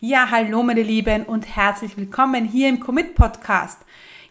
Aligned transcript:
Ja, 0.00 0.28
hallo 0.30 0.62
meine 0.64 0.82
Lieben 0.82 1.22
und 1.22 1.56
herzlich 1.56 1.96
willkommen 1.96 2.44
hier 2.44 2.68
im 2.68 2.80
Commit 2.80 3.14
Podcast. 3.14 3.78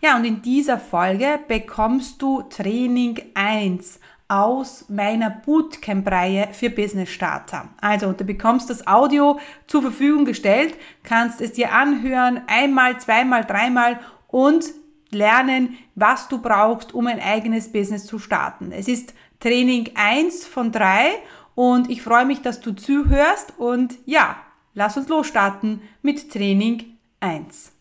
Ja, 0.01 0.17
und 0.17 0.25
in 0.25 0.42
dieser 0.42 0.78
Folge 0.78 1.39
bekommst 1.47 2.21
du 2.21 2.42
Training 2.43 3.20
1 3.34 3.99
aus 4.28 4.89
meiner 4.89 5.29
Bootcamp-Reihe 5.29 6.49
für 6.52 6.70
Business 6.70 7.10
Starter. 7.10 7.70
Also, 7.79 8.12
du 8.12 8.26
bekommst 8.26 8.70
das 8.70 8.86
Audio 8.86 9.39
zur 9.65 9.81
Verfügung 9.84 10.26
gestellt, 10.26 10.76
kannst 11.02 11.39
es 11.39 11.54
dir 11.54 11.73
anhören, 11.73 12.41
einmal, 12.48 13.00
zweimal, 13.00 13.45
dreimal 13.45 14.02
und 14.27 14.66
lernen, 15.11 15.77
was 15.95 16.27
du 16.27 16.41
brauchst, 16.41 16.93
um 16.93 17.07
ein 17.07 17.21
eigenes 17.21 17.71
Business 17.71 18.05
zu 18.05 18.20
starten. 18.20 18.73
Es 18.73 18.89
ist 18.89 19.14
Training 19.39 19.91
1 19.95 20.45
von 20.45 20.73
3 20.73 21.11
und 21.55 21.89
ich 21.89 22.02
freue 22.02 22.25
mich, 22.25 22.41
dass 22.41 22.59
du 22.59 22.73
zuhörst 22.73 23.54
und 23.57 23.95
ja, 24.05 24.36
lass 24.74 24.98
uns 24.98 25.08
losstarten 25.08 25.82
mit 26.02 26.32
Training 26.32 26.98
1. 27.20 27.72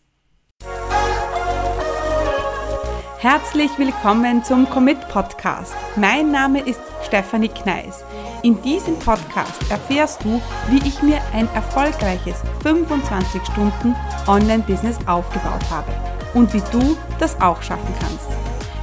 Herzlich 3.19 3.71
willkommen 3.77 4.43
zum 4.43 4.69
Commit 4.69 4.99
Podcast. 5.07 5.73
Mein 5.95 6.31
Name 6.31 6.59
ist 6.59 6.81
Stefanie 7.05 7.47
Kneis. 7.47 8.03
In 8.43 8.61
diesem 8.61 8.99
Podcast 8.99 9.71
erfährst 9.71 10.23
du, 10.25 10.41
wie 10.69 10.85
ich 10.85 11.01
mir 11.01 11.21
ein 11.33 11.47
erfolgreiches 11.55 12.41
25 12.63 13.41
Stunden 13.45 13.95
Online-Business 14.27 14.97
aufgebaut 15.07 15.63
habe 15.69 15.91
und 16.33 16.53
wie 16.53 16.61
du 16.71 16.97
das 17.17 17.39
auch 17.39 17.61
schaffen 17.61 17.93
kannst. 17.99 18.27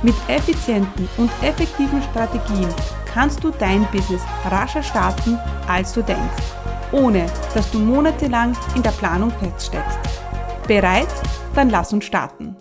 Mit 0.03 0.15
effizienten 0.29 1.07
und 1.19 1.31
effektiven 1.43 2.03
Strategien 2.03 2.73
kannst 3.13 3.45
du 3.45 3.51
dein 3.51 3.87
Business 3.93 4.23
rascher 4.47 4.83
starten, 4.83 5.39
als 5.69 5.93
du 5.93 6.01
denkst, 6.03 6.55
ohne 6.93 7.27
dass 7.55 7.71
du 7.71 7.79
monatelang 7.79 8.57
in 8.75 8.83
der 8.83 8.91
Planung 8.91 9.33
feststeckst. 9.39 9.99
Bereit? 10.67 11.09
Dann 11.55 11.71
lass 11.71 11.93
uns 11.93 12.05
starten. 12.05 12.57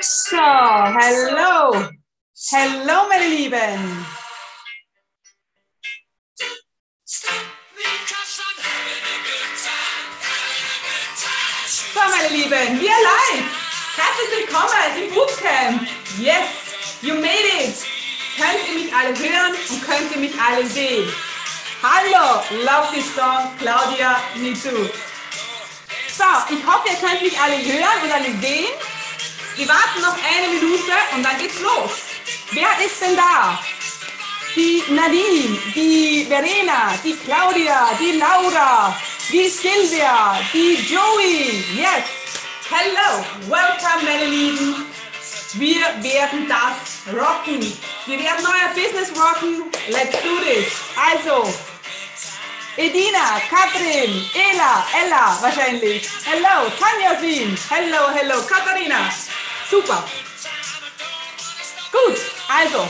So, 0.00 0.36
hello! 0.36 1.88
Hello, 2.50 3.08
meine 3.08 3.28
Lieben! 3.28 4.06
So, 11.66 12.00
meine 12.08 12.28
Lieben, 12.28 12.80
wir 12.80 12.90
live! 12.90 13.44
Herzlich 13.96 14.30
willkommen 14.38 15.02
im 15.02 15.14
Bootcamp! 15.14 15.88
Yes, 16.18 16.48
you 17.02 17.14
made 17.14 17.44
it! 17.60 17.99
Könnt 18.40 18.68
ihr 18.68 18.84
mich 18.84 18.94
alle 18.94 19.08
hören 19.10 19.54
und 19.68 19.86
könnt 19.86 20.10
ihr 20.12 20.18
mich 20.18 20.32
alle 20.40 20.66
sehen? 20.66 21.12
Hallo, 21.82 22.42
love 22.64 22.88
this 22.94 23.14
song, 23.14 23.50
Claudia, 23.58 24.16
too. 24.62 24.88
So, 26.16 26.24
ich 26.48 26.64
hoffe, 26.64 26.88
ihr 26.88 27.06
könnt 27.06 27.20
mich 27.20 27.38
alle 27.38 27.56
hören 27.56 28.02
und 28.02 28.10
alle 28.10 28.32
sehen. 28.40 28.72
Wir 29.56 29.68
warten 29.68 30.00
noch 30.00 30.16
eine 30.16 30.54
Minute 30.54 30.92
und 31.14 31.22
dann 31.22 31.36
geht's 31.36 31.60
los. 31.60 31.90
Wer 32.52 32.68
ist 32.82 33.02
denn 33.02 33.14
da? 33.14 33.58
Die 34.56 34.82
Nadine, 34.88 35.58
die 35.74 36.24
Verena, 36.26 36.98
die 37.04 37.14
Claudia, 37.16 37.90
die 38.00 38.18
Laura, 38.18 38.96
die 39.30 39.50
Silvia, 39.50 40.38
die 40.54 40.76
Joey. 40.88 41.62
Yes. 41.76 42.08
Hello. 42.70 43.22
Welcome, 43.48 44.02
meine 44.02 44.24
Lieben. 44.24 44.86
Wir 45.54 45.80
werden 46.00 46.48
das 46.48 47.12
rocken. 47.12 47.60
Wir 48.06 48.18
werden 48.20 48.46
euer 48.46 48.72
Business 48.72 49.10
rocken. 49.10 49.64
Let's 49.88 50.22
do 50.22 50.38
this. 50.38 50.72
Also, 50.96 51.52
Edina, 52.76 53.40
Katrin, 53.48 54.30
Ela, 54.32 54.86
Ella 55.02 55.38
wahrscheinlich. 55.40 56.08
Hello, 56.24 56.70
Tanja 56.78 57.20
Wien. 57.20 57.58
Hello, 57.68 58.10
hello, 58.14 58.40
Katharina. 58.42 59.10
Super. 59.68 60.04
Gut, 61.90 62.18
also. 62.48 62.88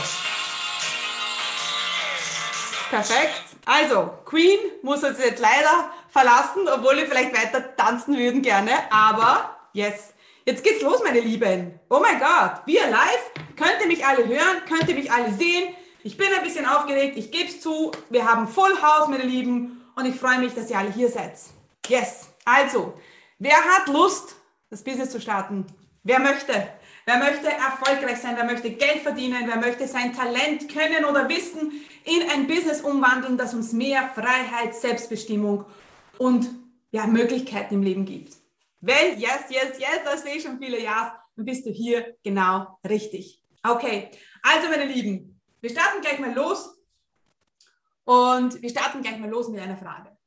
Perfekt. 2.91 3.41
Also, 3.65 4.19
Queen 4.25 4.59
muss 4.83 5.03
uns 5.03 5.17
jetzt 5.17 5.39
leider 5.39 5.91
verlassen, 6.11 6.67
obwohl 6.67 6.97
wir 6.97 7.07
vielleicht 7.07 7.33
weiter 7.33 7.75
tanzen 7.75 8.15
würden 8.15 8.43
gerne. 8.43 8.71
Aber, 8.91 9.57
yes. 9.73 10.13
Jetzt 10.43 10.63
geht's 10.63 10.81
los, 10.81 11.01
meine 11.03 11.19
Lieben. 11.19 11.79
Oh 11.87 11.99
mein 11.99 12.19
Gott, 12.19 12.61
wir 12.65 12.87
live. 12.87 13.31
Könnt 13.55 13.77
ihr 13.81 13.87
mich 13.87 14.03
alle 14.03 14.27
hören? 14.27 14.63
Könnt 14.67 14.89
ihr 14.89 14.95
mich 14.95 15.11
alle 15.11 15.31
sehen? 15.31 15.75
Ich 16.03 16.17
bin 16.17 16.27
ein 16.35 16.43
bisschen 16.43 16.65
aufgeregt, 16.65 17.15
ich 17.15 17.31
gebe 17.31 17.47
es 17.47 17.61
zu. 17.61 17.91
Wir 18.09 18.27
haben 18.27 18.47
Full 18.47 18.81
House, 18.81 19.07
meine 19.07 19.23
Lieben. 19.23 19.83
Und 19.95 20.05
ich 20.05 20.15
freue 20.15 20.39
mich, 20.39 20.55
dass 20.55 20.71
ihr 20.71 20.79
alle 20.79 20.91
hier 20.91 21.09
seid. 21.09 21.33
Yes. 21.87 22.29
Also, 22.43 22.95
wer 23.37 23.55
hat 23.55 23.87
Lust, 23.87 24.35
das 24.71 24.83
Business 24.83 25.11
zu 25.11 25.21
starten? 25.21 25.67
Wer 26.03 26.19
möchte? 26.19 26.69
Wer 27.05 27.17
möchte 27.17 27.47
erfolgreich 27.47 28.17
sein? 28.17 28.35
Wer 28.35 28.45
möchte 28.45 28.71
Geld 28.71 29.01
verdienen? 29.03 29.43
Wer 29.45 29.57
möchte 29.57 29.87
sein 29.87 30.11
Talent, 30.11 30.69
Können 30.73 31.05
oder 31.05 31.29
Wissen 31.29 31.71
in 32.03 32.27
ein 32.31 32.47
Business 32.47 32.81
umwandeln, 32.81 33.37
das 33.37 33.53
uns 33.53 33.73
mehr 33.73 34.09
Freiheit, 34.15 34.73
Selbstbestimmung 34.73 35.65
und 36.17 36.49
ja, 36.89 37.05
Möglichkeiten 37.05 37.75
im 37.75 37.83
Leben 37.83 38.05
gibt? 38.05 38.40
Wenn, 38.81 39.19
yes, 39.19 39.45
yes, 39.49 39.79
yes, 39.79 39.99
das 40.03 40.23
sehe 40.23 40.35
ich 40.35 40.43
schon 40.43 40.57
viele 40.59 40.81
Ja, 40.81 41.23
dann 41.35 41.45
bist 41.45 41.65
du 41.65 41.69
hier 41.69 42.17
genau 42.23 42.79
richtig. 42.87 43.41
Okay, 43.63 44.09
also 44.41 44.69
meine 44.69 44.85
Lieben, 44.85 45.39
wir 45.61 45.69
starten 45.69 46.01
gleich 46.01 46.19
mal 46.19 46.33
los 46.33 46.77
und 48.05 48.59
wir 48.61 48.69
starten 48.69 49.01
gleich 49.01 49.19
mal 49.19 49.29
los 49.29 49.49
mit 49.49 49.61
einer 49.61 49.77
Frage. 49.77 50.17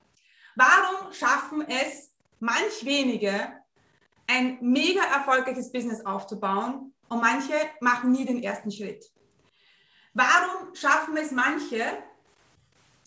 Warum 0.55 1.13
schaffen 1.13 1.67
es 1.69 2.15
manch 2.39 2.85
wenige, 2.85 3.53
ein 4.27 4.59
mega 4.61 5.03
erfolgreiches 5.03 5.73
Business 5.73 6.05
aufzubauen 6.07 6.95
und 7.09 7.21
manche 7.21 7.55
machen 7.81 8.13
nie 8.13 8.25
den 8.25 8.43
ersten 8.43 8.71
Schritt. 8.71 9.05
Warum 10.13 10.75
schaffen 10.75 11.17
es 11.17 11.31
manche, 11.31 11.83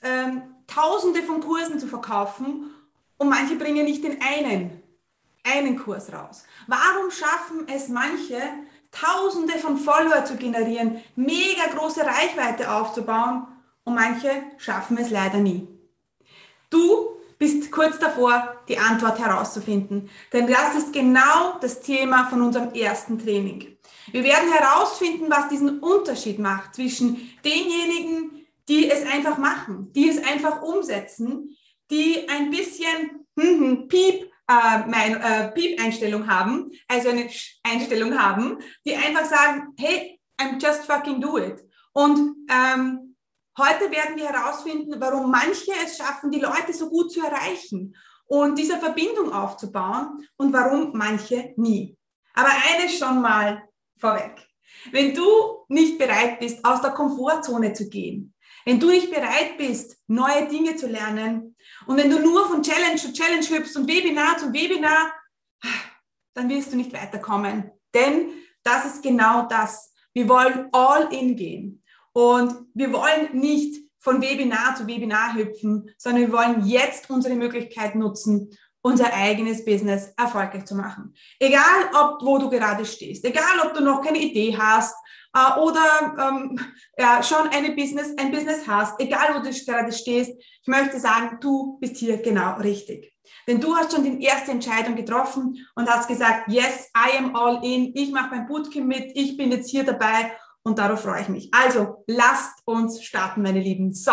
ähm, 0.04 0.54
Tausende 0.68 1.24
von 1.24 1.40
Kursen 1.40 1.80
zu 1.80 1.88
verkaufen 1.88 2.70
und 3.18 3.30
manche 3.30 3.56
bringen 3.56 3.86
nicht 3.86 4.04
den 4.04 4.22
einen, 4.22 4.84
einen 5.54 5.78
Kurs 5.78 6.12
raus? 6.12 6.44
Warum 6.68 7.12
schaffen 7.12 7.68
es 7.74 7.88
manche, 7.90 8.42
Tausende 8.90 9.54
von 9.60 9.78
Follower 9.78 10.24
zu 10.24 10.38
generieren, 10.38 11.04
mega 11.16 11.68
große 11.76 12.02
Reichweite 12.02 12.72
aufzubauen 12.72 13.46
und 13.84 13.94
manche 13.94 14.30
schaffen 14.58 14.98
es 14.98 15.10
leider 15.10 15.38
nie? 15.38 15.68
Du 16.70 17.18
bist 17.38 17.72
kurz 17.72 18.00
davor, 18.00 18.56
die 18.68 18.78
Antwort 18.78 19.20
herauszufinden. 19.20 20.10
Denn 20.34 20.48
das 20.48 20.76
ist 20.76 20.94
genau 20.94 21.58
das 21.62 21.82
Thema 21.82 22.28
von 22.30 22.42
unserem 22.42 22.74
ersten 22.74 23.20
Training. 23.20 23.78
Wir 24.12 24.24
werden 24.24 24.52
herausfinden, 24.52 25.30
was 25.30 25.50
diesen 25.50 25.80
Unterschied 25.80 26.40
macht 26.40 26.76
zwischen 26.76 27.30
denjenigen, 27.44 28.48
die 28.68 28.90
es 28.90 29.06
einfach 29.06 29.38
machen, 29.38 29.92
die 29.94 30.10
es 30.10 30.24
einfach 30.24 30.62
umsetzen, 30.62 31.56
die 31.90 32.28
ein 32.30 32.50
bisschen 32.50 33.26
hm, 33.40 33.60
hm, 33.60 33.88
Piep, 33.88 34.27
äh, 34.48 34.88
mein, 34.88 35.22
äh, 35.22 35.52
Piep-Einstellung 35.52 36.28
haben, 36.28 36.72
also 36.88 37.10
eine 37.10 37.30
Einstellung 37.64 38.18
haben, 38.18 38.60
die 38.86 38.96
einfach 38.96 39.26
sagen, 39.26 39.74
hey, 39.78 40.20
I'm 40.40 40.62
just 40.62 40.86
fucking 40.86 41.20
do 41.20 41.38
it. 41.38 41.64
Und 41.94 42.36
ähm, 42.50 43.08
Heute 43.58 43.90
werden 43.90 44.16
wir 44.16 44.30
herausfinden, 44.30 45.02
warum 45.02 45.32
manche 45.32 45.72
es 45.84 45.98
schaffen, 45.98 46.30
die 46.30 46.40
Leute 46.40 46.74
so 46.74 46.90
gut 46.90 47.12
zu 47.12 47.22
erreichen 47.22 47.96
und 48.28 48.56
diese 48.56 48.78
Verbindung 48.78 49.34
aufzubauen 49.34 50.28
und 50.38 50.54
warum 50.54 50.92
manche 50.94 51.54
nie. 51.56 51.98
Aber 52.36 52.50
eines 52.50 53.00
schon 53.00 53.20
mal 53.20 53.64
vorweg. 53.98 54.48
Wenn 54.92 55.16
du 55.16 55.26
nicht 55.70 55.98
bereit 55.98 56.40
bist, 56.40 56.64
aus 56.64 56.82
der 56.82 56.92
Komfortzone 56.92 57.74
zu 57.74 57.90
gehen, 57.90 58.36
wenn 58.68 58.82
du 58.82 58.90
nicht 58.90 59.10
bereit 59.10 59.58
bist, 59.58 59.98
neue 60.08 60.46
Dinge 60.50 60.76
zu 60.76 60.88
lernen 60.88 61.56
und 61.86 61.96
wenn 61.96 62.10
du 62.10 62.20
nur 62.20 62.50
von 62.50 62.62
Challenge 62.62 62.98
zu 62.98 63.14
Challenge 63.14 63.46
hüpfst 63.46 63.78
und 63.78 63.88
Webinar 63.88 64.38
zu 64.38 64.52
Webinar, 64.52 65.14
dann 66.34 66.50
wirst 66.50 66.74
du 66.74 66.76
nicht 66.76 66.92
weiterkommen. 66.92 67.72
Denn 67.94 68.30
das 68.64 68.86
ist 68.86 69.02
genau 69.02 69.48
das. 69.48 69.94
Wir 70.14 70.28
wollen 70.28 70.68
all 70.74 71.14
in 71.14 71.38
gehen. 71.38 71.82
Und 72.12 72.54
wir 72.74 72.92
wollen 72.92 73.40
nicht 73.40 73.80
von 74.00 74.22
Webinar 74.22 74.76
zu 74.76 74.86
Webinar 74.86 75.36
hüpfen, 75.36 75.90
sondern 75.98 76.24
wir 76.24 76.34
wollen 76.34 76.66
jetzt 76.66 77.10
unsere 77.10 77.36
Möglichkeit 77.36 77.96
nutzen, 77.96 78.50
unser 78.82 79.14
eigenes 79.14 79.66
Business 79.66 80.14
erfolgreich 80.18 80.66
zu 80.66 80.76
machen. 80.76 81.14
Egal, 81.40 81.90
ob 81.94 82.22
wo 82.24 82.38
du 82.38 82.50
gerade 82.50 82.86
stehst, 82.86 83.26
egal, 83.26 83.60
ob 83.66 83.74
du 83.74 83.84
noch 83.84 84.02
keine 84.02 84.20
Idee 84.20 84.58
hast 84.58 84.96
äh, 85.34 85.60
oder 85.60 86.16
ähm, 86.20 86.60
ja, 86.98 87.22
schon 87.22 87.50
eine 87.50 87.72
Business, 87.72 88.14
ein 88.18 88.32
Business 88.32 88.68
hast, 88.68 89.00
egal, 89.00 89.36
wo 89.36 89.40
du 89.40 89.52
gerade 89.66 89.92
stehst, 89.92 90.32
ich 90.40 90.68
möchte 90.68 91.00
sagen, 91.00 91.38
du 91.42 91.78
bist 91.80 91.98
hier 91.98 92.18
genau 92.22 92.56
richtig. 92.58 93.14
Denn 93.48 93.60
du 93.60 93.76
hast 93.76 93.94
schon 93.94 94.04
die 94.04 94.24
erste 94.24 94.52
Entscheidung 94.52 94.96
getroffen 94.96 95.66
und 95.76 95.90
hast 95.90 96.08
gesagt, 96.08 96.50
yes, 96.50 96.90
I 96.96 97.18
am 97.18 97.36
all 97.36 97.64
in, 97.64 97.94
ich 97.96 98.12
mache 98.12 98.36
mein 98.36 98.48
Bootcamp 98.48 98.88
mit, 98.88 99.12
ich 99.16 99.38
bin 99.38 99.52
jetzt 99.52 99.70
hier 99.70 99.84
dabei 99.84 100.34
und 100.64 100.80
darauf 100.80 101.02
freue 101.02 101.22
ich 101.22 101.30
mich. 101.30 101.50
Also 101.54 102.04
lasst 102.08 102.62
uns 102.66 103.04
starten, 103.04 103.42
meine 103.42 103.60
Lieben. 103.60 103.94
So, 103.94 104.12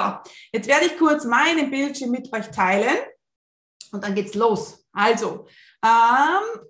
jetzt 0.52 0.68
werde 0.68 0.86
ich 0.86 0.98
kurz 0.98 1.24
meinen 1.24 1.70
Bildschirm 1.70 2.10
mit 2.10 2.32
euch 2.32 2.50
teilen 2.50 2.96
und 3.94 4.02
dann 4.02 4.14
geht's 4.14 4.34
los. 4.34 4.86
Also, 4.92 5.46
ähm, 5.82 6.66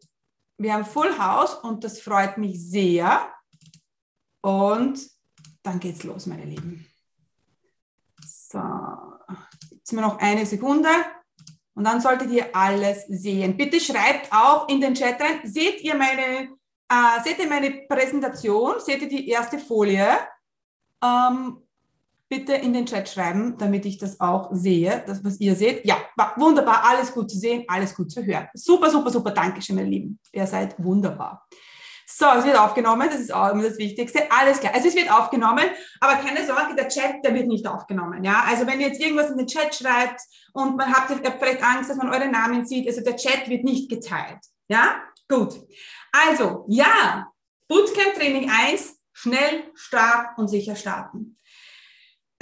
wir 0.59 0.75
haben 0.75 0.85
Full 0.85 1.19
House 1.19 1.55
und 1.55 1.83
das 1.83 2.01
freut 2.01 2.39
mich 2.39 2.71
sehr. 2.71 3.33
Und 4.41 5.01
dann 5.63 5.81
geht's 5.81 6.05
los, 6.05 6.27
meine 6.27 6.45
Lieben. 6.45 6.87
So, 8.23 8.61
jetzt 9.71 9.93
mir 9.93 10.03
noch 10.03 10.19
eine 10.19 10.45
Sekunde. 10.45 10.91
Und 11.75 11.85
dann 11.85 12.01
solltet 12.01 12.31
ihr 12.31 12.55
alles 12.55 13.07
sehen. 13.09 13.57
Bitte 13.57 13.81
schreibt 13.81 14.31
auch 14.33 14.69
in 14.69 14.81
den 14.81 14.95
Chat 14.95 15.21
rein. 15.21 15.41
Seht 15.45 15.81
ihr 15.81 15.97
meine, 15.97 16.51
äh, 16.89 17.23
seht 17.25 17.39
ihr 17.39 17.49
meine 17.49 17.87
Präsentation? 17.89 18.79
Seht 18.79 19.03
ihr 19.03 19.09
die 19.09 19.29
erste 19.29 19.59
Folie? 19.59 20.19
Ähm, 21.03 21.64
bitte 22.29 22.55
in 22.55 22.73
den 22.73 22.87
Chat 22.87 23.09
schreiben, 23.09 23.57
damit 23.59 23.87
ich 23.87 23.99
das 23.99 24.21
auch 24.21 24.49
sehe, 24.53 25.03
das, 25.07 25.25
was 25.25 25.41
ihr 25.41 25.55
seht. 25.55 25.85
Ja, 25.85 25.99
wunderbar, 26.37 26.85
alles 26.85 27.13
gut 27.13 27.31
zu 27.31 27.39
sehen, 27.39 27.65
alles 27.69 27.95
gut 27.95 28.11
zu 28.11 28.25
hören. 28.25 28.49
Super, 28.55 28.91
super, 28.91 29.11
super, 29.11 29.31
Dankeschön, 29.31 29.77
meine 29.77 29.89
Lieben. 29.89 30.19
Ihr 30.33 30.47
seid 30.47 30.75
wunderbar. 30.83 31.47
So, 32.07 32.27
es 32.37 32.45
wird 32.45 32.59
aufgenommen, 32.59 33.09
das 33.11 33.21
ist 33.21 33.33
auch 33.33 33.51
immer 33.53 33.63
das 33.63 33.79
Wichtigste. 33.79 34.31
Alles 34.31 34.61
klar. 34.61 34.75
Also 34.75 34.89
es 34.89 34.95
wird 34.95 35.11
aufgenommen, 35.11 35.65
aber 36.01 36.17
keine 36.17 36.47
Sorge, 36.47 36.75
der 36.77 36.89
Chat, 36.89 37.25
der 37.25 37.35
wird 37.35 37.47
nicht 37.47 37.67
aufgenommen. 37.67 38.23
Ja, 38.23 38.45
also 38.47 38.67
wenn 38.67 38.81
ihr 38.81 38.89
jetzt 38.89 39.01
irgendwas 39.01 39.31
in 39.31 39.39
den 39.39 39.47
Chat 39.47 39.75
schreibt 39.75 40.21
und 40.53 40.77
man 40.77 40.93
habt 40.93 41.11
vielleicht 41.11 41.65
Angst, 41.65 41.89
dass 41.89 41.97
man 41.97 42.11
eure 42.11 42.29
Namen 42.29 42.67
sieht, 42.67 42.87
also 42.87 43.01
der 43.01 43.17
Chat 43.17 43.49
wird 43.49 43.65
nicht 43.65 43.89
geteilt. 43.89 44.39
Ja, 44.69 44.97
gut. 45.29 45.55
Also, 46.13 46.67
ja, 46.69 47.27
Bootcamp 47.69 48.15
Training 48.15 48.51
1, 48.51 48.99
schnell, 49.13 49.65
stark 49.75 50.37
und 50.37 50.49
sicher 50.49 50.77
starten. 50.77 51.39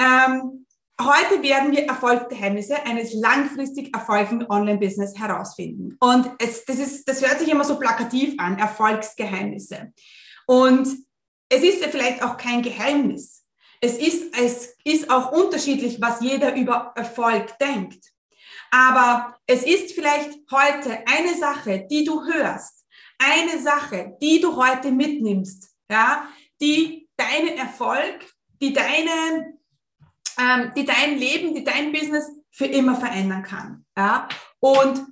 Ähm, 0.03 0.63
Heute 1.01 1.43
werden 1.43 1.73
wir 1.73 1.87
Erfolgsgeheimnisse 1.87 2.85
eines 2.85 3.13
langfristig 3.15 3.93
erfolgreichen 3.95 4.47
Online-Business 4.49 5.19
herausfinden. 5.19 5.97
Und 5.99 6.31
es, 6.39 6.65
das, 6.65 6.79
ist, 6.79 7.09
das 7.09 7.27
hört 7.27 7.41
sich 7.41 7.51
immer 7.51 7.65
so 7.65 7.79
plakativ 7.79 8.35
an, 8.39 8.59
Erfolgsgeheimnisse. 8.59 9.93
Und 10.47 10.87
es 11.49 11.63
ist 11.63 11.81
ja 11.81 11.89
vielleicht 11.89 12.23
auch 12.23 12.37
kein 12.37 12.63
Geheimnis. 12.63 13.45
Es 13.81 13.99
ist, 13.99 14.39
es 14.39 14.77
ist 14.85 15.11
auch 15.11 15.33
unterschiedlich, 15.33 16.01
was 16.01 16.21
jeder 16.21 16.55
über 16.55 16.93
Erfolg 16.95 17.59
denkt. 17.59 18.13
Aber 18.71 19.37
es 19.47 19.65
ist 19.65 19.93
vielleicht 19.93 20.39
heute 20.53 21.05
eine 21.07 21.37
Sache, 21.37 21.87
die 21.91 22.05
du 22.05 22.25
hörst, 22.25 22.85
eine 23.19 23.61
Sache, 23.61 24.17
die 24.23 24.41
du 24.41 24.57
heute 24.57 24.93
mitnimmst, 24.93 25.75
ja, 25.91 26.29
die 26.61 27.09
deinen 27.17 27.59
Erfolg, 27.59 28.25
die 28.61 28.73
deine 28.73 29.59
ähm, 30.39 30.73
die 30.77 30.85
dein 30.85 31.19
Leben, 31.19 31.55
die 31.55 31.65
dein 31.65 31.93
Business 31.93 32.31
für 32.51 32.67
immer 32.67 32.97
verändern 32.97 33.43
kann. 33.43 33.85
Ja? 33.97 34.29
Und 34.61 35.05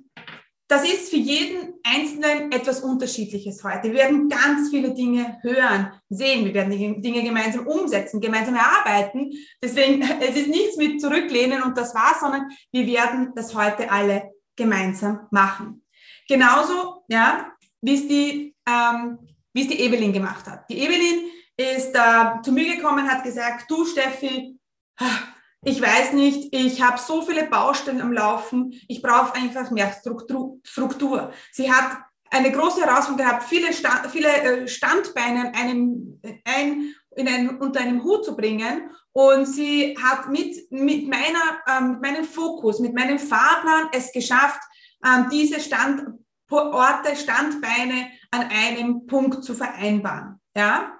das 0.71 0.85
ist 0.85 1.09
für 1.09 1.17
jeden 1.17 1.73
Einzelnen 1.83 2.49
etwas 2.53 2.79
Unterschiedliches 2.79 3.61
heute. 3.61 3.89
Wir 3.89 3.95
werden 3.95 4.29
ganz 4.29 4.69
viele 4.69 4.93
Dinge 4.93 5.37
hören, 5.41 5.91
sehen. 6.07 6.45
Wir 6.45 6.53
werden 6.53 6.71
die 6.71 7.01
Dinge 7.01 7.23
gemeinsam 7.23 7.67
umsetzen, 7.67 8.21
gemeinsam 8.21 8.55
erarbeiten. 8.55 9.33
Deswegen, 9.61 10.01
es 10.21 10.37
ist 10.37 10.47
nichts 10.47 10.77
mit 10.77 11.01
zurücklehnen 11.01 11.61
und 11.63 11.77
das 11.77 11.93
war's, 11.93 12.21
sondern 12.21 12.49
wir 12.71 12.87
werden 12.87 13.33
das 13.35 13.53
heute 13.53 13.91
alle 13.91 14.31
gemeinsam 14.55 15.27
machen. 15.29 15.83
Genauso, 16.25 17.03
ja, 17.09 17.51
wie 17.81 17.95
es 17.95 18.07
die, 18.07 18.55
ähm, 18.65 19.19
wie 19.53 19.63
es 19.63 19.67
die 19.67 19.79
Evelyn 19.81 20.13
gemacht 20.13 20.47
hat. 20.47 20.69
Die 20.69 20.79
Evelyn 20.79 21.25
ist 21.57 21.93
äh, 21.93 22.41
zu 22.43 22.53
mir 22.53 22.77
gekommen, 22.77 23.11
hat 23.11 23.25
gesagt, 23.25 23.69
du 23.69 23.85
Steffi, 23.85 24.57
ich 25.63 25.81
weiß 25.81 26.13
nicht, 26.13 26.53
ich 26.53 26.81
habe 26.81 26.97
so 26.99 27.21
viele 27.21 27.45
Baustellen 27.45 28.01
am 28.01 28.13
Laufen, 28.13 28.73
ich 28.87 29.01
brauche 29.01 29.35
einfach 29.35 29.69
mehr 29.71 29.93
Struktur. 30.63 31.31
Sie 31.51 31.71
hat 31.71 31.97
eine 32.31 32.51
große 32.51 32.81
Herausforderung 32.81 33.17
gehabt, 33.17 33.43
viele, 33.43 33.73
Stand, 33.73 34.07
viele 34.09 34.29
äh, 34.29 34.67
Standbeine 34.67 35.53
einem, 35.53 36.19
ein, 36.45 36.95
in 37.15 37.27
einen, 37.27 37.57
unter 37.57 37.81
einem 37.81 38.03
Hut 38.03 38.25
zu 38.25 38.35
bringen. 38.35 38.89
Und 39.11 39.45
sie 39.45 39.97
hat 40.01 40.29
mit, 40.29 40.71
mit, 40.71 41.07
meiner, 41.09 41.61
ähm, 41.67 41.91
mit 41.91 42.01
meinem 42.01 42.23
Fokus, 42.23 42.79
mit 42.79 42.95
meinem 42.95 43.19
Fahrplan 43.19 43.89
es 43.91 44.11
geschafft, 44.13 44.61
ähm, 45.05 45.27
diese 45.29 45.59
Standorte, 45.59 47.15
Standbeine 47.17 48.07
an 48.31 48.49
einem 48.49 49.05
Punkt 49.05 49.43
zu 49.43 49.53
vereinbaren. 49.53 50.39
Ja? 50.55 50.97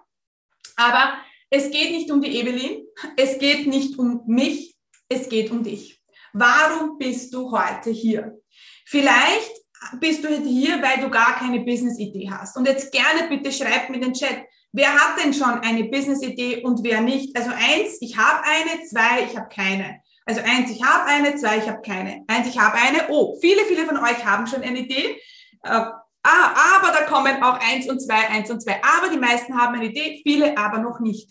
Aber 0.75 1.13
es 1.51 1.69
geht 1.69 1.91
nicht 1.91 2.09
um 2.09 2.21
die 2.21 2.39
Evelyn, 2.39 2.85
es 3.17 3.37
geht 3.37 3.67
nicht 3.67 3.99
um 3.99 4.23
mich, 4.25 4.75
es 5.09 5.27
geht 5.27 5.51
um 5.51 5.63
dich. 5.63 6.01
Warum 6.33 6.97
bist 6.97 7.33
du 7.33 7.51
heute 7.51 7.89
hier? 7.89 8.39
Vielleicht 8.85 9.51
bist 9.99 10.23
du 10.23 10.29
hier, 10.29 10.81
weil 10.81 11.01
du 11.01 11.09
gar 11.09 11.35
keine 11.35 11.59
Business-Idee 11.59 12.29
hast. 12.31 12.55
Und 12.55 12.67
jetzt 12.67 12.91
gerne 12.91 13.27
bitte 13.27 13.51
schreibt 13.51 13.89
mir 13.89 13.99
den 13.99 14.13
Chat, 14.13 14.43
wer 14.71 14.93
hat 14.93 15.21
denn 15.21 15.33
schon 15.33 15.59
eine 15.59 15.83
Business-Idee 15.85 16.63
und 16.63 16.83
wer 16.83 17.01
nicht? 17.01 17.35
Also 17.35 17.51
eins, 17.51 17.97
ich 17.99 18.17
habe 18.17 18.43
eine, 18.45 18.85
zwei, 18.85 19.25
ich 19.29 19.37
habe 19.37 19.49
keine. 19.53 19.99
Also 20.25 20.39
eins, 20.41 20.71
ich 20.71 20.81
habe 20.81 21.05
eine, 21.05 21.35
zwei, 21.35 21.57
ich 21.57 21.67
habe 21.67 21.81
keine. 21.81 22.23
Eins, 22.27 22.47
ich 22.47 22.57
habe 22.57 22.77
eine. 22.77 23.09
Oh, 23.09 23.37
viele, 23.41 23.65
viele 23.65 23.85
von 23.85 23.97
euch 23.97 24.23
haben 24.23 24.47
schon 24.47 24.61
eine 24.61 24.79
Idee. 24.79 25.19
Äh, 25.63 25.69
ah, 25.69 25.95
aber 26.23 26.93
da 26.93 27.01
kommen 27.07 27.43
auch 27.43 27.59
eins 27.59 27.89
und 27.89 27.99
zwei, 27.99 28.29
eins 28.29 28.49
und 28.49 28.61
zwei. 28.61 28.79
Aber 28.83 29.09
die 29.11 29.19
meisten 29.19 29.59
haben 29.59 29.75
eine 29.75 29.87
Idee, 29.87 30.21
viele 30.23 30.57
aber 30.57 30.77
noch 30.77 31.01
nicht. 31.01 31.29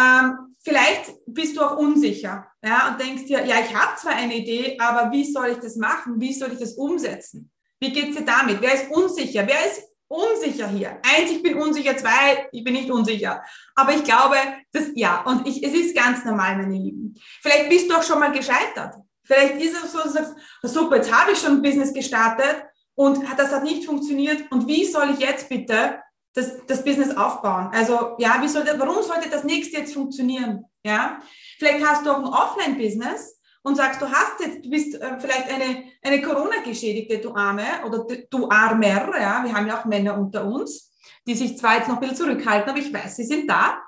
Ähm, 0.00 0.54
vielleicht 0.62 1.12
bist 1.26 1.56
du 1.56 1.62
auch 1.62 1.76
unsicher 1.76 2.46
ja, 2.64 2.88
und 2.88 3.00
denkst 3.00 3.26
dir, 3.26 3.44
ja, 3.44 3.56
ich 3.60 3.74
habe 3.74 3.96
zwar 3.98 4.14
eine 4.14 4.36
Idee, 4.36 4.76
aber 4.78 5.12
wie 5.12 5.30
soll 5.30 5.48
ich 5.48 5.58
das 5.58 5.76
machen? 5.76 6.20
Wie 6.20 6.32
soll 6.32 6.52
ich 6.52 6.58
das 6.58 6.74
umsetzen? 6.74 7.50
Wie 7.80 7.92
geht 7.92 8.10
es 8.10 8.16
dir 8.16 8.24
damit? 8.24 8.60
Wer 8.60 8.74
ist 8.74 8.90
unsicher? 8.90 9.46
Wer 9.46 9.66
ist 9.66 9.82
unsicher 10.08 10.68
hier? 10.68 11.00
Eins, 11.02 11.30
ich 11.30 11.42
bin 11.42 11.54
unsicher. 11.56 11.96
Zwei, 11.96 12.48
ich 12.52 12.62
bin 12.62 12.74
nicht 12.74 12.90
unsicher. 12.90 13.42
Aber 13.74 13.94
ich 13.94 14.04
glaube, 14.04 14.36
dass 14.72 14.88
ja, 14.94 15.22
und 15.22 15.46
ich, 15.46 15.62
es 15.62 15.72
ist 15.72 15.96
ganz 15.96 16.24
normal, 16.24 16.56
meine 16.56 16.76
Lieben. 16.76 17.14
Vielleicht 17.40 17.68
bist 17.68 17.90
du 17.90 17.94
auch 17.94 18.02
schon 18.02 18.20
mal 18.20 18.32
gescheitert. 18.32 18.96
Vielleicht 19.24 19.62
ist 19.62 19.82
es 19.82 19.92
so, 19.92 20.00
dass 20.00 20.34
super, 20.62 20.96
jetzt 20.96 21.12
habe 21.12 21.32
ich 21.32 21.38
schon 21.38 21.52
ein 21.52 21.62
Business 21.62 21.94
gestartet 21.94 22.64
und 22.94 23.24
das 23.36 23.52
hat 23.52 23.62
nicht 23.62 23.86
funktioniert. 23.86 24.50
Und 24.50 24.66
wie 24.66 24.84
soll 24.84 25.10
ich 25.10 25.20
jetzt 25.20 25.48
bitte 25.48 26.00
das, 26.34 26.64
das 26.66 26.84
Business 26.84 27.16
aufbauen. 27.16 27.70
Also 27.72 28.16
ja, 28.18 28.38
wie 28.40 28.48
soll 28.48 28.64
warum 28.78 29.02
sollte 29.02 29.28
das 29.30 29.44
nächste 29.44 29.78
jetzt 29.78 29.94
funktionieren? 29.94 30.64
Ja, 30.84 31.20
vielleicht 31.58 31.86
hast 31.86 32.06
du 32.06 32.10
auch 32.10 32.18
ein 32.18 32.24
Offline-Business 32.24 33.40
und 33.62 33.76
sagst, 33.76 34.00
du 34.00 34.06
hast 34.10 34.40
jetzt, 34.40 34.64
du 34.64 34.70
bist 34.70 34.94
äh, 34.94 35.18
vielleicht 35.18 35.52
eine, 35.52 35.84
eine 36.02 36.22
Corona-Geschädigte, 36.22 37.18
du 37.18 37.34
Arme 37.34 37.66
oder 37.84 38.06
du 38.30 38.48
Armer, 38.48 39.20
ja, 39.20 39.44
wir 39.44 39.52
haben 39.52 39.66
ja 39.66 39.78
auch 39.78 39.84
Männer 39.84 40.18
unter 40.18 40.46
uns, 40.46 40.92
die 41.26 41.34
sich 41.34 41.58
zwar 41.58 41.76
jetzt 41.76 41.88
noch 41.88 41.96
ein 41.96 42.00
bisschen 42.00 42.16
zurückhalten, 42.16 42.70
aber 42.70 42.78
ich 42.78 42.92
weiß, 42.92 43.16
sie 43.16 43.24
sind 43.24 43.50
da. 43.50 43.82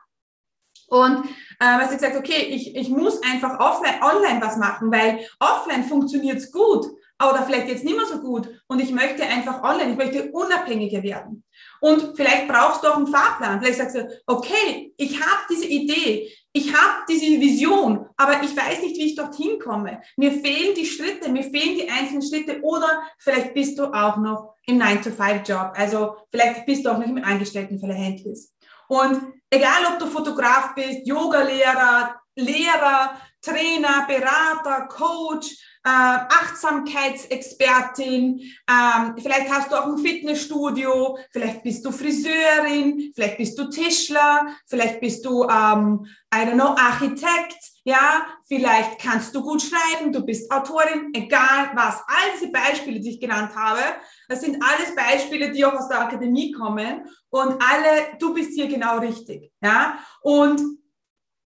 Und 0.88 1.24
äh, 1.58 1.78
was 1.78 1.92
ich 1.92 1.98
gesagt, 1.98 2.16
okay, 2.16 2.48
ich, 2.50 2.76
ich 2.76 2.90
muss 2.90 3.22
einfach 3.22 3.58
offline, 3.58 4.02
online 4.02 4.42
was 4.42 4.58
machen, 4.58 4.92
weil 4.92 5.26
offline 5.40 5.84
funktioniert 5.84 6.36
es 6.36 6.52
gut, 6.52 6.86
oder 7.28 7.42
vielleicht 7.44 7.68
jetzt 7.68 7.84
nicht 7.84 7.96
mehr 7.96 8.06
so 8.06 8.20
gut 8.20 8.48
und 8.68 8.80
ich 8.80 8.92
möchte 8.92 9.24
einfach 9.24 9.62
online, 9.62 9.92
ich 9.92 9.96
möchte 9.96 10.30
unabhängiger 10.32 11.02
werden. 11.02 11.44
Und 11.82 12.16
vielleicht 12.16 12.46
brauchst 12.46 12.84
du 12.84 12.88
auch 12.88 12.96
einen 12.96 13.08
Fahrplan. 13.08 13.60
Vielleicht 13.60 13.78
sagst 13.78 13.96
du, 13.96 14.22
okay, 14.28 14.94
ich 14.96 15.20
habe 15.20 15.42
diese 15.50 15.66
Idee, 15.66 16.32
ich 16.52 16.72
habe 16.72 17.02
diese 17.08 17.40
Vision, 17.40 18.06
aber 18.16 18.40
ich 18.40 18.56
weiß 18.56 18.82
nicht, 18.82 18.96
wie 18.96 19.06
ich 19.06 19.16
dorthin 19.16 19.58
komme. 19.58 20.00
Mir 20.16 20.30
fehlen 20.30 20.76
die 20.76 20.86
Schritte, 20.86 21.28
mir 21.28 21.42
fehlen 21.42 21.74
die 21.74 21.90
einzelnen 21.90 22.22
Schritte 22.22 22.60
oder 22.62 23.02
vielleicht 23.18 23.52
bist 23.54 23.80
du 23.80 23.86
auch 23.86 24.16
noch 24.18 24.54
im 24.66 24.80
9-to-5-Job. 24.80 25.72
Also 25.74 26.18
vielleicht 26.30 26.66
bist 26.66 26.86
du 26.86 26.90
auch 26.90 26.98
noch 26.98 27.08
im 27.08 27.24
Angestelltenverhältnis. 27.24 28.54
Und 28.86 29.20
egal, 29.50 29.84
ob 29.92 29.98
du 29.98 30.06
Fotograf 30.06 30.76
bist, 30.76 31.04
Yogalehrer, 31.04 32.14
Lehrer, 32.36 33.20
Trainer, 33.40 34.06
Berater, 34.06 34.86
Coach, 34.86 35.56
äh, 35.84 35.88
Achtsamkeitsexpertin, 35.88 38.40
ähm, 38.68 39.16
vielleicht 39.20 39.50
hast 39.50 39.72
du 39.72 39.76
auch 39.76 39.86
ein 39.86 39.98
Fitnessstudio, 39.98 41.18
vielleicht 41.32 41.64
bist 41.64 41.84
du 41.84 41.90
Friseurin, 41.90 43.10
vielleicht 43.14 43.38
bist 43.38 43.58
du 43.58 43.68
Tischler, 43.68 44.46
vielleicht 44.66 45.00
bist 45.00 45.24
du, 45.24 45.42
ähm, 45.44 46.06
I 46.32 46.38
don't 46.38 46.54
know, 46.54 46.76
Architekt, 46.76 47.72
ja, 47.84 48.26
vielleicht 48.46 49.00
kannst 49.00 49.34
du 49.34 49.42
gut 49.42 49.60
schreiben, 49.60 50.12
du 50.12 50.24
bist 50.24 50.48
Autorin, 50.52 51.10
egal 51.14 51.72
was. 51.74 51.96
All 52.06 52.30
diese 52.34 52.52
Beispiele, 52.52 53.00
die 53.00 53.10
ich 53.10 53.20
genannt 53.20 53.56
habe, 53.56 53.80
das 54.28 54.40
sind 54.40 54.62
alles 54.62 54.94
Beispiele, 54.94 55.50
die 55.50 55.64
auch 55.64 55.74
aus 55.74 55.88
der 55.88 56.00
Akademie 56.00 56.52
kommen. 56.52 57.08
Und 57.28 57.60
alle, 57.60 58.16
du 58.20 58.34
bist 58.34 58.52
hier 58.54 58.68
genau 58.68 58.98
richtig, 58.98 59.50
ja. 59.60 59.98
Und 60.20 60.62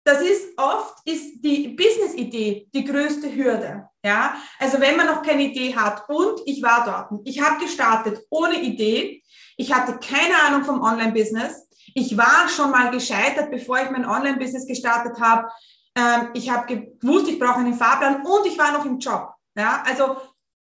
das 0.04 0.22
ist 0.22 0.58
oft 0.58 0.98
ist 1.06 1.42
die 1.42 1.70
Business-Idee 1.70 2.68
die 2.74 2.86
größte 2.86 3.34
Hürde. 3.34 3.90
Ja, 4.08 4.38
also 4.58 4.80
wenn 4.80 4.96
man 4.96 5.08
noch 5.08 5.22
keine 5.22 5.44
Idee 5.44 5.76
hat 5.76 6.08
und 6.08 6.40
ich 6.46 6.64
war 6.64 6.86
dort, 6.86 7.22
ich 7.26 7.42
habe 7.42 7.62
gestartet 7.62 8.26
ohne 8.30 8.56
Idee, 8.62 9.22
ich 9.58 9.74
hatte 9.74 10.00
keine 10.00 10.34
Ahnung 10.46 10.64
vom 10.64 10.82
Online-Business, 10.82 11.68
Ich 11.94 12.16
war 12.16 12.48
schon 12.48 12.72
mal 12.72 12.90
gescheitert, 12.92 13.52
bevor 13.52 13.80
ich 13.80 13.90
mein 13.90 14.06
Online-Business 14.06 14.66
gestartet 14.66 15.20
habe. 15.20 15.50
Ähm, 15.94 16.30
ich 16.34 16.50
habe 16.50 16.66
gewusst, 17.02 17.28
ich 17.28 17.38
brauche 17.38 17.60
einen 17.60 17.74
Fahrplan 17.74 18.26
und 18.26 18.46
ich 18.46 18.58
war 18.58 18.72
noch 18.72 18.86
im 18.86 18.98
Job. 18.98 19.34
Ja, 19.58 19.84
also 19.86 20.16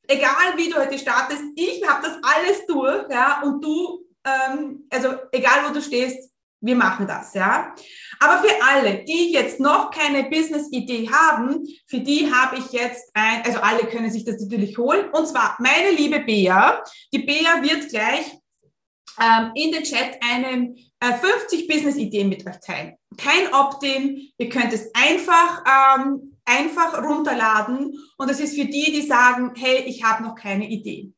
egal 0.08 0.56
wie 0.56 0.70
du 0.70 0.77
heute 0.77 0.98
startest, 0.98 1.44
ich 1.56 1.86
habe 1.86 2.04
das 2.08 2.18
alles 2.22 2.65
durch, 2.68 3.10
ja, 3.10 3.42
und 3.42 3.62
du, 3.62 4.06
ähm, 4.24 4.88
also 4.89 5.08
egal 5.34 5.68
wo 5.68 5.74
du 5.74 5.82
stehst, 5.82 6.32
wir 6.66 6.76
machen 6.76 7.08
das, 7.08 7.34
ja. 7.34 7.74
Aber 8.20 8.42
für 8.42 8.54
alle, 8.64 9.04
die 9.04 9.32
jetzt 9.32 9.60
noch 9.60 9.92
keine 9.92 10.24
Business-Idee 10.30 11.10
haben, 11.10 11.64
für 11.88 12.00
die 12.00 12.32
habe 12.32 12.58
ich 12.58 12.72
jetzt 12.72 13.12
ein, 13.14 13.44
also 13.46 13.60
alle 13.60 13.86
können 13.88 14.12
sich 14.12 14.26
das 14.26 14.42
natürlich 14.42 14.78
holen. 14.78 15.10
Und 15.12 15.28
zwar 15.28 15.56
meine 15.60 15.92
liebe 15.92 16.20
Bea. 16.20 16.82
Die 17.14 17.20
Bea 17.20 17.62
wird 17.62 17.90
gleich 17.90 18.38
ähm, 19.22 19.52
in 19.56 19.72
den 19.72 19.84
Chat 19.84 20.18
eine 20.22 20.76
äh, 21.00 21.14
50 21.14 21.68
Business-Ideen 21.68 22.30
mit 22.30 22.46
euch 22.48 22.60
teilen. 22.60 22.96
Kein 23.18 23.54
Opt-in. 23.54 24.30
Ihr 24.38 24.50
könnt 24.50 24.74
es 24.74 24.90
einfach, 24.94 25.64
ähm, 25.66 26.38
einfach 26.46 27.02
runterladen. 27.04 27.94
Und 28.18 28.30
das 28.30 28.40
ist 28.40 28.56
für 28.56 28.66
die, 28.66 28.92
die 28.92 29.04
sagen, 29.04 29.54
hey, 29.56 29.84
ich 29.86 30.04
habe 30.04 30.24
noch 30.24 30.36
keine 30.36 30.68
Idee. 30.68 31.12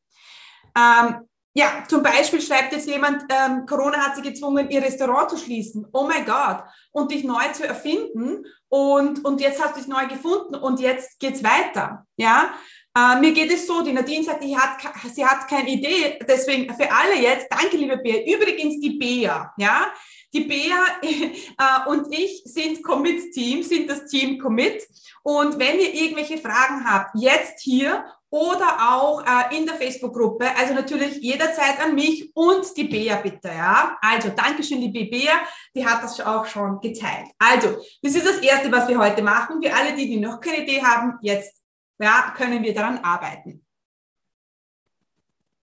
Ähm, 0.76 1.27
ja, 1.54 1.84
zum 1.88 2.02
Beispiel 2.02 2.40
schreibt 2.40 2.72
jetzt 2.72 2.88
jemand, 2.88 3.24
ähm, 3.30 3.66
Corona 3.66 3.98
hat 3.98 4.16
sie 4.16 4.22
gezwungen, 4.22 4.70
ihr 4.70 4.82
Restaurant 4.82 5.30
zu 5.30 5.36
schließen. 5.36 5.86
Oh 5.92 6.06
mein 6.06 6.24
Gott. 6.24 6.62
Und 6.92 7.10
dich 7.10 7.24
neu 7.24 7.42
zu 7.52 7.66
erfinden. 7.66 8.44
Und, 8.68 9.24
und 9.24 9.40
jetzt 9.40 9.62
hast 9.62 9.74
du 9.74 9.80
dich 9.80 9.88
neu 9.88 10.06
gefunden 10.06 10.54
und 10.54 10.78
jetzt 10.78 11.18
geht's 11.18 11.42
weiter. 11.42 12.06
Ja, 12.16 12.50
äh, 12.96 13.18
mir 13.20 13.32
geht 13.32 13.52
es 13.52 13.66
so, 13.66 13.82
die 13.82 13.92
Nadine 13.92 14.24
sagt, 14.24 14.42
die 14.42 14.56
hat, 14.56 14.78
sie 15.12 15.24
hat 15.24 15.48
keine 15.48 15.70
Idee. 15.70 16.18
Deswegen 16.28 16.72
für 16.74 16.90
alle 16.92 17.16
jetzt, 17.16 17.46
danke 17.50 17.76
liebe 17.76 17.96
Bea. 17.98 18.22
Übrigens 18.24 18.80
die 18.80 18.98
Bea, 18.98 19.52
ja. 19.56 19.92
Die 20.34 20.40
Bea 20.40 20.84
äh, 21.02 21.88
und 21.88 22.12
ich 22.12 22.42
sind 22.44 22.82
Commit-Team, 22.82 23.62
sind 23.62 23.88
das 23.88 24.06
Team 24.06 24.38
Commit. 24.38 24.86
Und 25.22 25.58
wenn 25.58 25.78
ihr 25.78 25.94
irgendwelche 25.94 26.38
Fragen 26.38 26.84
habt, 26.88 27.10
jetzt 27.14 27.60
hier 27.60 28.04
oder 28.30 28.92
auch 28.92 29.24
äh, 29.24 29.56
in 29.56 29.66
der 29.66 29.76
Facebook-Gruppe. 29.76 30.46
Also 30.56 30.74
natürlich 30.74 31.16
jederzeit 31.16 31.80
an 31.80 31.94
mich 31.94 32.30
und 32.34 32.76
die 32.76 32.84
Bea 32.84 33.16
bitte, 33.16 33.48
ja. 33.48 33.96
Also 34.00 34.30
Dankeschön, 34.30 34.80
liebe 34.80 35.10
Bea, 35.10 35.34
die 35.74 35.86
hat 35.86 36.02
das 36.02 36.20
auch 36.20 36.46
schon 36.46 36.80
geteilt. 36.80 37.28
Also, 37.38 37.76
das 38.02 38.14
ist 38.14 38.26
das 38.26 38.38
Erste, 38.38 38.70
was 38.70 38.88
wir 38.88 38.98
heute 38.98 39.22
machen. 39.22 39.62
Für 39.62 39.74
alle, 39.74 39.94
die, 39.94 40.08
die 40.08 40.20
noch 40.20 40.40
keine 40.40 40.62
Idee 40.62 40.82
haben, 40.82 41.18
jetzt 41.22 41.62
ja, 41.98 42.32
können 42.36 42.62
wir 42.62 42.74
daran 42.74 42.98
arbeiten. 42.98 43.64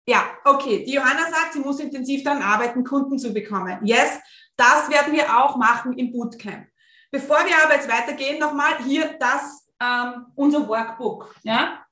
Ja, 0.07 0.23
okay. 0.43 0.83
Die 0.85 0.93
Johanna 0.93 1.23
sagt, 1.23 1.53
sie 1.53 1.59
muss 1.59 1.79
intensiv 1.79 2.23
daran 2.23 2.41
arbeiten, 2.41 2.83
Kunden 2.83 3.17
zu 3.17 3.33
bekommen. 3.33 3.79
Yes, 3.83 4.19
das 4.55 4.89
werden 4.89 5.13
wir 5.13 5.37
auch 5.37 5.55
machen 5.55 5.93
im 5.93 6.11
Bootcamp. 6.11 6.67
Bevor 7.11 7.37
wir 7.37 7.63
aber 7.63 7.75
jetzt 7.75 7.89
weitergehen, 7.89 8.39
nochmal 8.39 8.83
hier 8.83 9.17
das, 9.19 9.67
ähm, 9.81 10.27
unser 10.35 10.67
Workbook. 10.67 11.35
Ja? 11.43 11.84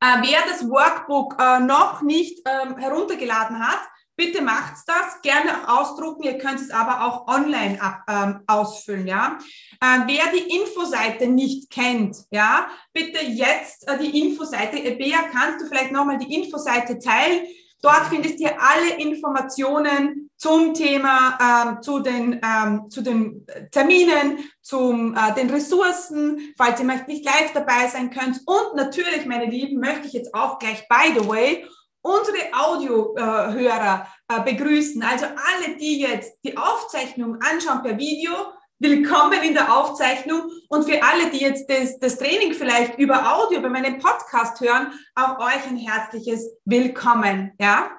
Äh, 0.00 0.22
wer 0.22 0.40
das 0.48 0.68
Workbook 0.68 1.36
äh, 1.40 1.60
noch 1.60 2.02
nicht 2.02 2.40
ähm, 2.46 2.76
heruntergeladen 2.78 3.58
hat, 3.58 3.80
bitte 4.18 4.42
macht's 4.42 4.84
das. 4.84 5.22
Gerne 5.22 5.68
ausdrucken. 5.68 6.24
Ihr 6.24 6.38
könnt 6.38 6.60
es 6.60 6.70
aber 6.70 7.04
auch 7.04 7.26
online 7.26 7.80
ab, 7.80 8.02
ähm, 8.08 8.40
ausfüllen. 8.46 9.06
Ja, 9.06 9.38
äh, 9.80 10.00
wer 10.06 10.32
die 10.32 10.56
Infoseite 10.56 11.28
nicht 11.28 11.70
kennt, 11.70 12.16
ja, 12.30 12.68
bitte 12.92 13.24
jetzt 13.24 13.88
äh, 13.88 13.98
die 13.98 14.20
Infoseite. 14.20 14.76
Bea, 14.96 15.18
kannst 15.32 15.62
du 15.62 15.68
vielleicht 15.68 15.92
nochmal 15.92 16.18
die 16.18 16.34
Infoseite 16.34 16.98
teilen? 16.98 17.46
Dort 17.80 18.06
findest 18.08 18.40
ihr 18.40 18.60
alle 18.60 18.96
Informationen 18.98 20.30
zum 20.36 20.74
Thema, 20.74 21.38
ähm, 21.40 21.82
zu, 21.82 22.00
den, 22.00 22.40
ähm, 22.44 22.90
zu 22.90 23.02
den 23.02 23.46
Terminen, 23.70 24.50
zum 24.68 25.16
äh, 25.16 25.34
den 25.34 25.48
Ressourcen, 25.48 26.52
falls 26.58 26.78
ihr 26.78 26.86
nicht 26.86 27.24
live 27.24 27.52
dabei 27.54 27.88
sein 27.88 28.10
könnt. 28.10 28.40
Und 28.44 28.76
natürlich, 28.76 29.24
meine 29.24 29.46
Lieben, 29.46 29.80
möchte 29.80 30.06
ich 30.06 30.12
jetzt 30.12 30.34
auch 30.34 30.58
gleich, 30.58 30.86
by 30.88 31.18
the 31.18 31.26
way, 31.26 31.66
unsere 32.02 32.36
Audiohörer 32.52 34.06
äh, 34.28 34.40
begrüßen. 34.42 35.02
Also 35.02 35.24
alle, 35.24 35.76
die 35.76 36.00
jetzt 36.00 36.38
die 36.44 36.56
Aufzeichnung 36.56 37.38
anschauen 37.40 37.82
per 37.82 37.96
Video, 37.96 38.32
willkommen 38.78 39.42
in 39.42 39.54
der 39.54 39.74
Aufzeichnung. 39.74 40.42
Und 40.68 40.84
für 40.84 41.02
alle, 41.02 41.30
die 41.30 41.40
jetzt 41.40 41.68
das, 41.70 41.98
das 41.98 42.18
Training 42.18 42.52
vielleicht 42.52 42.98
über 42.98 43.36
Audio 43.36 43.62
bei 43.62 43.70
meinem 43.70 43.98
Podcast 43.98 44.60
hören, 44.60 44.92
auch 45.14 45.38
euch 45.38 45.66
ein 45.66 45.78
herzliches 45.78 46.46
Willkommen. 46.66 47.52
Ja? 47.58 47.97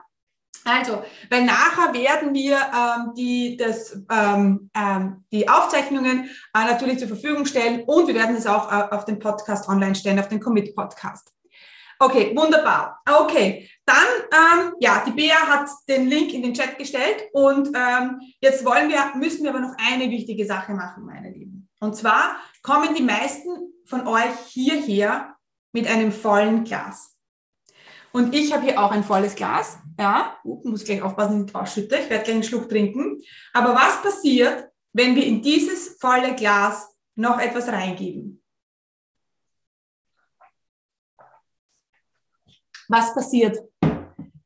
Also, 0.66 1.04
weil 1.30 1.46
nachher 1.46 1.94
werden 1.94 2.34
wir 2.34 2.58
ähm, 2.58 3.14
die, 3.16 3.58
das, 3.58 3.98
ähm, 4.12 4.70
ähm, 4.76 5.24
die 5.32 5.48
Aufzeichnungen 5.48 6.30
äh, 6.54 6.66
natürlich 6.66 7.00
zur 7.00 7.08
Verfügung 7.08 7.46
stellen 7.46 7.84
und 7.86 8.08
wir 8.08 8.16
werden 8.16 8.36
es 8.36 8.46
auch 8.46 8.72
äh, 8.72 8.94
auf 8.94 9.06
den 9.06 9.20
Podcast 9.20 9.68
online 9.70 9.96
stellen, 9.96 10.20
auf 10.20 10.28
den 10.28 10.40
Commit 10.40 10.76
Podcast. 10.76 11.34
Okay, 12.02 12.34
wunderbar. 12.36 13.02
Okay, 13.10 13.70
dann, 13.86 14.06
ähm, 14.32 14.74
ja, 14.80 15.04
die 15.06 15.12
Bea 15.12 15.36
hat 15.36 15.70
den 15.88 16.08
Link 16.08 16.34
in 16.34 16.44
den 16.44 16.54
Chat 16.54 16.78
gestellt 16.78 17.26
und 17.34 17.70
ähm, 17.76 18.22
jetzt 18.40 18.64
wollen 18.66 18.90
wir, 18.90 19.14
müssen 19.16 19.44
wir 19.44 19.50
aber 19.50 19.60
noch 19.60 19.76
eine 19.92 20.10
wichtige 20.10 20.46
Sache 20.46 20.74
machen, 20.74 21.06
meine 21.06 21.30
Lieben. 21.30 21.68
Und 21.82 21.96
zwar 21.96 22.38
kommen 22.62 22.96
die 22.96 23.04
meisten 23.04 23.50
von 23.86 24.08
euch 24.08 24.34
hierher 24.48 25.36
mit 25.74 25.88
einem 25.88 26.12
vollen 26.12 26.64
Glas. 26.64 27.18
Und 28.12 28.34
ich 28.34 28.54
habe 28.54 28.64
hier 28.64 28.82
auch 28.82 28.92
ein 28.92 29.04
volles 29.04 29.36
Glas. 29.36 29.80
Ja, 30.00 30.38
muss 30.44 30.86
gleich 30.86 31.02
aufpassen, 31.02 31.44
nicht 31.44 31.54
ausschütte. 31.54 31.98
Ich 31.98 32.10
werde 32.10 32.24
gleich 32.24 32.36
einen 32.36 32.44
Schluck 32.44 32.70
trinken. 32.70 33.22
Aber 33.54 33.76
was 33.76 34.02
passiert, 34.02 34.70
wenn 34.94 35.16
wir 35.16 35.26
in 35.26 35.42
dieses 35.42 35.98
volle 36.00 36.36
Glas 36.36 36.88
noch 37.16 37.40
etwas 37.40 37.68
reingeben? 37.68 38.40
was 42.90 43.14
passiert? 43.14 43.58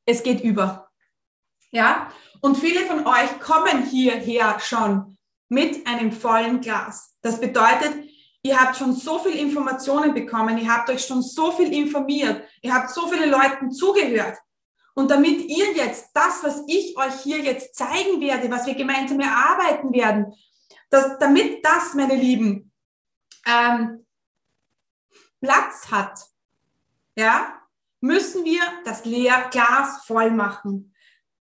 Es 0.06 0.22
geht 0.22 0.42
über. 0.44 0.90
Ja? 1.72 2.12
Und 2.42 2.58
viele 2.58 2.82
von 2.82 3.08
euch 3.08 3.40
kommen 3.40 3.84
hierher 3.86 4.60
schon 4.60 5.18
mit 5.50 5.88
einem 5.88 6.12
vollen 6.12 6.60
Glas. 6.62 7.16
Das 7.22 7.40
bedeutet, 7.40 8.10
ihr 8.44 8.60
habt 8.60 8.76
schon 8.76 8.94
so 8.94 9.20
viel 9.20 9.40
Informationen 9.40 10.14
bekommen, 10.14 10.58
ihr 10.58 10.72
habt 10.72 10.90
euch 10.90 11.06
schon 11.06 11.22
so 11.22 11.52
viel 11.54 11.74
informiert, 11.74 12.44
ihr 12.62 12.74
habt 12.74 12.90
so 12.90 13.08
viele 13.08 13.28
Leuten 13.28 13.72
zugehört. 13.72 14.38
Und 14.96 15.10
damit 15.10 15.42
ihr 15.50 15.74
jetzt 15.74 16.12
das, 16.14 16.44
was 16.44 16.64
ich 16.68 16.96
euch 16.98 17.22
hier 17.24 17.40
jetzt 17.40 17.76
zeigen 17.76 18.22
werde, 18.22 18.50
was 18.52 18.66
wir 18.68 18.76
gemeinsam 18.76 19.20
erarbeiten 19.20 19.92
werden, 19.92 20.34
dass, 20.90 21.18
damit 21.18 21.66
das, 21.66 21.96
meine 21.96 22.16
Lieben, 22.16 22.72
ähm, 23.48 24.06
Platz 25.42 25.92
hat, 25.92 26.20
ja, 27.18 27.60
müssen 28.02 28.46
wir 28.46 28.62
das 28.86 29.04
leer 29.06 29.50
Glas 29.52 30.06
voll 30.06 30.32
machen. 30.32 30.94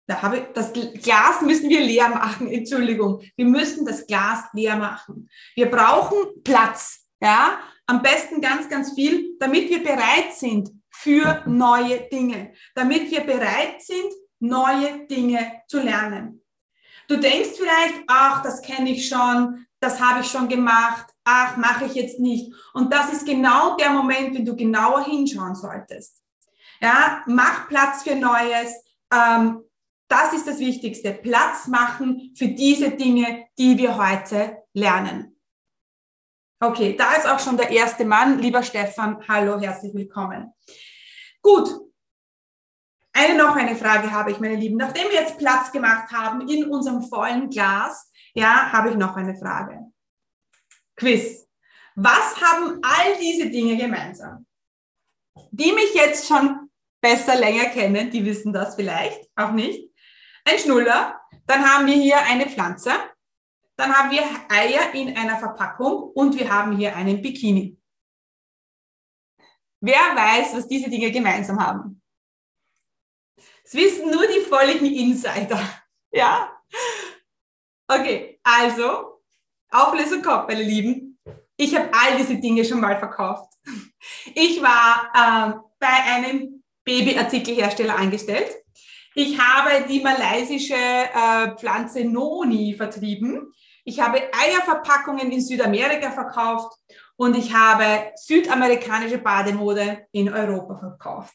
Da 0.07 0.21
habe 0.21 0.37
ich, 0.37 0.43
das 0.53 0.71
Glas 0.73 1.41
müssen 1.41 1.69
wir 1.69 1.81
leer 1.81 2.09
machen, 2.09 2.47
Entschuldigung. 2.51 3.21
Wir 3.35 3.45
müssen 3.45 3.85
das 3.85 4.07
Glas 4.07 4.45
leer 4.53 4.77
machen. 4.77 5.29
Wir 5.55 5.69
brauchen 5.69 6.41
Platz, 6.43 7.05
ja, 7.19 7.59
am 7.85 8.01
besten 8.01 8.39
ganz, 8.39 8.69
ganz 8.69 8.93
viel, 8.93 9.35
damit 9.39 9.69
wir 9.69 9.83
bereit 9.83 10.33
sind 10.33 10.80
für 10.91 11.43
neue 11.47 12.07
Dinge, 12.09 12.53
damit 12.75 13.09
wir 13.09 13.21
bereit 13.21 13.81
sind, 13.81 14.11
neue 14.39 15.07
Dinge 15.07 15.63
zu 15.67 15.79
lernen. 15.79 16.43
Du 17.07 17.17
denkst 17.17 17.51
vielleicht, 17.57 18.03
ach, 18.07 18.41
das 18.41 18.61
kenne 18.61 18.91
ich 18.91 19.07
schon, 19.07 19.65
das 19.79 19.99
habe 19.99 20.21
ich 20.21 20.27
schon 20.27 20.47
gemacht, 20.47 21.07
ach, 21.23 21.57
mache 21.57 21.85
ich 21.85 21.95
jetzt 21.95 22.19
nicht. 22.19 22.53
Und 22.73 22.93
das 22.93 23.11
ist 23.11 23.25
genau 23.25 23.75
der 23.75 23.89
Moment, 23.89 24.35
wenn 24.35 24.45
du 24.45 24.55
genauer 24.55 25.05
hinschauen 25.05 25.55
solltest. 25.55 26.21
Ja, 26.81 27.23
mach 27.25 27.67
Platz 27.67 28.03
für 28.03 28.15
Neues. 28.15 28.73
Ähm, 29.13 29.63
das 30.07 30.33
ist 30.33 30.47
das 30.47 30.59
Wichtigste. 30.59 31.13
Platz 31.13 31.67
machen 31.67 32.31
für 32.35 32.47
diese 32.47 32.91
Dinge, 32.91 33.45
die 33.57 33.77
wir 33.77 33.97
heute 33.97 34.57
lernen. 34.73 35.35
Okay, 36.63 36.95
da 36.95 37.15
ist 37.15 37.27
auch 37.27 37.39
schon 37.39 37.57
der 37.57 37.71
erste 37.71 38.05
Mann. 38.05 38.37
Lieber 38.37 38.61
Stefan, 38.61 39.27
hallo, 39.27 39.59
herzlich 39.59 39.95
willkommen. 39.95 40.53
Gut. 41.41 41.71
Eine 43.13 43.35
noch 43.35 43.55
eine 43.55 43.75
Frage 43.75 44.11
habe 44.11 44.29
ich, 44.29 44.39
meine 44.39 44.57
Lieben. 44.57 44.77
Nachdem 44.77 45.09
wir 45.09 45.15
jetzt 45.15 45.39
Platz 45.39 45.71
gemacht 45.71 46.11
haben 46.11 46.47
in 46.47 46.69
unserem 46.69 47.01
vollen 47.01 47.49
Glas, 47.49 48.11
ja, 48.35 48.71
habe 48.71 48.91
ich 48.91 48.95
noch 48.95 49.15
eine 49.15 49.35
Frage. 49.35 49.79
Quiz. 50.95 51.47
Was 51.95 52.39
haben 52.39 52.79
all 52.83 53.17
diese 53.19 53.49
Dinge 53.49 53.75
gemeinsam? 53.75 54.45
Die 55.49 55.71
mich 55.71 55.95
jetzt 55.95 56.27
schon 56.27 56.69
besser 57.01 57.37
länger 57.37 57.69
kennen, 57.69 58.11
die 58.11 58.23
wissen 58.23 58.53
das 58.53 58.75
vielleicht 58.75 59.27
auch 59.35 59.51
nicht. 59.51 59.91
Ein 60.45 60.59
Schnuller, 60.59 61.19
dann 61.47 61.67
haben 61.67 61.87
wir 61.87 61.95
hier 61.95 62.19
eine 62.19 62.45
Pflanze, 62.45 62.91
dann 63.77 63.93
haben 63.93 64.11
wir 64.11 64.23
Eier 64.49 64.93
in 64.93 65.15
einer 65.15 65.37
Verpackung 65.37 66.11
und 66.13 66.37
wir 66.37 66.49
haben 66.49 66.77
hier 66.77 66.95
einen 66.95 67.21
Bikini. 67.21 67.77
Wer 69.79 70.15
weiß, 70.15 70.55
was 70.55 70.67
diese 70.67 70.89
Dinge 70.89 71.11
gemeinsam 71.11 71.59
haben? 71.59 72.01
Es 73.63 73.73
wissen 73.73 74.11
nur 74.11 74.27
die 74.27 74.41
vollen 74.41 74.85
Insider. 74.85 75.59
Ja? 76.13 76.61
Okay, 77.87 78.37
also, 78.43 79.21
Auflösung 79.69 80.21
kommt, 80.21 80.49
meine 80.49 80.61
Lieben. 80.61 81.17
Ich 81.55 81.73
habe 81.73 81.89
all 81.93 82.17
diese 82.17 82.35
Dinge 82.35 82.65
schon 82.65 82.81
mal 82.81 82.99
verkauft. 82.99 83.53
Ich 84.35 84.61
war 84.61 85.09
ähm, 85.15 85.61
bei 85.79 85.87
einem 85.87 86.63
Babyartikelhersteller 86.83 87.95
angestellt. 87.95 88.53
Ich 89.13 89.37
habe 89.39 89.85
die 89.87 89.99
malaysische 89.99 90.73
äh, 90.73 91.55
Pflanze 91.57 92.05
Noni 92.05 92.73
vertrieben. 92.75 93.53
Ich 93.83 93.99
habe 93.99 94.21
Eierverpackungen 94.31 95.31
in 95.31 95.41
Südamerika 95.41 96.11
verkauft 96.11 96.77
und 97.17 97.35
ich 97.35 97.53
habe 97.53 98.11
südamerikanische 98.15 99.17
Bademode 99.17 100.07
in 100.11 100.31
Europa 100.31 100.77
verkauft. 100.77 101.33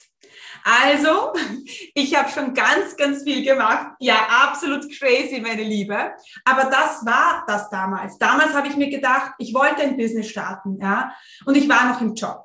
Also, 0.65 1.33
ich 1.95 2.17
habe 2.17 2.31
schon 2.31 2.55
ganz, 2.55 2.97
ganz 2.97 3.23
viel 3.23 3.45
gemacht. 3.45 3.95
Ja, 4.01 4.27
absolut 4.29 4.85
crazy, 4.99 5.41
meine 5.41 5.63
Liebe. 5.63 6.13
Aber 6.45 6.65
das 6.65 7.05
war 7.05 7.45
das 7.47 7.69
damals. 7.69 8.19
Damals 8.19 8.55
habe 8.55 8.69
ich 8.69 8.77
mir 8.77 8.89
gedacht, 8.89 9.33
ich 9.39 9.53
wollte 9.53 9.83
ein 9.83 9.97
Business 9.97 10.29
starten, 10.29 10.79
ja. 10.81 11.13
Und 11.45 11.57
ich 11.57 11.69
war 11.69 11.93
noch 11.93 12.01
im 12.01 12.15
Job. 12.15 12.45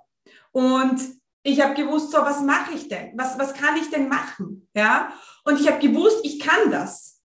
Und 0.51 1.20
ich 1.43 1.61
habe 1.61 1.73
gewusst, 1.73 2.11
so, 2.11 2.19
was 2.19 2.41
mache 2.41 2.73
ich 2.73 2.87
denn? 2.87 3.17
Was, 3.17 3.37
was 3.39 3.53
kann 3.53 3.77
ich 3.77 3.89
denn 3.89 4.07
machen? 4.07 4.69
Ja. 4.73 5.13
Und 5.43 5.59
ich 5.59 5.67
habe 5.67 5.79
gewusst, 5.79 6.19
ich 6.23 6.39
kann 6.39 6.69
das. 6.69 7.21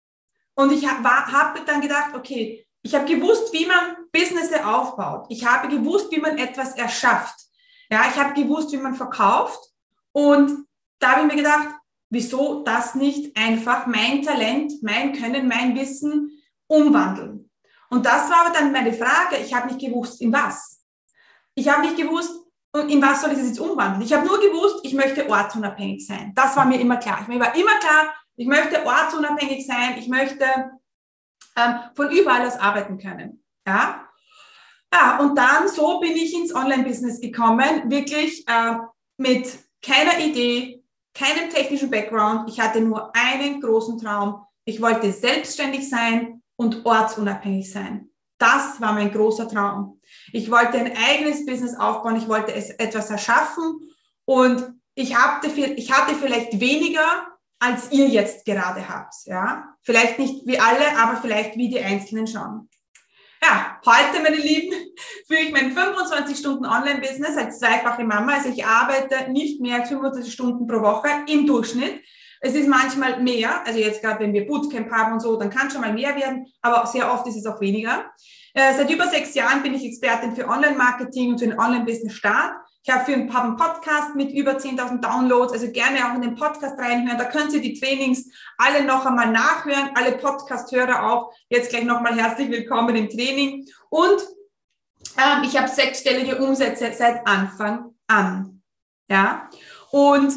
Und 0.54 0.72
ich 0.72 0.88
habe 0.88 1.08
hab 1.08 1.64
dann 1.66 1.80
gedacht, 1.80 2.14
okay, 2.14 2.66
ich 2.82 2.94
habe 2.94 3.04
gewusst, 3.04 3.52
wie 3.52 3.66
man 3.66 3.96
Business 4.12 4.52
aufbaut. 4.52 5.26
Ich 5.28 5.46
habe 5.46 5.68
gewusst, 5.68 6.10
wie 6.10 6.20
man 6.20 6.38
etwas 6.38 6.76
erschafft. 6.76 7.38
Ja, 7.90 8.04
ich 8.10 8.16
habe 8.16 8.34
gewusst, 8.34 8.72
wie 8.72 8.78
man 8.78 8.94
verkauft. 8.94 9.60
Und 10.12 10.66
da 10.98 11.12
habe 11.12 11.20
ich 11.22 11.26
mir 11.26 11.42
gedacht, 11.42 11.68
wieso 12.08 12.62
das 12.64 12.94
nicht 12.94 13.36
einfach 13.36 13.86
mein 13.86 14.22
Talent, 14.22 14.72
mein 14.82 15.12
Können, 15.12 15.46
mein 15.46 15.76
Wissen 15.76 16.42
umwandeln? 16.66 17.50
Und 17.90 18.06
das 18.06 18.30
war 18.30 18.46
aber 18.46 18.54
dann 18.54 18.72
meine 18.72 18.92
Frage. 18.92 19.36
Ich 19.36 19.54
habe 19.54 19.72
nicht 19.72 19.80
gewusst, 19.80 20.20
in 20.20 20.32
was. 20.32 20.82
Ich 21.54 21.68
habe 21.68 21.82
nicht 21.82 21.96
gewusst, 21.96 22.32
in 22.72 23.02
was 23.02 23.20
soll 23.20 23.32
ich 23.32 23.38
das 23.38 23.48
jetzt 23.48 23.60
umwandeln. 23.60 24.02
Ich 24.02 24.12
habe 24.12 24.26
nur 24.26 24.38
gewusst, 24.38 24.80
ich 24.84 24.94
möchte 24.94 25.28
ortsunabhängig 25.28 26.06
sein. 26.06 26.32
Das 26.34 26.56
war 26.56 26.64
mir 26.64 26.80
immer 26.80 26.98
klar. 26.98 27.24
Mir 27.28 27.40
war 27.40 27.54
immer 27.54 27.78
klar, 27.78 28.14
ich 28.36 28.46
möchte 28.46 28.84
ortsunabhängig 28.86 29.66
sein. 29.66 29.96
Ich 29.98 30.08
möchte 30.08 30.44
ähm, 31.56 31.74
von 31.94 32.10
überall 32.10 32.46
aus 32.46 32.58
arbeiten 32.58 32.98
können. 32.98 33.42
Ja? 33.66 34.08
ja, 34.92 35.18
und 35.18 35.36
dann 35.36 35.68
so 35.68 36.00
bin 36.00 36.12
ich 36.12 36.34
ins 36.34 36.54
Online-Business 36.54 37.20
gekommen, 37.20 37.90
wirklich 37.90 38.46
äh, 38.48 38.76
mit 39.16 39.58
keiner 39.82 40.18
Idee, 40.18 40.82
keinem 41.14 41.50
technischen 41.50 41.90
Background. 41.90 42.48
Ich 42.48 42.60
hatte 42.60 42.80
nur 42.80 43.14
einen 43.14 43.60
großen 43.60 43.98
Traum. 43.98 44.44
Ich 44.64 44.80
wollte 44.80 45.12
selbstständig 45.12 45.88
sein 45.88 46.42
und 46.56 46.84
ortsunabhängig 46.84 47.70
sein. 47.70 48.10
Das 48.38 48.80
war 48.80 48.92
mein 48.92 49.12
großer 49.12 49.48
Traum. 49.48 49.99
Ich 50.32 50.50
wollte 50.50 50.78
ein 50.78 50.96
eigenes 50.96 51.46
Business 51.46 51.76
aufbauen. 51.78 52.16
Ich 52.16 52.28
wollte 52.28 52.54
es 52.54 52.70
etwas 52.70 53.10
erschaffen 53.10 53.80
und 54.24 54.74
ich 54.94 55.16
hatte, 55.16 55.48
ich 55.48 55.92
hatte 55.92 56.14
vielleicht 56.14 56.60
weniger 56.60 57.30
als 57.60 57.92
ihr 57.92 58.08
jetzt 58.08 58.44
gerade 58.44 58.88
habt. 58.88 59.14
Ja? 59.26 59.76
Vielleicht 59.82 60.18
nicht 60.18 60.46
wie 60.46 60.58
alle, 60.58 60.98
aber 60.98 61.20
vielleicht 61.20 61.56
wie 61.56 61.68
die 61.68 61.80
Einzelnen 61.80 62.26
schon. 62.26 62.68
Ja, 63.42 63.80
heute, 63.86 64.22
meine 64.22 64.36
Lieben, 64.36 64.74
führe 65.26 65.40
ich 65.40 65.52
mein 65.52 65.72
25 65.72 66.36
Stunden 66.36 66.66
Online-Business 66.66 67.36
als 67.36 67.58
zweifache 67.58 68.04
Mama. 68.04 68.34
Also 68.34 68.48
ich 68.48 68.64
arbeite 68.64 69.30
nicht 69.30 69.60
mehr 69.60 69.80
als 69.80 69.88
25 69.88 70.32
Stunden 70.32 70.66
pro 70.66 70.80
Woche 70.80 71.08
im 71.26 71.46
Durchschnitt. 71.46 72.02
Es 72.42 72.54
ist 72.54 72.68
manchmal 72.68 73.22
mehr, 73.22 73.66
also 73.66 73.78
jetzt 73.78 74.02
gerade 74.02 74.20
wenn 74.20 74.32
wir 74.32 74.46
Bootcamp 74.46 74.90
haben 74.90 75.12
und 75.12 75.20
so, 75.20 75.36
dann 75.36 75.50
kann 75.50 75.70
schon 75.70 75.82
mal 75.82 75.92
mehr 75.92 76.16
werden, 76.16 76.46
aber 76.62 76.86
sehr 76.86 77.12
oft 77.12 77.26
ist 77.26 77.36
es 77.36 77.44
auch 77.44 77.60
weniger. 77.60 78.10
Äh, 78.54 78.74
seit 78.74 78.90
über 78.90 79.06
sechs 79.08 79.34
Jahren 79.34 79.62
bin 79.62 79.74
ich 79.74 79.84
Expertin 79.84 80.34
für 80.34 80.48
Online-Marketing 80.48 81.32
und 81.32 81.38
für 81.38 81.46
den 81.46 81.58
Online-Business-Start. 81.58 82.54
Ich 82.82 82.90
habe 82.92 83.04
für 83.04 83.12
ein 83.12 83.28
paar 83.28 83.56
Podcast 83.56 84.14
mit 84.16 84.32
über 84.32 84.52
10.000 84.52 85.00
Downloads, 85.00 85.52
also 85.52 85.70
gerne 85.70 85.98
auch 86.10 86.14
in 86.14 86.22
den 86.22 86.34
Podcast 86.34 86.78
reinhören. 86.78 87.18
Da 87.18 87.24
können 87.24 87.50
Sie 87.50 87.60
die 87.60 87.78
Trainings 87.78 88.26
alle 88.56 88.84
noch 88.84 89.04
einmal 89.04 89.30
nachhören. 89.30 89.90
Alle 89.94 90.12
Podcast-Hörer 90.12 91.10
auch 91.10 91.32
jetzt 91.48 91.70
gleich 91.70 91.84
nochmal 91.84 92.18
herzlich 92.18 92.50
willkommen 92.50 92.96
im 92.96 93.08
Training. 93.08 93.66
Und 93.90 94.22
ähm, 95.18 95.44
ich 95.44 95.56
habe 95.56 95.68
sechsstellige 95.68 96.38
Umsätze 96.38 96.90
seit 96.96 97.26
Anfang 97.26 97.94
an. 98.06 98.62
Ja, 99.08 99.50
und 99.90 100.32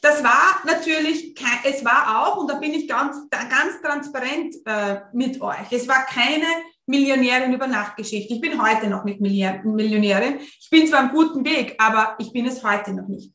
das 0.00 0.22
war 0.22 0.62
natürlich, 0.64 1.34
es 1.64 1.84
war 1.84 2.22
auch, 2.22 2.36
und 2.38 2.48
da 2.48 2.54
bin 2.54 2.72
ich 2.72 2.88
ganz, 2.88 3.16
ganz 3.30 3.82
transparent 3.82 4.54
äh, 4.64 5.00
mit 5.12 5.40
euch, 5.40 5.70
es 5.72 5.88
war 5.88 6.06
keine 6.06 6.46
Millionärin 6.88 7.52
über 7.52 7.66
Nacht-Geschichte. 7.66 8.34
Ich 8.34 8.40
bin 8.40 8.62
heute 8.62 8.88
noch 8.88 9.04
nicht 9.04 9.20
Millionärin. 9.20 10.40
Ich 10.40 10.68
bin 10.70 10.86
zwar 10.86 11.00
am 11.00 11.10
guten 11.10 11.44
Weg, 11.44 11.76
aber 11.78 12.16
ich 12.18 12.32
bin 12.32 12.46
es 12.46 12.64
heute 12.64 12.92
noch 12.92 13.08
nicht. 13.08 13.32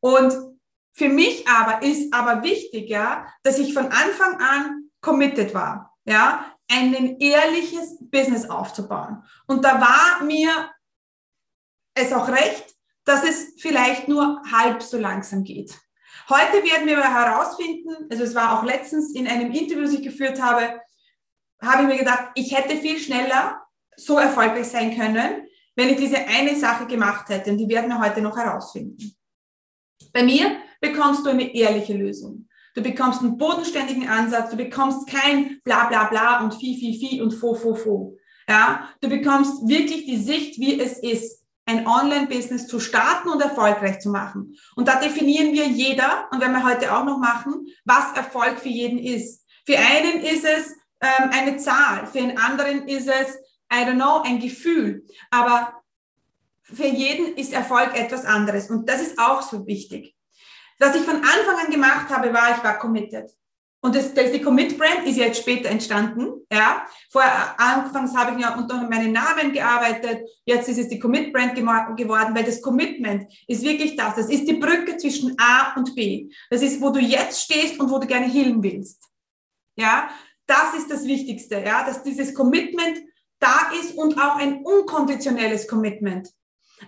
Und 0.00 0.34
für 0.92 1.08
mich 1.08 1.48
aber 1.48 1.82
ist 1.82 2.12
aber 2.14 2.42
wichtiger, 2.42 3.26
dass 3.42 3.58
ich 3.58 3.74
von 3.74 3.86
Anfang 3.86 4.40
an 4.40 4.90
committed 5.00 5.54
war, 5.54 5.96
ja, 6.04 6.54
ein 6.70 7.18
ehrliches 7.18 7.98
Business 8.00 8.48
aufzubauen. 8.48 9.22
Und 9.46 9.64
da 9.64 9.80
war 9.80 10.24
mir 10.24 10.70
es 11.94 12.12
auch 12.12 12.28
recht, 12.28 12.74
dass 13.04 13.24
es 13.24 13.54
vielleicht 13.58 14.08
nur 14.08 14.42
halb 14.50 14.82
so 14.82 14.98
langsam 14.98 15.44
geht. 15.44 15.78
Heute 16.28 16.64
werden 16.64 16.86
wir 16.86 17.02
herausfinden, 17.02 18.08
also 18.10 18.24
es 18.24 18.34
war 18.34 18.58
auch 18.58 18.64
letztens 18.64 19.14
in 19.14 19.28
einem 19.28 19.52
Interview, 19.52 19.82
das 19.82 19.92
ich 19.92 20.02
geführt 20.02 20.40
habe, 20.40 20.80
habe 21.64 21.82
ich 21.82 21.88
mir 21.88 21.98
gedacht, 21.98 22.30
ich 22.34 22.56
hätte 22.56 22.76
viel 22.76 22.98
schneller 22.98 23.60
so 23.96 24.18
erfolgreich 24.18 24.66
sein 24.66 24.96
können, 24.96 25.46
wenn 25.76 25.88
ich 25.88 25.96
diese 25.96 26.18
eine 26.18 26.56
Sache 26.56 26.86
gemacht 26.86 27.28
hätte. 27.28 27.50
Und 27.50 27.58
die 27.58 27.68
werden 27.68 27.88
wir 27.88 28.00
heute 28.00 28.20
noch 28.20 28.36
herausfinden. 28.36 29.14
Bei 30.12 30.22
mir 30.22 30.56
bekommst 30.80 31.24
du 31.24 31.30
eine 31.30 31.54
ehrliche 31.54 31.94
Lösung. 31.94 32.48
Du 32.74 32.82
bekommst 32.82 33.20
einen 33.20 33.38
bodenständigen 33.38 34.08
Ansatz, 34.08 34.50
du 34.50 34.56
bekommst 34.56 35.08
kein 35.08 35.60
bla 35.62 35.86
bla 35.86 36.04
bla 36.04 36.40
und 36.42 36.54
fi 36.54 36.76
fi 36.76 36.98
fi 36.98 37.22
und 37.22 37.32
fo 37.32 37.54
fo 37.54 37.74
fo. 37.74 38.16
Ja, 38.48 38.90
du 39.00 39.08
bekommst 39.08 39.66
wirklich 39.68 40.04
die 40.06 40.16
Sicht, 40.16 40.58
wie 40.58 40.78
es 40.78 40.98
ist, 40.98 41.44
ein 41.66 41.86
Online-Business 41.86 42.66
zu 42.66 42.78
starten 42.78 43.30
und 43.30 43.40
erfolgreich 43.40 44.00
zu 44.00 44.10
machen. 44.10 44.54
Und 44.76 44.88
da 44.88 45.00
definieren 45.00 45.52
wir 45.52 45.66
jeder, 45.66 46.28
und 46.30 46.40
werden 46.40 46.52
wir 46.52 46.64
heute 46.64 46.94
auch 46.94 47.04
noch 47.04 47.18
machen, 47.18 47.66
was 47.84 48.14
Erfolg 48.16 48.58
für 48.58 48.68
jeden 48.68 48.98
ist. 48.98 49.46
Für 49.64 49.78
einen 49.78 50.20
ist 50.20 50.44
es, 50.44 50.74
ähm, 51.04 51.30
eine 51.32 51.56
Zahl, 51.58 52.06
für 52.06 52.18
einen 52.18 52.38
anderen 52.38 52.88
ist 52.88 53.08
es, 53.08 53.36
I 53.72 53.84
don't 53.84 53.96
know, 53.96 54.22
ein 54.22 54.40
Gefühl. 54.40 55.04
Aber 55.30 55.82
für 56.62 56.86
jeden 56.86 57.36
ist 57.36 57.52
Erfolg 57.52 57.94
etwas 57.94 58.24
anderes. 58.24 58.70
Und 58.70 58.88
das 58.88 59.02
ist 59.02 59.18
auch 59.18 59.42
so 59.42 59.66
wichtig. 59.66 60.14
Was 60.78 60.96
ich 60.96 61.02
von 61.02 61.16
Anfang 61.16 61.66
an 61.66 61.70
gemacht 61.70 62.08
habe, 62.08 62.32
war, 62.32 62.56
ich 62.56 62.64
war 62.64 62.78
committed. 62.78 63.30
Und 63.84 63.94
das, 63.94 64.14
das, 64.14 64.32
die 64.32 64.40
Commit-Brand 64.40 65.06
ist 65.06 65.18
jetzt 65.18 65.42
später 65.42 65.68
entstanden. 65.68 66.46
Ja. 66.50 66.86
Vorher, 67.10 67.54
anfangs 67.60 68.16
habe 68.16 68.34
ich 68.34 68.42
ja 68.42 68.56
unter 68.56 68.88
meinen 68.88 69.12
Namen 69.12 69.52
gearbeitet. 69.52 70.26
Jetzt 70.46 70.70
ist 70.70 70.78
es 70.78 70.88
die 70.88 70.98
Commit-Brand 70.98 71.54
geworden, 71.54 72.34
weil 72.34 72.44
das 72.44 72.62
Commitment 72.62 73.30
ist 73.46 73.62
wirklich 73.62 73.94
das. 73.94 74.14
Das 74.14 74.30
ist 74.30 74.48
die 74.48 74.54
Brücke 74.54 74.96
zwischen 74.96 75.36
A 75.38 75.74
und 75.76 75.94
B. 75.94 76.30
Das 76.48 76.62
ist, 76.62 76.80
wo 76.80 76.88
du 76.88 76.98
jetzt 76.98 77.42
stehst 77.42 77.78
und 77.78 77.90
wo 77.90 77.98
du 77.98 78.06
gerne 78.06 78.26
hin 78.26 78.62
willst. 78.62 79.02
Ja. 79.76 80.08
Das 80.46 80.74
ist 80.76 80.90
das 80.90 81.04
Wichtigste, 81.04 81.62
ja, 81.64 81.84
dass 81.84 82.02
dieses 82.02 82.34
Commitment 82.34 82.98
da 83.38 83.70
ist 83.80 83.96
und 83.96 84.18
auch 84.18 84.36
ein 84.36 84.62
unkonditionelles 84.62 85.66
Commitment. 85.66 86.28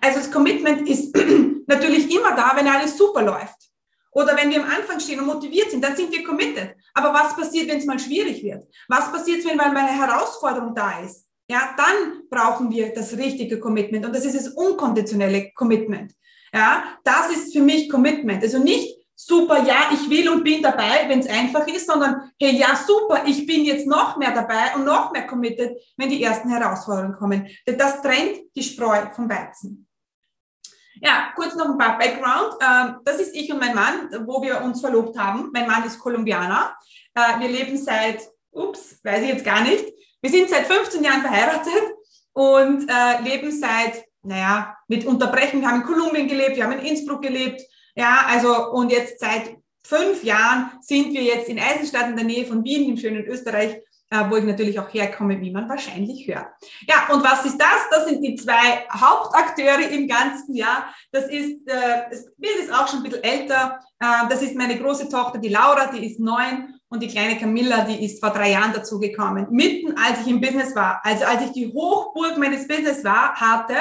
Also 0.00 0.18
das 0.18 0.30
Commitment 0.30 0.88
ist 0.88 1.16
natürlich 1.66 2.14
immer 2.14 2.34
da, 2.34 2.52
wenn 2.54 2.68
alles 2.68 2.96
super 2.96 3.22
läuft. 3.22 3.66
Oder 4.12 4.36
wenn 4.36 4.50
wir 4.50 4.62
am 4.62 4.70
Anfang 4.70 4.98
stehen 4.98 5.20
und 5.20 5.26
motiviert 5.26 5.70
sind, 5.70 5.84
dann 5.84 5.94
sind 5.94 6.10
wir 6.10 6.24
committed. 6.24 6.74
Aber 6.94 7.12
was 7.12 7.36
passiert, 7.36 7.68
wenn 7.68 7.78
es 7.78 7.84
mal 7.84 7.98
schwierig 7.98 8.42
wird? 8.42 8.66
Was 8.88 9.12
passiert, 9.12 9.44
wenn 9.44 9.58
mal 9.58 9.76
eine 9.76 9.88
Herausforderung 9.88 10.74
da 10.74 11.00
ist? 11.00 11.26
Ja, 11.48 11.74
dann 11.76 12.22
brauchen 12.30 12.70
wir 12.70 12.92
das 12.94 13.16
richtige 13.16 13.60
Commitment. 13.60 14.06
Und 14.06 14.14
das 14.14 14.24
ist 14.24 14.36
das 14.36 14.48
unkonditionelle 14.48 15.52
Commitment. 15.54 16.12
Ja, 16.52 16.98
das 17.04 17.30
ist 17.30 17.52
für 17.52 17.60
mich 17.60 17.90
Commitment. 17.90 18.42
Also 18.42 18.58
nicht 18.58 18.95
super, 19.16 19.64
ja, 19.64 19.90
ich 19.92 20.08
will 20.08 20.28
und 20.28 20.44
bin 20.44 20.62
dabei, 20.62 21.08
wenn 21.08 21.20
es 21.20 21.28
einfach 21.28 21.66
ist, 21.66 21.86
sondern 21.86 22.30
hey, 22.40 22.54
ja, 22.54 22.76
super, 22.76 23.22
ich 23.26 23.46
bin 23.46 23.64
jetzt 23.64 23.86
noch 23.86 24.16
mehr 24.18 24.32
dabei 24.32 24.74
und 24.76 24.84
noch 24.84 25.10
mehr 25.10 25.26
committed, 25.26 25.76
wenn 25.96 26.10
die 26.10 26.22
ersten 26.22 26.50
Herausforderungen 26.50 27.16
kommen. 27.16 27.48
Denn 27.66 27.78
das 27.78 28.02
trennt 28.02 28.54
die 28.54 28.62
Spreu 28.62 29.06
vom 29.14 29.28
Weizen. 29.28 29.88
Ja, 31.00 31.32
kurz 31.34 31.54
noch 31.54 31.68
ein 31.68 31.78
paar 31.78 31.98
Background. 31.98 32.54
Ähm, 32.60 32.96
das 33.04 33.20
ist 33.20 33.34
ich 33.34 33.52
und 33.52 33.60
mein 33.60 33.74
Mann, 33.74 34.08
wo 34.26 34.40
wir 34.42 34.62
uns 34.62 34.80
verlobt 34.80 35.18
haben. 35.18 35.50
Mein 35.52 35.66
Mann 35.66 35.84
ist 35.84 35.98
Kolumbianer. 35.98 36.74
Äh, 37.14 37.40
wir 37.40 37.48
leben 37.48 37.76
seit, 37.76 38.20
ups, 38.50 39.00
weiß 39.02 39.22
ich 39.22 39.28
jetzt 39.28 39.44
gar 39.44 39.62
nicht. 39.62 39.84
Wir 40.22 40.30
sind 40.30 40.48
seit 40.48 40.66
15 40.66 41.04
Jahren 41.04 41.20
verheiratet 41.20 41.94
und 42.32 42.88
äh, 42.88 43.20
leben 43.22 43.52
seit, 43.52 44.04
naja, 44.22 44.76
mit 44.88 45.04
Unterbrechung. 45.04 45.60
Wir 45.60 45.68
haben 45.68 45.82
in 45.82 45.86
Kolumbien 45.86 46.28
gelebt, 46.28 46.56
wir 46.56 46.64
haben 46.64 46.78
in 46.78 46.86
Innsbruck 46.86 47.22
gelebt, 47.22 47.60
ja, 47.96 48.26
also 48.28 48.70
und 48.72 48.92
jetzt 48.92 49.18
seit 49.20 49.56
fünf 49.84 50.22
Jahren 50.22 50.72
sind 50.80 51.12
wir 51.12 51.22
jetzt 51.22 51.48
in 51.48 51.58
Eisenstadt 51.58 52.08
in 52.08 52.16
der 52.16 52.24
Nähe 52.24 52.46
von 52.46 52.62
Wien 52.64 52.90
im 52.90 52.96
schönen 52.96 53.24
Österreich 53.24 53.80
äh, 54.10 54.30
wo 54.30 54.36
ich 54.36 54.44
natürlich 54.44 54.78
auch 54.78 54.92
herkomme, 54.92 55.40
wie 55.40 55.50
man 55.50 55.68
wahrscheinlich 55.68 56.28
hört. 56.28 56.46
Ja, 56.86 57.12
und 57.12 57.24
was 57.24 57.44
ist 57.44 57.58
das? 57.58 57.90
Das 57.90 58.06
sind 58.06 58.22
die 58.22 58.36
zwei 58.36 58.86
Hauptakteure 58.92 59.90
im 59.90 60.06
ganzen 60.06 60.54
Jahr. 60.54 60.94
Das 61.10 61.24
ist, 61.24 61.66
äh, 61.68 62.04
das 62.08 62.26
Bild 62.36 62.56
ist 62.60 62.72
auch 62.72 62.86
schon 62.86 63.00
ein 63.00 63.02
bisschen 63.02 63.24
älter. 63.24 63.80
Äh, 63.98 64.28
das 64.28 64.42
ist 64.42 64.54
meine 64.54 64.78
große 64.78 65.08
Tochter, 65.08 65.38
die 65.38 65.48
Laura, 65.48 65.86
die 65.86 66.06
ist 66.06 66.20
neun 66.20 66.78
und 66.88 67.02
die 67.02 67.08
kleine 67.08 67.36
Camilla, 67.36 67.84
die 67.84 68.04
ist 68.04 68.20
vor 68.20 68.30
drei 68.30 68.52
Jahren 68.52 68.72
dazugekommen. 68.72 69.48
Mitten, 69.50 69.96
als 69.98 70.20
ich 70.20 70.28
im 70.28 70.40
Business 70.40 70.74
war, 70.74 71.00
also 71.02 71.24
als 71.24 71.42
ich 71.42 71.52
die 71.52 71.72
Hochburg 71.72 72.38
meines 72.38 72.68
Business 72.68 73.02
war, 73.02 73.34
hatte, 73.34 73.74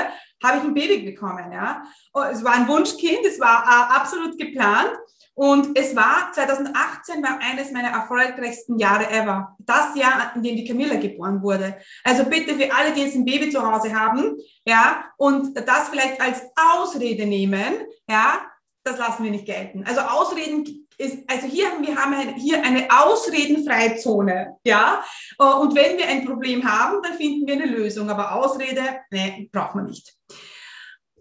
habe 0.43 0.57
ich 0.57 0.63
ein 0.63 0.73
Baby 0.73 1.11
bekommen. 1.11 1.51
Ja, 1.51 1.83
oh, 2.13 2.23
es 2.31 2.43
war 2.43 2.53
ein 2.53 2.67
Wunschkind, 2.67 3.25
es 3.25 3.39
war 3.39 3.63
äh, 3.63 3.95
absolut 3.95 4.37
geplant. 4.37 4.91
Und 5.37 5.77
es 5.77 5.93
war 5.97 6.31
2018 6.31 7.21
war 7.21 7.39
eines 7.41 7.71
meiner 7.71 7.89
erfolgreichsten 7.89 8.79
Jahre 8.79 9.09
ever. 9.09 9.53
Das 9.59 9.93
Jahr, 9.95 10.31
in 10.33 10.41
dem 10.41 10.55
die 10.55 10.63
Camilla 10.63 10.95
geboren 10.95 11.43
wurde. 11.43 11.77
Also 12.05 12.23
bitte 12.23 12.55
für 12.55 12.73
alle, 12.73 12.93
die 12.93 13.01
jetzt 13.01 13.15
ein 13.15 13.25
Baby 13.25 13.49
zu 13.49 13.61
Hause 13.61 13.93
haben, 13.93 14.37
ja, 14.65 15.03
und 15.17 15.53
das 15.57 15.89
vielleicht 15.89 16.21
als 16.21 16.41
Ausrede 16.55 17.25
nehmen, 17.25 17.73
ja, 18.09 18.49
das 18.85 18.97
lassen 18.97 19.25
wir 19.25 19.31
nicht 19.31 19.45
gelten. 19.45 19.83
Also 19.85 20.01
Ausreden 20.01 20.84
ist, 20.97 21.19
also 21.27 21.47
hier 21.47 21.69
haben 21.69 21.85
wir 21.85 21.95
haben 21.95 22.35
hier 22.35 22.63
eine 22.63 22.87
ausredenfreie 22.89 23.97
Zone, 23.97 24.57
ja. 24.63 25.03
Und 25.37 25.75
wenn 25.75 25.97
wir 25.97 26.07
ein 26.07 26.25
Problem 26.25 26.63
haben, 26.63 27.01
dann 27.03 27.13
finden 27.13 27.47
wir 27.47 27.55
eine 27.55 27.65
Lösung. 27.65 28.09
Aber 28.09 28.33
Ausrede, 28.33 28.81
ne, 29.11 29.49
braucht 29.51 29.75
man 29.75 29.85
nicht. 29.85 30.15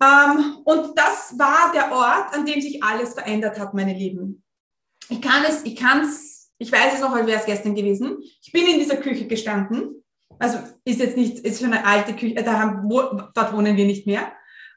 Ähm, 0.02 0.58
und 0.64 0.98
das 0.98 1.34
war 1.38 1.72
der 1.72 1.92
Ort, 1.92 2.34
an 2.34 2.44
dem 2.44 2.60
sich 2.60 2.82
alles 2.82 3.14
verändert 3.14 3.58
hat, 3.58 3.74
meine 3.74 3.94
Lieben. 3.94 4.42
Ich 5.08 5.20
kann 5.20 5.44
es, 5.44 5.64
ich 5.64 5.76
kann 5.76 6.02
es, 6.02 6.52
ich 6.58 6.70
weiß 6.70 6.94
es 6.94 7.00
noch, 7.00 7.12
als 7.12 7.26
wäre 7.26 7.40
es 7.40 7.46
gestern 7.46 7.74
gewesen. 7.74 8.18
Ich 8.20 8.52
bin 8.52 8.66
in 8.66 8.78
dieser 8.78 8.96
Küche 8.96 9.26
gestanden. 9.26 10.02
Also 10.38 10.58
ist 10.84 11.00
jetzt 11.00 11.16
nicht, 11.16 11.38
ist 11.38 11.60
schon 11.60 11.72
eine 11.72 11.87
alte 11.87 12.14
Küche, 12.14 12.34
da 12.42 12.58
haben, 12.58 12.90
wo, 12.90 13.02
dort 13.34 13.52
wohnen 13.52 13.76
wir 13.76 13.87
nicht 13.87 14.06
mehr. 14.06 14.32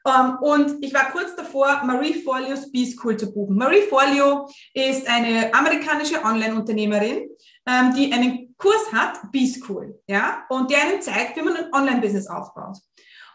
Ähm, 0.06 0.38
und 0.40 0.82
ich 0.82 0.94
war 0.94 1.10
kurz 1.10 1.34
davor, 1.36 1.82
Marie 1.84 2.22
Forleo's 2.22 2.70
B-School 2.70 3.16
zu 3.16 3.32
buchen. 3.32 3.56
Marie 3.56 3.82
Forleo 3.82 4.48
ist 4.74 5.08
eine 5.08 5.52
amerikanische 5.54 6.22
Online-Unternehmerin, 6.24 7.28
ähm, 7.66 7.94
die 7.94 8.12
einen 8.12 8.54
Kurs 8.56 8.92
hat, 8.92 9.30
B-School, 9.30 10.00
ja, 10.06 10.44
und 10.48 10.70
der 10.70 10.82
einem 10.82 11.00
zeigt, 11.00 11.36
wie 11.36 11.42
man 11.42 11.56
ein 11.56 11.72
Online-Business 11.72 12.26
aufbaut. 12.26 12.78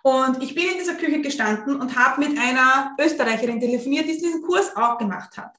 Und 0.04 0.44
ich 0.44 0.54
bin 0.54 0.66
in 0.66 0.80
dieser 0.80 0.96
Küche 0.96 1.22
gestanden 1.22 1.80
und 1.80 1.98
habe 1.98 2.28
mit 2.28 2.38
einer 2.38 2.94
Österreicherin 3.00 3.62
telefoniert, 3.62 4.06
die 4.06 4.18
diesen 4.18 4.42
Kurs 4.42 4.76
auch 4.76 4.98
gemacht 4.98 5.38
hat. 5.38 5.56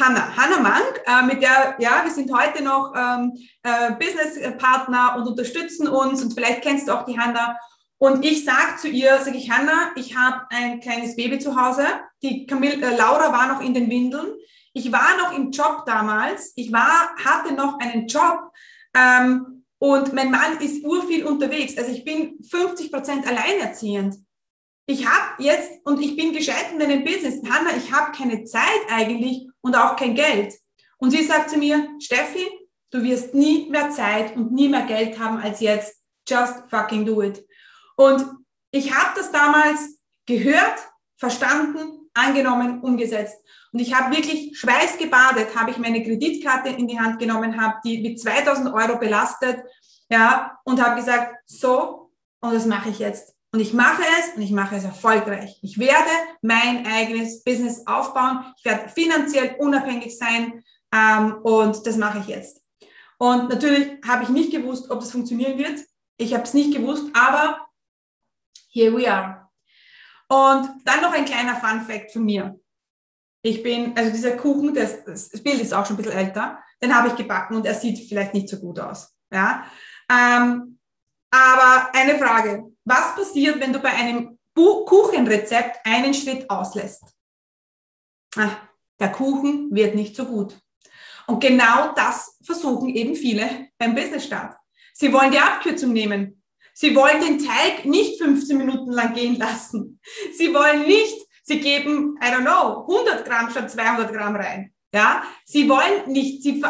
Hanna, 0.00 0.34
Hanna 0.34 0.58
Mank, 0.60 1.02
äh, 1.06 1.22
mit 1.26 1.42
der, 1.42 1.76
ja, 1.78 2.02
wir 2.02 2.10
sind 2.10 2.32
heute 2.32 2.62
noch 2.62 2.94
ähm, 2.96 3.32
äh, 3.62 3.92
Businesspartner 3.92 5.16
und 5.16 5.28
unterstützen 5.28 5.86
uns 5.86 6.22
und 6.22 6.32
vielleicht 6.32 6.62
kennst 6.62 6.88
du 6.88 6.92
auch 6.92 7.04
die 7.04 7.18
Hanna. 7.18 7.58
Und 8.02 8.24
ich 8.24 8.44
sage 8.44 8.78
zu 8.80 8.88
ihr, 8.88 9.20
sage 9.22 9.36
ich, 9.36 9.48
Hanna, 9.48 9.92
ich 9.94 10.16
habe 10.16 10.44
ein 10.50 10.80
kleines 10.80 11.14
Baby 11.14 11.38
zu 11.38 11.54
Hause. 11.54 11.86
Die 12.20 12.48
Camille, 12.48 12.84
äh, 12.84 12.96
Laura 12.96 13.32
war 13.32 13.46
noch 13.46 13.64
in 13.64 13.74
den 13.74 13.88
Windeln. 13.88 14.34
Ich 14.72 14.90
war 14.90 15.16
noch 15.18 15.38
im 15.38 15.52
Job 15.52 15.84
damals. 15.86 16.52
Ich 16.56 16.72
war, 16.72 17.14
hatte 17.24 17.54
noch 17.54 17.78
einen 17.78 18.08
Job. 18.08 18.50
Ähm, 18.92 19.66
und 19.78 20.12
mein 20.14 20.32
Mann 20.32 20.58
ist 20.58 20.84
urviel 20.84 21.24
unterwegs. 21.24 21.78
Also 21.78 21.92
ich 21.92 22.04
bin 22.04 22.42
50 22.42 22.90
Prozent 22.90 23.24
alleinerziehend. 23.24 24.16
Ich 24.86 25.06
habe 25.06 25.40
jetzt, 25.40 25.70
und 25.84 26.02
ich 26.02 26.16
bin 26.16 26.32
gescheit 26.32 26.72
in 26.72 26.78
meinem 26.78 27.04
Business, 27.04 27.40
Hanna, 27.48 27.70
ich 27.76 27.92
habe 27.92 28.10
keine 28.10 28.42
Zeit 28.42 28.82
eigentlich 28.90 29.46
und 29.60 29.76
auch 29.76 29.94
kein 29.94 30.16
Geld. 30.16 30.54
Und 30.98 31.12
sie 31.12 31.22
sagt 31.22 31.50
zu 31.50 31.56
mir, 31.56 31.88
Steffi, 32.00 32.48
du 32.90 33.04
wirst 33.04 33.32
nie 33.32 33.70
mehr 33.70 33.90
Zeit 33.90 34.34
und 34.34 34.50
nie 34.50 34.68
mehr 34.68 34.86
Geld 34.86 35.20
haben 35.20 35.38
als 35.38 35.60
jetzt. 35.60 36.02
Just 36.28 36.68
fucking 36.68 37.06
do 37.06 37.22
it. 37.22 37.44
Und 38.02 38.26
ich 38.72 38.92
habe 38.92 39.12
das 39.14 39.30
damals 39.30 40.00
gehört, 40.26 40.78
verstanden, 41.16 42.10
angenommen, 42.14 42.80
umgesetzt. 42.80 43.38
Und 43.72 43.78
ich 43.78 43.94
habe 43.94 44.14
wirklich 44.16 44.58
schweißgebadet, 44.58 45.54
habe 45.54 45.70
ich 45.70 45.78
meine 45.78 46.02
Kreditkarte 46.02 46.70
in 46.70 46.88
die 46.88 46.98
Hand 46.98 47.20
genommen, 47.20 47.60
habe 47.60 47.76
die 47.84 48.02
mit 48.02 48.20
2000 48.20 48.74
Euro 48.74 48.98
belastet, 48.98 49.62
ja, 50.10 50.58
und 50.64 50.82
habe 50.82 50.96
gesagt, 50.96 51.36
so, 51.46 52.10
und 52.40 52.52
das 52.52 52.66
mache 52.66 52.90
ich 52.90 52.98
jetzt. 52.98 53.34
Und 53.52 53.60
ich 53.60 53.72
mache 53.72 54.02
es 54.18 54.34
und 54.34 54.42
ich 54.42 54.50
mache 54.50 54.76
es 54.76 54.84
erfolgreich. 54.84 55.58
Ich 55.62 55.78
werde 55.78 56.10
mein 56.40 56.84
eigenes 56.86 57.44
Business 57.44 57.86
aufbauen. 57.86 58.44
Ich 58.56 58.64
werde 58.64 58.88
finanziell 58.88 59.54
unabhängig 59.58 60.18
sein 60.18 60.64
ähm, 60.92 61.36
und 61.42 61.86
das 61.86 61.96
mache 61.96 62.18
ich 62.18 62.26
jetzt. 62.26 62.62
Und 63.18 63.48
natürlich 63.48 63.88
habe 64.06 64.24
ich 64.24 64.28
nicht 64.30 64.50
gewusst, 64.50 64.90
ob 64.90 65.00
das 65.00 65.12
funktionieren 65.12 65.56
wird. 65.56 65.80
Ich 66.16 66.34
habe 66.34 66.42
es 66.42 66.54
nicht 66.54 66.74
gewusst, 66.74 67.04
aber 67.14 67.60
here 68.72 68.96
we 68.96 69.10
are. 69.10 69.48
Und 70.28 70.68
dann 70.84 71.02
noch 71.02 71.12
ein 71.12 71.24
kleiner 71.24 71.56
Fun 71.56 71.82
Fact 71.82 72.12
von 72.12 72.24
mir. 72.24 72.58
Ich 73.42 73.62
bin, 73.62 73.96
also 73.96 74.10
dieser 74.10 74.36
Kuchen, 74.36 74.72
das, 74.74 75.04
das 75.04 75.42
Bild 75.42 75.60
ist 75.60 75.74
auch 75.74 75.84
schon 75.84 75.94
ein 75.94 76.02
bisschen 76.02 76.18
älter, 76.18 76.62
den 76.80 76.94
habe 76.94 77.08
ich 77.08 77.16
gebacken 77.16 77.56
und 77.56 77.66
er 77.66 77.74
sieht 77.74 78.08
vielleicht 78.08 78.34
nicht 78.34 78.48
so 78.48 78.58
gut 78.58 78.78
aus. 78.80 79.14
Ja? 79.32 79.66
Ähm, 80.10 80.78
aber 81.30 81.90
eine 81.92 82.18
Frage, 82.18 82.72
was 82.84 83.14
passiert, 83.14 83.60
wenn 83.60 83.72
du 83.72 83.78
bei 83.78 83.90
einem 83.90 84.38
Kuchenrezept 84.54 85.84
einen 85.84 86.14
Schritt 86.14 86.48
auslässt? 86.48 87.04
Ach, 88.36 88.56
der 89.00 89.12
Kuchen 89.12 89.74
wird 89.74 89.94
nicht 89.94 90.14
so 90.14 90.26
gut. 90.26 90.58
Und 91.26 91.40
genau 91.40 91.92
das 91.94 92.38
versuchen 92.44 92.88
eben 92.88 93.14
viele 93.14 93.68
beim 93.78 93.94
Businessstart. 93.94 94.56
Sie 94.92 95.12
wollen 95.12 95.30
die 95.30 95.38
Abkürzung 95.38 95.92
nehmen. 95.92 96.41
Sie 96.74 96.94
wollen 96.94 97.20
den 97.20 97.38
Teig 97.38 97.84
nicht 97.84 98.20
15 98.20 98.56
Minuten 98.56 98.90
lang 98.90 99.14
gehen 99.14 99.36
lassen. 99.36 100.00
Sie 100.36 100.52
wollen 100.54 100.86
nicht 100.86 101.22
Sie 101.42 101.60
geben, 101.60 102.18
I 102.22 102.26
don't 102.26 102.42
know, 102.42 102.86
100 102.88 103.24
Gramm 103.24 103.50
statt 103.50 103.70
200 103.70 104.12
Gramm 104.12 104.36
rein. 104.36 104.72
Ja, 104.94 105.22
sie 105.44 105.68
wollen 105.68 106.10
nicht, 106.10 106.42
sie 106.42 106.62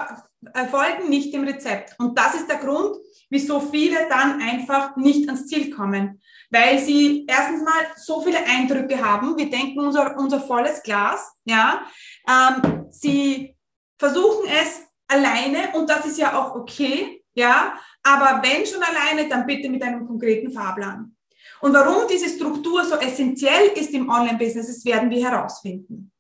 folgen 0.70 1.08
nicht 1.08 1.34
dem 1.34 1.44
Rezept. 1.44 1.94
Und 1.98 2.18
das 2.18 2.34
ist 2.34 2.48
der 2.48 2.58
Grund, 2.58 2.96
wieso 3.28 3.60
viele 3.60 4.08
dann 4.08 4.40
einfach 4.40 4.96
nicht 4.96 5.28
ans 5.28 5.46
Ziel 5.46 5.70
kommen. 5.70 6.20
Weil 6.50 6.78
sie 6.78 7.26
erstens 7.28 7.62
mal 7.62 7.86
so 7.96 8.22
viele 8.22 8.38
Eindrücke 8.44 9.04
haben. 9.04 9.36
Wir 9.36 9.50
denken 9.50 9.80
unser, 9.80 10.16
unser 10.16 10.40
volles 10.40 10.82
Glas. 10.82 11.32
Ja, 11.44 11.82
ähm, 12.28 12.86
sie 12.90 13.56
versuchen 13.98 14.48
es 14.48 14.82
alleine 15.06 15.72
und 15.74 15.90
das 15.90 16.06
ist 16.06 16.18
ja 16.18 16.38
auch 16.38 16.54
okay. 16.54 17.21
Ja, 17.34 17.78
aber 18.02 18.42
wenn 18.42 18.66
schon 18.66 18.82
alleine, 18.82 19.28
dann 19.28 19.46
bitte 19.46 19.68
mit 19.68 19.82
einem 19.82 20.06
konkreten 20.06 20.52
Fahrplan. 20.52 21.16
Und 21.60 21.72
warum 21.72 22.06
diese 22.08 22.28
Struktur 22.28 22.84
so 22.84 22.96
essentiell 22.96 23.68
ist 23.74 23.92
im 23.94 24.08
Online-Business, 24.08 24.66
das 24.66 24.84
werden 24.84 25.10
wir 25.10 25.28
herausfinden. 25.28 26.12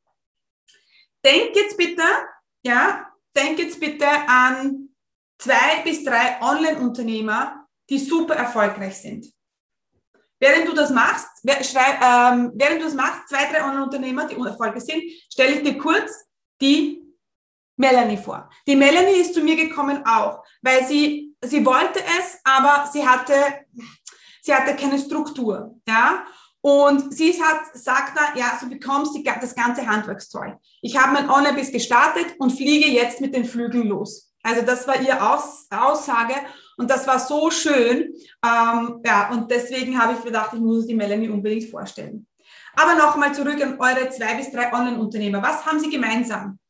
Denk 1.24 1.54
jetzt 1.54 1.76
bitte, 1.76 2.02
ja, 2.64 3.08
denk 3.36 3.58
jetzt 3.58 3.78
bitte 3.78 4.06
an 4.06 4.88
zwei 5.38 5.82
bis 5.84 6.04
drei 6.04 6.40
Online-Unternehmer, 6.40 7.66
die 7.90 7.98
super 7.98 8.34
erfolgreich 8.34 8.96
sind. 8.96 9.26
Während 10.38 10.66
du 10.66 10.72
das 10.72 10.90
machst, 10.90 11.28
ähm, 11.44 12.52
während 12.54 12.80
du 12.80 12.84
das 12.84 12.94
machst, 12.94 13.28
zwei, 13.28 13.44
drei 13.46 13.64
Online-Unternehmer, 13.64 14.26
die 14.26 14.34
erfolgreich 14.34 14.82
sind, 14.82 15.02
stelle 15.30 15.56
ich 15.56 15.62
dir 15.62 15.78
kurz 15.78 16.28
die 16.60 17.01
Melanie 17.82 18.16
vor. 18.16 18.48
Die 18.66 18.76
Melanie 18.76 19.20
ist 19.20 19.34
zu 19.34 19.40
mir 19.40 19.56
gekommen 19.56 20.04
auch, 20.06 20.44
weil 20.62 20.86
sie, 20.86 21.34
sie 21.42 21.66
wollte 21.66 21.98
es, 22.18 22.38
aber 22.44 22.88
sie 22.92 23.06
hatte, 23.06 23.34
sie 24.40 24.54
hatte 24.54 24.76
keine 24.76 24.98
Struktur, 24.98 25.74
ja. 25.86 26.24
Und 26.64 27.12
sie 27.12 27.32
hat, 27.42 27.62
sagt 27.74 28.16
da, 28.16 28.38
ja, 28.38 28.56
du 28.60 28.68
bekommst 28.68 29.16
die, 29.16 29.24
das 29.24 29.52
ganze 29.52 29.84
Handwerkszeug. 29.84 30.54
Ich 30.80 30.96
habe 30.96 31.12
mein 31.12 31.28
Online-Biss 31.28 31.72
gestartet 31.72 32.36
und 32.38 32.52
fliege 32.52 32.88
jetzt 32.88 33.20
mit 33.20 33.34
den 33.34 33.44
Flügeln 33.44 33.88
los. 33.88 34.32
Also 34.44 34.62
das 34.62 34.86
war 34.86 35.00
ihre 35.00 35.20
Aus, 35.28 35.66
Aussage 35.70 36.34
und 36.76 36.88
das 36.88 37.04
war 37.08 37.18
so 37.18 37.50
schön. 37.50 38.14
Ähm, 38.44 39.00
ja, 39.04 39.30
und 39.32 39.50
deswegen 39.50 40.00
habe 40.00 40.14
ich 40.16 40.24
gedacht, 40.24 40.50
ich 40.52 40.60
muss 40.60 40.86
die 40.86 40.94
Melanie 40.94 41.30
unbedingt 41.30 41.68
vorstellen. 41.68 42.28
Aber 42.76 42.94
nochmal 42.94 43.34
zurück 43.34 43.60
an 43.60 43.78
eure 43.80 44.08
zwei 44.10 44.34
bis 44.34 44.52
drei 44.52 44.72
Online-Unternehmer. 44.72 45.42
Was 45.42 45.66
haben 45.66 45.80
sie 45.80 45.90
gemeinsam? 45.90 46.60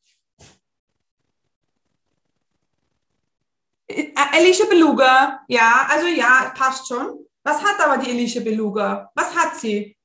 Äh, 3.92 4.12
Alicia 4.33 4.66
Beluga, 4.66 5.44
ja, 5.48 5.87
also 5.90 6.07
ja, 6.07 6.52
passt 6.57 6.88
schon. 6.88 7.26
Was 7.44 7.62
hat 7.62 7.81
aber 7.81 8.02
die 8.02 8.11
Alicia 8.11 8.42
Beluga? 8.42 9.11
Was 9.14 9.35
hat 9.35 9.57
sie? 9.57 9.96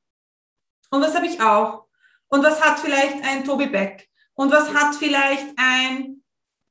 Und 0.89 1.01
was 1.01 1.15
habe 1.15 1.27
ich 1.27 1.39
auch? 1.41 1.87
Und 2.29 2.43
was 2.43 2.61
hat 2.61 2.79
vielleicht 2.79 3.23
ein 3.23 3.43
Toby 3.43 3.67
Beck? 3.67 4.09
Und 4.33 4.51
was 4.51 4.73
hat 4.73 4.95
vielleicht 4.95 5.47
ein, 5.57 6.23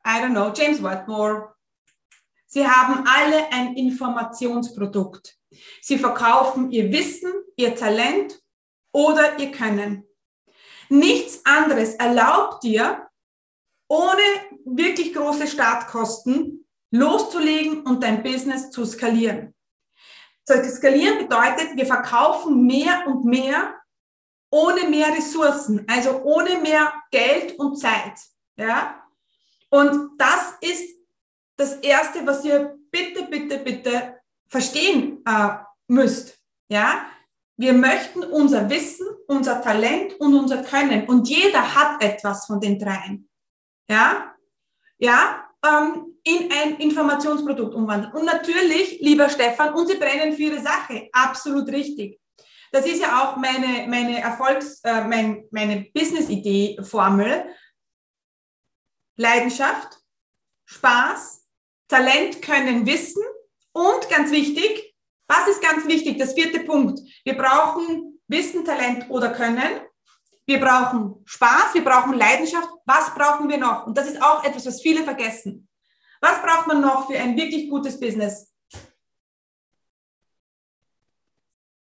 I 0.06 0.20
don't 0.20 0.30
know, 0.30 0.52
James 0.54 0.82
Whitmore? 0.82 1.54
Sie 2.46 2.66
haben 2.66 3.04
alle 3.06 3.50
ein 3.52 3.74
Informationsprodukt. 3.74 5.36
Sie 5.80 5.98
verkaufen 5.98 6.70
ihr 6.70 6.90
Wissen, 6.92 7.32
ihr 7.56 7.74
Talent 7.74 8.40
oder 8.92 9.38
ihr 9.38 9.50
Können. 9.50 10.04
Nichts 10.88 11.44
anderes 11.44 11.94
erlaubt 11.94 12.62
dir, 12.62 13.08
ohne 13.88 14.22
wirklich 14.64 15.12
große 15.12 15.46
Startkosten 15.46 16.65
loszulegen 16.90 17.82
und 17.82 18.02
dein 18.02 18.22
Business 18.22 18.70
zu 18.70 18.84
skalieren. 18.84 19.54
Skalieren 20.48 21.18
bedeutet, 21.18 21.76
wir 21.76 21.86
verkaufen 21.86 22.66
mehr 22.66 23.04
und 23.06 23.24
mehr 23.24 23.74
ohne 24.50 24.88
mehr 24.88 25.08
Ressourcen, 25.14 25.84
also 25.88 26.22
ohne 26.22 26.58
mehr 26.58 26.92
Geld 27.10 27.58
und 27.58 27.76
Zeit. 27.76 28.18
Ja? 28.56 29.02
Und 29.70 30.18
das 30.18 30.54
ist 30.60 30.96
das 31.56 31.76
Erste, 31.76 32.26
was 32.26 32.44
ihr 32.44 32.78
bitte, 32.90 33.24
bitte, 33.24 33.58
bitte 33.58 34.20
verstehen 34.46 35.22
äh, 35.26 35.56
müsst. 35.88 36.38
Ja? 36.68 37.06
Wir 37.56 37.72
möchten 37.72 38.22
unser 38.22 38.68
Wissen, 38.70 39.06
unser 39.26 39.62
Talent 39.62 40.14
und 40.20 40.34
unser 40.34 40.62
Können. 40.62 41.06
Und 41.06 41.28
jeder 41.28 41.74
hat 41.74 42.02
etwas 42.02 42.46
von 42.46 42.60
den 42.60 42.78
dreien. 42.78 43.28
Ja? 43.88 44.34
Ja? 44.98 45.45
Ähm, 45.66 46.12
in 46.24 46.50
ein 46.50 46.76
Informationsprodukt 46.78 47.74
umwandeln. 47.74 48.12
Und 48.12 48.24
natürlich, 48.24 49.00
lieber 49.00 49.28
Stefan, 49.28 49.74
und 49.74 49.86
Sie 49.86 49.96
brennen 49.96 50.32
für 50.32 50.42
Ihre 50.42 50.60
Sache. 50.60 51.08
Absolut 51.12 51.68
richtig. 51.68 52.20
Das 52.72 52.84
ist 52.84 53.00
ja 53.00 53.22
auch 53.22 53.36
meine, 53.36 53.86
meine 53.88 54.20
Erfolgs-, 54.20 54.80
äh, 54.82 55.04
mein, 55.04 55.44
meine 55.52 55.86
Business-Idee-Formel. 55.94 57.46
Leidenschaft, 59.16 59.98
Spaß, 60.66 61.46
Talent, 61.88 62.42
Können, 62.42 62.84
Wissen 62.86 63.22
und 63.72 64.10
ganz 64.10 64.30
wichtig, 64.30 64.94
was 65.28 65.48
ist 65.48 65.62
ganz 65.62 65.86
wichtig? 65.86 66.18
Das 66.18 66.34
vierte 66.34 66.60
Punkt. 66.60 67.00
Wir 67.24 67.36
brauchen 67.36 68.20
Wissen, 68.28 68.64
Talent 68.64 69.08
oder 69.10 69.30
Können. 69.30 69.80
Wir 70.46 70.60
brauchen 70.60 71.22
Spaß, 71.24 71.74
wir 71.74 71.84
brauchen 71.84 72.14
Leidenschaft. 72.14 72.68
Was 72.84 73.12
brauchen 73.14 73.48
wir 73.48 73.58
noch? 73.58 73.86
Und 73.86 73.98
das 73.98 74.08
ist 74.08 74.22
auch 74.22 74.44
etwas, 74.44 74.64
was 74.66 74.80
viele 74.80 75.02
vergessen. 75.02 75.68
Was 76.20 76.40
braucht 76.40 76.68
man 76.68 76.80
noch 76.80 77.08
für 77.08 77.18
ein 77.18 77.36
wirklich 77.36 77.68
gutes 77.68 77.98
Business? 77.98 78.52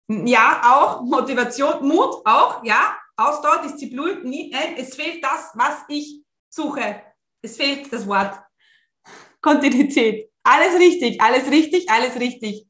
Ja, 0.07 0.61
auch 0.63 1.01
Motivation, 1.01 1.87
Mut, 1.87 2.21
auch, 2.25 2.63
ja, 2.63 2.97
Ausdauer, 3.15 3.61
Disziplin. 3.63 4.21
Nein, 4.23 4.75
es 4.77 4.95
fehlt 4.95 5.23
das, 5.23 5.51
was 5.53 5.83
ich 5.87 6.21
suche. 6.49 7.01
Es 7.41 7.57
fehlt 7.57 7.91
das 7.91 8.05
Wort. 8.07 8.39
Kontinuität. 9.41 10.31
Alles 10.43 10.79
richtig, 10.79 11.21
alles 11.21 11.49
richtig, 11.49 11.89
alles 11.89 12.19
richtig. 12.19 12.67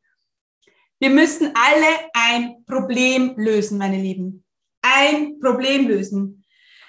Wir 1.00 1.10
müssen 1.10 1.54
alle 1.56 2.10
ein 2.14 2.64
Problem 2.66 3.34
lösen, 3.38 3.78
meine 3.78 3.98
Lieben. 3.98 4.45
Ein 4.88 5.40
Problem 5.40 5.88
lösen. 5.88 6.46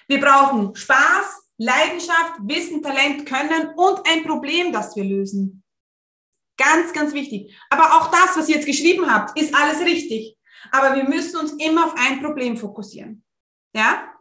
Wir 0.07 0.21
brauchen 0.21 0.77
Spaß, 0.77 1.51
Leidenschaft, 1.57 2.35
Wissen, 2.43 2.83
Talent, 2.83 3.25
Können 3.25 3.71
und 3.77 4.07
ein 4.07 4.23
Problem, 4.25 4.73
das 4.73 4.95
wir 4.97 5.05
lösen. 5.05 5.65
Ganz, 6.59 6.93
ganz 6.93 7.15
wichtig. 7.15 7.57
Aber 7.71 7.97
auch 7.97 8.11
das, 8.11 8.37
was 8.37 8.49
ihr 8.49 8.57
jetzt 8.57 8.67
geschrieben 8.67 9.11
habt, 9.11 9.39
ist 9.39 9.55
alles 9.55 9.81
richtig. 9.81 10.37
Aber 10.71 10.95
wir 10.95 11.05
müssen 11.05 11.39
uns 11.39 11.53
immer 11.53 11.87
auf 11.87 11.95
ein 11.97 12.21
Problem 12.21 12.57
fokussieren. 12.57 13.25
Ja? 13.75 14.13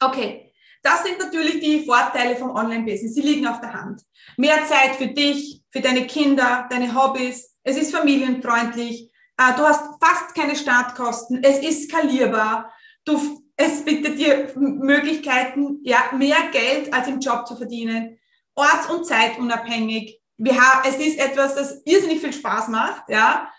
Okay. 0.00 0.52
Das 0.82 1.04
sind 1.04 1.18
natürlich 1.18 1.60
die 1.60 1.84
Vorteile 1.84 2.36
vom 2.36 2.52
Online-Business. 2.52 3.14
Sie 3.14 3.20
liegen 3.20 3.46
auf 3.46 3.60
der 3.60 3.74
Hand. 3.74 4.02
Mehr 4.38 4.64
Zeit 4.64 4.96
für 4.96 5.08
dich, 5.08 5.62
für 5.70 5.80
deine 5.80 6.06
Kinder, 6.06 6.66
deine 6.70 6.94
Hobbys. 6.94 7.54
Es 7.62 7.76
ist 7.76 7.94
familienfreundlich. 7.94 9.09
Äh, 9.40 9.56
du 9.56 9.62
hast 9.62 9.82
fast 10.00 10.34
keine 10.34 10.54
Startkosten. 10.54 11.42
Es 11.42 11.58
ist 11.58 11.88
skalierbar. 11.88 12.72
Du, 13.04 13.42
es 13.56 13.84
bietet 13.84 14.18
dir 14.18 14.52
Möglichkeiten, 14.56 15.80
ja, 15.82 16.10
mehr 16.16 16.50
Geld 16.52 16.92
als 16.92 17.08
im 17.08 17.20
Job 17.20 17.46
zu 17.46 17.56
verdienen. 17.56 18.18
Orts- 18.54 18.90
und 18.90 19.06
zeitunabhängig. 19.06 20.20
Wir 20.36 20.60
haben, 20.60 20.88
es 20.88 20.96
ist 20.96 21.18
etwas, 21.18 21.54
das 21.54 21.82
irrsinnig 21.84 22.20
viel 22.20 22.32
Spaß 22.32 22.68
macht, 22.68 23.08
ja 23.08 23.50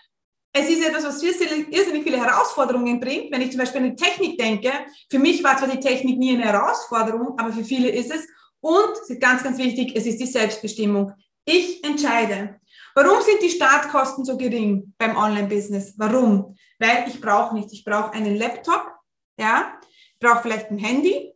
es 0.52 0.68
ist 0.68 0.86
etwas, 0.86 1.04
was 1.04 1.22
irrsinnig 1.22 2.02
viele 2.02 2.22
Herausforderungen 2.22 3.00
bringt. 3.00 3.32
Wenn 3.32 3.40
ich 3.40 3.50
zum 3.50 3.60
Beispiel 3.60 3.80
an 3.82 3.96
die 3.96 4.02
Technik 4.02 4.38
denke, 4.38 4.70
für 5.10 5.18
mich 5.18 5.42
war 5.42 5.56
zwar 5.56 5.68
die 5.68 5.80
Technik 5.80 6.18
nie 6.18 6.34
eine 6.34 6.44
Herausforderung, 6.44 7.38
aber 7.38 7.52
für 7.52 7.64
viele 7.64 7.88
ist 7.88 8.12
es. 8.12 8.26
Und 8.60 9.20
ganz, 9.20 9.42
ganz 9.42 9.58
wichtig, 9.58 9.96
es 9.96 10.06
ist 10.06 10.20
die 10.20 10.26
Selbstbestimmung. 10.26 11.12
Ich 11.44 11.82
entscheide. 11.82 12.60
Warum 12.94 13.22
sind 13.22 13.42
die 13.42 13.50
Startkosten 13.50 14.24
so 14.24 14.36
gering 14.36 14.94
beim 14.98 15.16
Online-Business? 15.16 15.94
Warum? 15.96 16.56
Weil 16.78 17.08
ich 17.08 17.20
brauche 17.20 17.54
nichts. 17.54 17.72
Ich 17.72 17.84
brauche 17.84 18.12
einen 18.12 18.36
Laptop, 18.36 18.92
ja, 19.38 19.78
ich 20.14 20.18
brauche 20.20 20.42
vielleicht 20.42 20.70
ein 20.70 20.78
Handy 20.78 21.32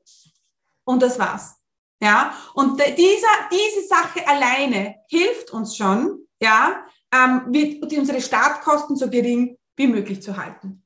und 0.84 1.02
das 1.02 1.18
war's. 1.18 1.56
Ja, 2.00 2.34
und 2.54 2.78
dieser, 2.78 3.28
diese 3.50 3.86
Sache 3.88 4.26
alleine 4.28 4.96
hilft 5.08 5.50
uns 5.50 5.76
schon, 5.76 6.26
ja, 6.40 6.84
ähm, 7.10 7.46
wird 7.48 7.90
unsere 7.92 8.20
Startkosten 8.20 8.96
so 8.96 9.08
gering 9.08 9.56
wie 9.76 9.86
möglich 9.86 10.20
zu 10.20 10.36
halten. 10.36 10.84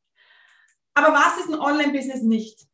Aber 0.95 1.13
was 1.13 1.39
ist 1.39 1.49
ein 1.49 1.59
Online-Business 1.59 2.23
nicht? 2.23 2.67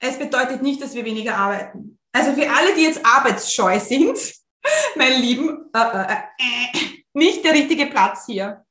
Es 0.00 0.18
bedeutet 0.18 0.62
nicht, 0.62 0.82
dass 0.82 0.94
wir 0.94 1.04
weniger 1.04 1.36
arbeiten. 1.36 1.98
Also 2.12 2.32
für 2.32 2.50
alle, 2.50 2.74
die 2.74 2.82
jetzt 2.82 3.04
arbeitsscheu 3.04 3.80
sind, 3.80 4.18
meine 4.96 5.16
Lieben, 5.16 5.70
äh, 5.74 5.78
äh, 5.78 6.12
äh, 6.12 6.97
nicht 7.18 7.44
der 7.44 7.52
richtige 7.52 7.86
Platz 7.86 8.24
hier. 8.26 8.64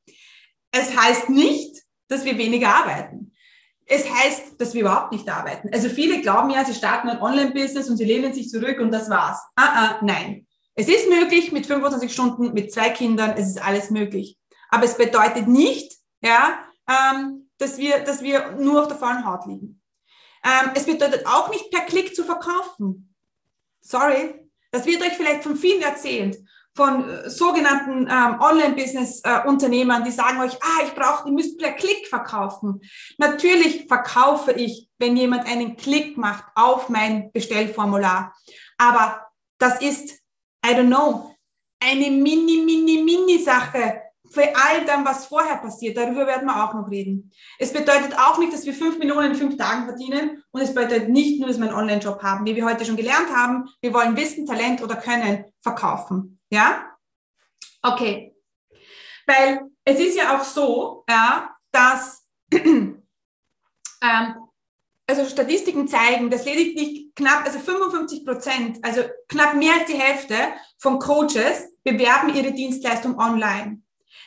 Es 0.72 0.96
heißt 0.96 1.30
nicht, 1.30 1.84
dass 2.08 2.26
wir 2.26 2.38
weniger 2.38 2.70
arbeiten. 2.70 3.34
Es 3.86 4.10
heißt, 4.10 4.60
dass 4.60 4.74
wir 4.74 4.82
überhaupt 4.82 5.12
nicht 5.12 5.30
arbeiten. 5.30 5.70
Also 5.72 5.90
viele 5.90 6.22
glauben 6.22 6.50
ja, 6.50 6.66
sie 6.66 6.74
starten 6.74 7.10
ein 7.10 7.22
Online-Business 7.22 7.90
und 7.90 7.98
sie 7.98 8.06
lehnen 8.06 8.34
sich 8.34 8.50
zurück 8.50 8.80
und 8.80 8.92
das 8.92 9.10
war's. 9.10 9.40
Ah, 9.56 9.70
ah, 9.76 10.00
nein. 10.02 10.46
Es 10.76 10.90
ist 10.90 11.10
möglich 11.10 11.52
mit 11.52 11.66
25 11.66 12.12
Stunden, 12.12 12.54
mit 12.54 12.72
zwei 12.72 12.90
Kindern, 12.90 13.34
es 13.38 13.48
ist 13.48 13.62
alles 13.62 13.90
möglich. 13.90 14.38
Aber 14.70 14.84
es 14.84 14.98
bedeutet 14.98 15.48
nicht, 15.48 15.94
ja, 16.22 16.60
ähm, 16.88 17.50
dass, 17.58 17.78
wir, 17.78 18.00
dass 18.00 18.22
wir 18.22 18.52
nur 18.52 18.82
auf 18.82 18.88
der 18.88 18.98
vollen 18.98 19.26
Haut 19.26 19.46
liegen. 19.48 19.82
Ähm, 20.44 20.72
es 20.76 20.86
bedeutet 20.86 21.26
auch 21.26 21.50
nicht 21.50 21.72
per 21.72 21.82
Klick 21.82 22.16
zu 22.16 22.24
verkaufen. 22.24 23.16
Sorry, 23.82 24.36
das 24.72 24.86
wird 24.86 25.02
euch 25.02 25.14
vielleicht 25.14 25.44
von 25.44 25.56
vielen 25.56 25.82
erzählt, 25.82 26.38
von 26.78 27.10
äh, 27.10 27.30
sogenannten 27.30 28.08
ähm, 28.10 28.40
Online-Business-Unternehmern, 28.40 30.06
die 30.06 30.12
sagen 30.12 30.40
euch, 30.40 30.56
ah, 30.62 30.84
ich 30.86 30.94
brauche, 30.94 31.28
ihr 31.28 31.34
müsst 31.34 31.58
per 31.58 31.74
Klick 31.74 32.08
verkaufen. 32.08 32.80
Natürlich 33.18 33.88
verkaufe 33.88 34.54
ich, 34.54 34.88
wenn 34.98 35.18
jemand 35.18 35.46
einen 35.46 35.76
Klick 35.76 36.18
macht 36.18 36.46
auf 36.56 36.88
mein 36.88 37.32
Bestellformular. 37.34 38.34
Aber 38.78 39.28
das 39.58 39.82
ist 39.82 40.22
I 40.66 40.72
don't 40.72 40.88
know, 40.88 41.36
eine 41.80 42.10
mini, 42.10 42.64
mini, 42.66 43.04
mini 43.04 43.40
Sache 43.40 44.02
für 44.30 44.44
all 44.56 44.86
dann, 44.86 45.06
was 45.06 45.28
vorher 45.28 45.58
passiert. 45.58 45.96
Darüber 45.96 46.28
werden 46.28 46.46
wir 46.46 46.64
auch 46.64 46.74
noch 46.74 46.90
reden. 46.90 47.32
Es 47.60 47.72
bedeutet 47.72 48.18
auch 48.18 48.38
nicht, 48.38 48.52
dass 48.52 48.66
wir 48.66 48.74
fünf 48.74 48.98
Millionen 48.98 49.32
in 49.32 49.38
fünf 49.38 49.58
Tagen 49.58 49.86
verdienen 49.86 50.44
und 50.52 50.62
es 50.62 50.74
bedeutet 50.74 51.10
nicht 51.10 51.40
nur, 51.40 51.48
dass 51.48 51.58
wir 51.58 51.68
einen 51.68 51.78
Online-Job 51.78 52.22
haben, 52.22 52.46
wie 52.46 52.56
wir 52.56 52.66
heute 52.66 52.86
schon 52.86 52.98
gelernt 52.98 53.30
haben. 53.34 53.70
Wir 53.82 53.94
wollen 53.94 54.18
Wissen, 54.18 54.46
Talent 54.46 54.82
oder 54.82 54.96
Können 54.96 55.46
verkaufen. 55.62 56.37
Ja? 56.50 56.98
Okay. 57.82 58.36
Weil 59.26 59.62
es 59.84 60.00
ist 60.00 60.18
ja 60.18 60.38
auch 60.38 60.44
so, 60.44 61.04
ja, 61.10 61.56
dass 61.72 62.26
ähm, 62.52 63.02
also 65.08 65.26
Statistiken 65.26 65.88
zeigen, 65.88 66.30
dass 66.30 66.46
lediglich 66.46 67.14
knapp, 67.16 67.46
also 67.46 67.60
55 67.60 68.26
Prozent, 68.26 68.84
also 68.84 69.04
knapp 69.30 69.56
mehr 69.56 69.74
als 69.74 69.86
die 69.86 69.98
Hälfte 69.98 70.36
von 70.78 71.00
Coaches 71.00 71.70
bewerben 71.84 72.36
ihre 72.36 72.52
Dienstleistung 72.52 73.18
online. 73.18 73.82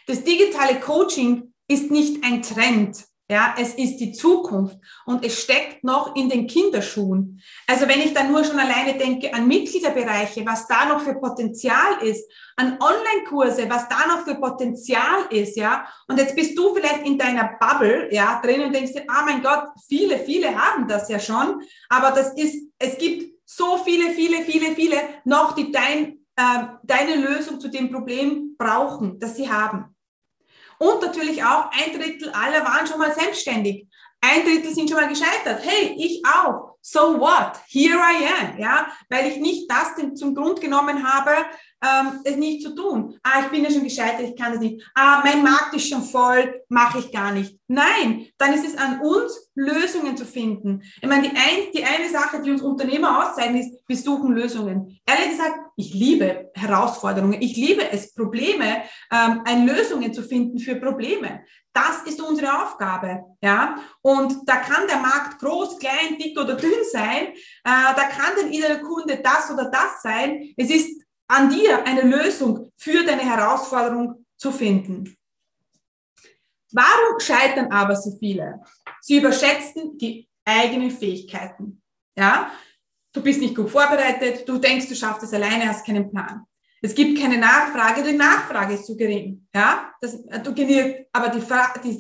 Das 0.07 0.25
digitale 0.25 0.81
Coaching 0.81 1.53
ist 1.69 1.91
nicht 1.91 2.25
ein 2.25 2.43
Trend. 2.43 3.05
Ja, 3.31 3.55
es 3.57 3.75
ist 3.75 3.99
die 3.99 4.11
Zukunft 4.11 4.77
und 5.07 5.25
es 5.25 5.41
steckt 5.41 5.85
noch 5.85 6.17
in 6.17 6.29
den 6.29 6.49
Kinderschuhen. 6.49 7.41
Also 7.65 7.87
wenn 7.87 8.01
ich 8.01 8.13
dann 8.13 8.33
nur 8.33 8.43
schon 8.43 8.59
alleine 8.59 8.99
denke 8.99 9.33
an 9.33 9.47
Mitgliederbereiche, 9.47 10.45
was 10.45 10.67
da 10.67 10.87
noch 10.87 11.01
für 11.01 11.15
Potenzial 11.15 12.03
ist, 12.03 12.29
an 12.57 12.77
Online-Kurse, 12.81 13.71
was 13.71 13.89
da 13.89 14.05
noch 14.09 14.25
für 14.25 14.35
Potenzial 14.35 15.27
ist, 15.31 15.57
ja. 15.57 15.87
Und 16.09 16.19
jetzt 16.19 16.35
bist 16.35 16.59
du 16.59 16.75
vielleicht 16.75 17.07
in 17.07 17.17
deiner 17.19 17.57
Bubble, 17.61 18.13
ja, 18.13 18.41
drin 18.43 18.63
und 18.63 18.75
denkst 18.75 18.95
dir, 18.95 19.05
ah 19.07 19.23
mein 19.25 19.45
Gott, 19.45 19.69
viele, 19.87 20.19
viele 20.19 20.53
haben 20.53 20.89
das 20.89 21.09
ja 21.09 21.21
schon, 21.21 21.63
aber 21.89 22.11
das 22.11 22.35
ist, 22.35 22.69
es 22.81 22.99
gibt 22.99 23.33
so 23.45 23.77
viele, 23.85 24.11
viele, 24.11 24.43
viele, 24.43 24.75
viele 24.75 24.97
noch, 25.25 25.55
die 25.55 25.71
dein, 25.71 26.19
äh, 26.35 26.65
deine 26.83 27.15
Lösung 27.15 27.61
zu 27.61 27.69
dem 27.69 27.93
Problem 27.93 28.57
brauchen, 28.59 29.21
das 29.21 29.37
sie 29.37 29.49
haben. 29.49 29.95
Und 30.83 31.03
natürlich 31.03 31.45
auch 31.45 31.71
ein 31.73 31.93
Drittel 31.93 32.31
aller 32.31 32.65
waren 32.65 32.87
schon 32.87 32.99
mal 32.99 33.15
selbstständig. 33.15 33.87
Ein 34.23 34.45
Drittel 34.45 34.73
sind 34.73 34.89
schon 34.89 34.99
mal 34.99 35.09
gescheitert. 35.09 35.61
Hey, 35.63 35.95
ich 35.99 36.23
auch. 36.25 36.77
So 36.81 37.21
what? 37.21 37.61
Here 37.69 37.99
I 37.99 38.27
am. 38.27 38.59
Ja, 38.59 38.87
weil 39.11 39.27
ich 39.27 39.37
nicht 39.37 39.71
das 39.71 39.95
zum 40.15 40.35
Grund 40.35 40.63
genommen 40.63 41.07
habe, 41.07 41.33
ähm, 41.83 42.21
es 42.25 42.37
nicht 42.37 42.63
zu 42.63 42.75
tun. 42.75 43.19
Ah, 43.23 43.41
ich 43.43 43.49
bin 43.49 43.65
ja 43.65 43.71
schon 43.71 43.85
gescheitert, 43.85 44.21
ich 44.21 44.37
kann 44.37 44.53
das 44.53 44.61
nicht. 44.61 44.85
Ah, 44.95 45.23
mein 45.25 45.43
Markt 45.43 45.75
ist 45.75 45.89
schon 45.89 46.03
voll, 46.03 46.63
mache 46.69 46.99
ich 46.99 47.13
gar 47.13 47.33
nicht. 47.33 47.59
Nein, 47.69 48.27
dann 48.39 48.53
ist 48.53 48.67
es 48.67 48.77
an 48.77 49.01
uns, 49.01 49.51
Lösungen 49.55 50.17
zu 50.17 50.25
finden. 50.25 50.83
Ich 51.01 51.09
meine, 51.09 51.29
die, 51.29 51.37
ein, 51.37 51.73
die 51.75 51.85
eine 51.85 52.09
Sache, 52.11 52.43
die 52.43 52.51
uns 52.51 52.63
Unternehmer 52.63 53.31
auszeichnet, 53.31 53.63
ist, 53.63 53.83
wir 53.87 53.97
suchen 53.97 54.33
Lösungen. 54.33 54.99
Ehrlich 55.07 55.31
gesagt, 55.31 55.55
ich 55.77 55.95
liebe 55.95 56.51
Herausforderungen. 56.55 57.41
Ich 57.41 57.57
liebe 57.57 57.91
es, 57.91 58.15
Probleme, 58.15 58.83
ähm, 59.13 59.67
Lösungen 59.67 60.13
zu 60.13 60.23
finden 60.23 60.59
für 60.59 60.77
Probleme. 60.77 61.43
Das 61.73 62.03
ist 62.05 62.21
unsere 62.21 62.63
Aufgabe, 62.63 63.25
ja. 63.41 63.77
Und 64.03 64.37
da 64.47 64.57
kann 64.57 64.89
der 64.89 64.99
Markt 64.99 65.39
groß, 65.39 65.79
klein, 65.79 66.19
dick 66.19 66.39
oder 66.39 66.57
dünn 66.57 66.73
sein. 66.91 67.29
Äh, 67.29 67.35
da 67.65 68.09
kann 68.09 68.33
denn 68.41 68.53
jeder 68.53 68.79
Kunde 68.79 69.21
das 69.23 69.51
oder 69.53 69.71
das 69.71 70.03
sein. 70.03 70.53
Es 70.57 70.71
ist 70.71 71.01
an 71.31 71.49
dir, 71.49 71.85
eine 71.87 72.03
Lösung 72.03 72.73
für 72.77 73.05
deine 73.05 73.23
Herausforderung 73.23 74.27
zu 74.37 74.51
finden. 74.51 75.17
Warum 76.73 77.21
scheitern 77.21 77.71
aber 77.71 77.95
so 77.95 78.17
viele? 78.19 78.61
Sie 79.01 79.19
überschätzen 79.19 79.97
die 79.97 80.29
eigenen 80.45 80.91
Fähigkeiten. 80.91 81.83
Ja, 82.17 82.51
du 83.13 83.23
bist 83.23 83.41
nicht 83.41 83.55
gut 83.55 83.71
vorbereitet, 83.71 84.49
du 84.49 84.59
denkst, 84.59 84.89
du 84.89 84.95
schaffst 84.95 85.23
es 85.23 85.33
alleine, 85.33 85.69
hast 85.69 85.87
keinen 85.87 86.11
Plan. 86.11 86.45
Es 86.83 86.95
gibt 86.95 87.21
keine 87.21 87.39
Nachfrage, 87.39 88.03
die 88.03 88.17
Nachfrage 88.17 88.75
ist 88.75 88.87
zu 88.87 88.97
gering. 88.97 89.47
Ja, 89.55 89.93
das, 90.01 90.19
du 90.43 90.55
generierst, 90.55 91.09
aber 91.13 91.29
die, 91.29 91.41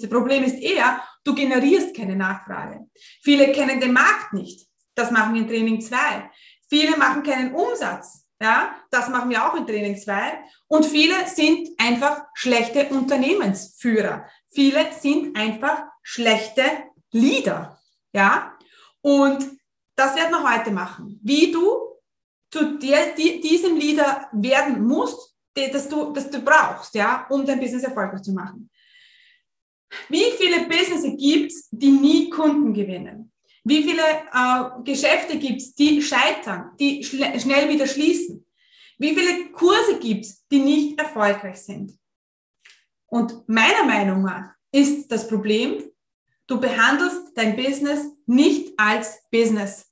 das 0.00 0.10
Problem 0.10 0.42
ist 0.42 0.58
eher, 0.60 1.02
du 1.22 1.34
generierst 1.34 1.94
keine 1.94 2.16
Nachfrage. 2.16 2.86
Viele 3.22 3.52
kennen 3.52 3.78
den 3.78 3.92
Markt 3.92 4.32
nicht. 4.32 4.66
Das 4.94 5.10
machen 5.10 5.34
wir 5.34 5.42
in 5.42 5.48
Training 5.48 5.80
2. 5.80 5.98
Viele 6.68 6.96
machen 6.96 7.22
keinen 7.22 7.54
Umsatz. 7.54 8.26
Ja, 8.42 8.74
das 8.90 9.08
machen 9.08 9.30
wir 9.30 9.44
auch 9.44 9.54
in 9.54 9.66
Training 9.66 9.98
2. 9.98 10.44
Und 10.68 10.86
viele 10.86 11.26
sind 11.26 11.68
einfach 11.78 12.24
schlechte 12.34 12.88
Unternehmensführer. 12.88 14.26
Viele 14.48 14.92
sind 14.92 15.36
einfach 15.36 15.84
schlechte 16.02 16.62
Leader. 17.12 17.78
Ja, 18.12 18.56
und 19.02 19.46
das 19.94 20.16
werden 20.16 20.30
wir 20.30 20.56
heute 20.56 20.70
machen. 20.70 21.20
Wie 21.22 21.52
du 21.52 21.90
zu 22.50 22.78
der, 22.78 23.14
die, 23.14 23.40
diesem 23.40 23.76
Leader 23.76 24.28
werden 24.32 24.86
musst, 24.86 25.36
das, 25.54 25.88
du, 25.88 26.12
das 26.12 26.30
du 26.30 26.40
brauchst, 26.40 26.94
ja, 26.94 27.26
um 27.28 27.44
dein 27.44 27.60
Business 27.60 27.82
erfolgreich 27.82 28.22
zu 28.22 28.32
machen. 28.32 28.70
Wie 30.08 30.30
viele 30.38 30.66
Businesses 30.66 31.16
gibt 31.18 31.52
es, 31.52 31.68
die 31.70 31.90
nie 31.90 32.30
Kunden 32.30 32.72
gewinnen? 32.72 33.32
Wie 33.64 33.82
viele 33.82 34.02
äh, 34.02 34.82
Geschäfte 34.84 35.38
gibt 35.38 35.60
es, 35.60 35.74
die 35.74 36.02
scheitern, 36.02 36.70
die 36.78 37.04
schnell 37.04 37.68
wieder 37.68 37.86
schließen? 37.86 38.46
Wie 38.98 39.14
viele 39.14 39.50
Kurse 39.52 39.98
gibt 39.98 40.24
es, 40.24 40.46
die 40.48 40.58
nicht 40.58 40.98
erfolgreich 40.98 41.56
sind? 41.56 41.92
Und 43.06 43.48
meiner 43.48 43.84
Meinung 43.84 44.22
nach 44.22 44.52
ist 44.72 45.10
das 45.10 45.26
Problem, 45.26 45.82
du 46.46 46.60
behandelst 46.60 47.32
dein 47.34 47.56
Business 47.56 48.06
nicht 48.26 48.72
als 48.78 49.18
Business. 49.30 49.86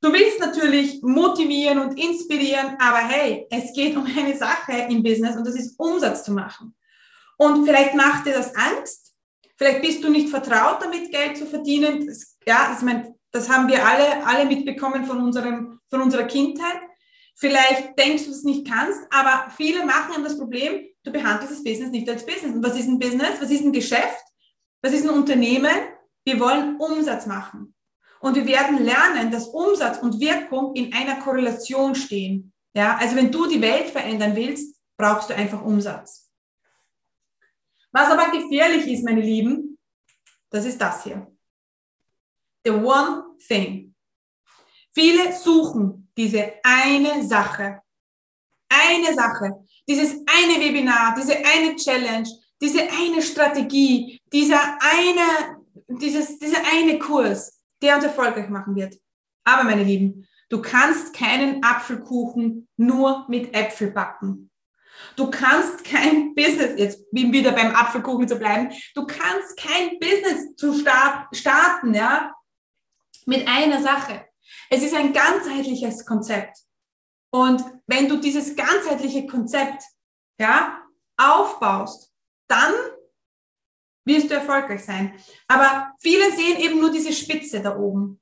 Du 0.00 0.12
willst 0.12 0.38
natürlich 0.38 1.02
motivieren 1.02 1.78
und 1.78 1.98
inspirieren, 1.98 2.76
aber 2.78 2.98
hey, 3.08 3.46
es 3.50 3.72
geht 3.72 3.96
um 3.96 4.04
eine 4.04 4.36
Sache 4.36 4.86
im 4.90 5.02
Business 5.02 5.36
und 5.36 5.46
das 5.46 5.54
ist 5.54 5.78
Umsatz 5.78 6.24
zu 6.24 6.32
machen. 6.32 6.74
Und 7.38 7.64
vielleicht 7.64 7.94
macht 7.94 8.26
dir 8.26 8.34
das 8.34 8.54
Angst. 8.54 9.14
Vielleicht 9.56 9.82
bist 9.82 10.04
du 10.04 10.10
nicht 10.10 10.28
vertraut 10.28 10.82
damit, 10.82 11.10
Geld 11.10 11.36
zu 11.36 11.46
verdienen. 11.46 12.06
Das, 12.06 12.33
ja, 12.46 12.74
ich 12.76 12.82
meine, 12.82 13.14
das 13.30 13.48
haben 13.48 13.68
wir 13.68 13.84
alle, 13.84 14.24
alle 14.26 14.44
mitbekommen 14.44 15.04
von, 15.04 15.18
unserem, 15.18 15.80
von 15.90 16.00
unserer 16.00 16.24
Kindheit. 16.24 16.80
Vielleicht 17.36 17.98
denkst 17.98 18.26
du 18.26 18.30
es 18.30 18.44
nicht 18.44 18.70
kannst, 18.70 19.00
aber 19.10 19.50
viele 19.56 19.84
machen 19.84 20.22
das 20.22 20.38
Problem, 20.38 20.86
du 21.02 21.10
behandelst 21.10 21.52
das 21.52 21.64
Business 21.64 21.90
nicht 21.90 22.08
als 22.08 22.24
Business. 22.24 22.54
Und 22.54 22.64
was 22.64 22.78
ist 22.78 22.86
ein 22.86 22.98
Business? 22.98 23.40
Was 23.40 23.50
ist 23.50 23.64
ein 23.64 23.72
Geschäft? 23.72 24.22
Was 24.82 24.92
ist 24.92 25.04
ein 25.04 25.10
Unternehmen? 25.10 25.74
Wir 26.24 26.38
wollen 26.38 26.76
Umsatz 26.76 27.26
machen. 27.26 27.74
Und 28.20 28.36
wir 28.36 28.46
werden 28.46 28.82
lernen, 28.82 29.30
dass 29.30 29.48
Umsatz 29.48 29.98
und 29.98 30.20
Wirkung 30.20 30.74
in 30.74 30.94
einer 30.94 31.16
Korrelation 31.16 31.94
stehen. 31.94 32.52
Ja, 32.72 32.96
also 32.96 33.16
wenn 33.16 33.30
du 33.30 33.46
die 33.46 33.60
Welt 33.60 33.90
verändern 33.90 34.34
willst, 34.34 34.80
brauchst 34.96 35.30
du 35.30 35.34
einfach 35.34 35.62
Umsatz. 35.62 36.30
Was 37.92 38.10
aber 38.10 38.30
gefährlich 38.30 38.86
ist, 38.86 39.04
meine 39.04 39.20
Lieben, 39.20 39.78
das 40.50 40.64
ist 40.64 40.80
das 40.80 41.04
hier. 41.04 41.33
The 42.64 42.72
one 42.72 43.36
thing. 43.46 43.94
Viele 44.92 45.32
suchen 45.32 46.08
diese 46.16 46.54
eine 46.62 47.26
Sache. 47.26 47.80
Eine 48.68 49.14
Sache. 49.14 49.66
Dieses 49.88 50.12
eine 50.26 50.60
Webinar, 50.60 51.14
diese 51.16 51.36
eine 51.36 51.76
Challenge, 51.76 52.28
diese 52.60 52.80
eine 52.80 53.20
Strategie, 53.20 54.20
dieser 54.32 54.78
eine, 54.80 55.58
dieses, 55.88 56.38
dieser 56.38 56.62
eine 56.72 56.98
Kurs 56.98 57.64
der 57.84 57.96
uns 57.96 58.04
erfolgreich 58.04 58.48
machen 58.48 58.74
wird. 58.74 58.96
Aber 59.44 59.64
meine 59.64 59.84
Lieben, 59.84 60.26
du 60.48 60.60
kannst 60.62 61.14
keinen 61.14 61.62
Apfelkuchen 61.62 62.68
nur 62.76 63.26
mit 63.28 63.54
Äpfel 63.54 63.90
backen. 63.90 64.50
Du 65.16 65.30
kannst 65.30 65.84
kein 65.84 66.34
Business, 66.34 66.78
jetzt 66.78 67.04
wieder 67.12 67.52
beim 67.52 67.74
Apfelkuchen 67.74 68.26
zu 68.26 68.36
bleiben, 68.36 68.70
du 68.94 69.06
kannst 69.06 69.56
kein 69.56 69.98
Business 69.98 70.54
zu 70.56 70.72
start, 70.72 71.36
starten, 71.36 71.94
ja, 71.94 72.33
mit 73.26 73.46
einer 73.48 73.82
Sache. 73.82 74.26
Es 74.70 74.82
ist 74.82 74.94
ein 74.94 75.12
ganzheitliches 75.12 76.04
Konzept. 76.04 76.58
Und 77.30 77.64
wenn 77.86 78.08
du 78.08 78.18
dieses 78.18 78.54
ganzheitliche 78.54 79.26
Konzept, 79.26 79.82
ja, 80.38 80.82
aufbaust, 81.16 82.12
dann 82.48 82.72
wirst 84.04 84.30
du 84.30 84.34
erfolgreich 84.34 84.84
sein. 84.84 85.14
Aber 85.48 85.92
viele 86.00 86.30
sehen 86.32 86.58
eben 86.58 86.80
nur 86.80 86.90
diese 86.90 87.12
Spitze 87.12 87.60
da 87.60 87.76
oben. 87.76 88.20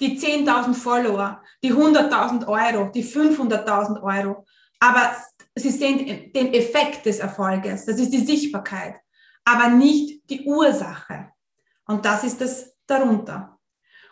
Die 0.00 0.18
10.000 0.18 0.74
Follower, 0.74 1.42
die 1.62 1.72
100.000 1.72 2.46
Euro, 2.46 2.90
die 2.90 3.04
500.000 3.04 4.02
Euro. 4.02 4.44
Aber 4.80 5.16
sie 5.54 5.70
sehen 5.70 6.32
den 6.32 6.52
Effekt 6.52 7.06
des 7.06 7.20
Erfolges. 7.20 7.86
Das 7.86 7.98
ist 7.98 8.10
die 8.10 8.24
Sichtbarkeit. 8.24 8.96
Aber 9.44 9.68
nicht 9.68 10.28
die 10.28 10.44
Ursache. 10.44 11.32
Und 11.86 12.04
das 12.04 12.24
ist 12.24 12.40
das 12.40 12.76
darunter. 12.86 13.55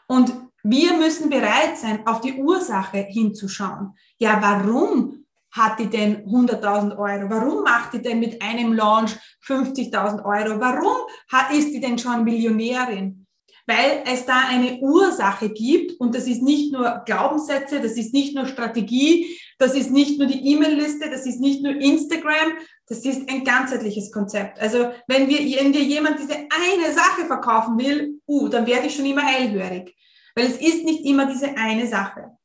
Und 0.07 0.33
wir 0.63 0.97
müssen 0.97 1.29
bereit 1.29 1.77
sein, 1.77 2.07
auf 2.07 2.21
die 2.21 2.35
Ursache 2.35 2.99
hinzuschauen. 2.99 3.95
Ja, 4.19 4.41
warum 4.41 5.25
hat 5.51 5.79
die 5.79 5.89
denn 5.89 6.25
100.000 6.27 6.97
Euro? 6.97 7.31
Warum 7.31 7.63
macht 7.63 7.93
die 7.93 8.03
denn 8.03 8.19
mit 8.19 8.43
einem 8.43 8.73
Launch 8.73 9.17
50.000 9.47 10.25
Euro? 10.25 10.61
Warum 10.61 10.97
hat, 11.31 11.53
ist 11.53 11.73
die 11.73 11.81
denn 11.81 11.99
schon 11.99 12.25
Millionärin? 12.25 13.24
Weil 13.67 14.05
es 14.07 14.27
da 14.27 14.49
eine 14.49 14.79
Ursache 14.81 15.49
gibt 15.49 15.99
und 15.99 16.15
das 16.15 16.27
ist 16.27 16.43
nicht 16.43 16.73
nur 16.73 17.03
Glaubenssätze, 17.07 17.81
das 17.81 17.93
ist 17.93 18.13
nicht 18.13 18.35
nur 18.35 18.47
Strategie, 18.47 19.39
das 19.59 19.75
ist 19.75 19.91
nicht 19.91 20.19
nur 20.19 20.27
die 20.27 20.53
E-Mail-Liste, 20.53 21.09
das 21.09 21.25
ist 21.25 21.41
nicht 21.41 21.63
nur 21.63 21.75
Instagram, 21.75 22.59
das 22.87 23.05
ist 23.07 23.29
ein 23.31 23.43
ganzheitliches 23.45 24.13
Konzept. 24.13 24.59
Also 24.61 24.91
wenn, 25.07 25.29
wir, 25.29 25.39
wenn 25.59 25.73
dir 25.73 25.83
jemand 25.83 26.19
diese 26.19 26.35
eine 26.35 26.93
Sache 26.93 27.25
verkaufen 27.27 27.79
will, 27.79 28.21
uh, 28.29 28.49
dann 28.49 28.67
werde 28.67 28.89
ich 28.89 28.97
schon 28.97 29.07
immer 29.07 29.27
hellhörig, 29.27 29.97
weil 30.35 30.47
es 30.47 30.59
ist 30.59 30.85
nicht 30.85 31.05
immer 31.07 31.27
diese 31.27 31.57
eine 31.57 31.87
Sache. 31.87 32.37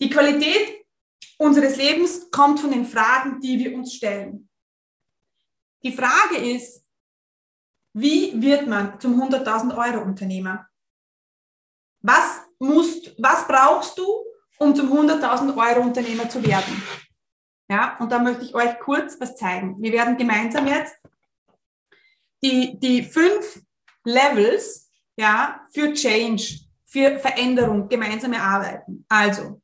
Die 0.00 0.10
Qualität 0.10 0.84
unseres 1.38 1.76
Lebens 1.76 2.30
kommt 2.30 2.60
von 2.60 2.70
den 2.70 2.84
Fragen, 2.84 3.40
die 3.40 3.58
wir 3.58 3.74
uns 3.74 3.94
stellen. 3.94 4.48
Die 5.82 5.92
Frage 5.92 6.36
ist, 6.36 6.84
wie 8.00 8.40
wird 8.40 8.66
man 8.66 8.98
zum 9.00 9.20
100.000 9.20 9.76
Euro 9.76 10.02
Unternehmer? 10.04 10.66
Was 12.00 12.42
musst, 12.58 13.14
was 13.18 13.46
brauchst 13.46 13.98
du, 13.98 14.06
um 14.58 14.74
zum 14.74 14.92
100.000 14.92 15.56
Euro 15.56 15.82
Unternehmer 15.82 16.28
zu 16.28 16.44
werden? 16.46 16.82
Ja, 17.70 17.96
und 17.98 18.10
da 18.10 18.18
möchte 18.18 18.44
ich 18.44 18.54
euch 18.54 18.78
kurz 18.78 19.20
was 19.20 19.36
zeigen. 19.36 19.76
Wir 19.80 19.92
werden 19.92 20.16
gemeinsam 20.16 20.66
jetzt 20.66 20.96
die, 22.42 22.78
die 22.78 23.02
fünf 23.02 23.62
Levels, 24.04 24.90
ja, 25.16 25.60
für 25.72 25.92
Change, 25.92 26.60
für 26.84 27.18
Veränderung 27.18 27.88
gemeinsam 27.88 28.32
erarbeiten. 28.32 29.04
Also, 29.08 29.60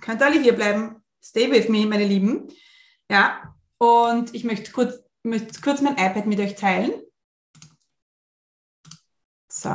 könnt 0.00 0.22
alle 0.22 0.40
hier 0.40 0.54
bleiben, 0.54 1.02
Stay 1.28 1.50
with 1.50 1.68
me, 1.68 1.84
meine 1.86 2.06
Lieben. 2.06 2.48
Ja, 3.10 3.54
und 3.78 4.34
ich 4.34 4.44
möchte 4.44 4.72
kurz, 4.72 4.98
möchte 5.22 5.60
kurz 5.60 5.80
mein 5.80 5.94
iPad 5.94 6.26
mit 6.26 6.40
euch 6.40 6.54
teilen. 6.54 6.92
So. 9.48 9.70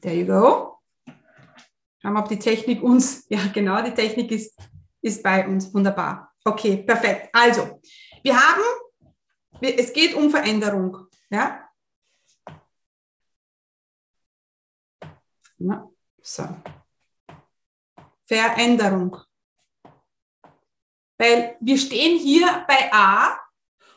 There 0.00 0.14
you 0.14 0.26
go. 0.26 0.78
Schauen 1.98 2.12
wir, 2.12 2.20
ob 2.20 2.28
die 2.28 2.38
Technik 2.38 2.82
uns, 2.82 3.24
ja 3.30 3.46
genau, 3.46 3.82
die 3.82 3.94
Technik 3.94 4.30
ist, 4.30 4.58
ist 5.00 5.22
bei 5.22 5.46
uns. 5.48 5.72
Wunderbar. 5.72 6.30
Okay, 6.44 6.82
perfekt. 6.82 7.30
Also, 7.32 7.80
wir 8.22 8.38
haben, 8.38 8.62
es 9.60 9.92
geht 9.92 10.14
um 10.14 10.30
Veränderung. 10.30 11.06
Ja. 11.30 11.66
So. 16.20 16.44
Veränderung. 18.26 19.16
Weil 21.16 21.56
wir 21.60 21.78
stehen 21.78 22.18
hier 22.18 22.64
bei 22.68 22.92
A 22.92 23.38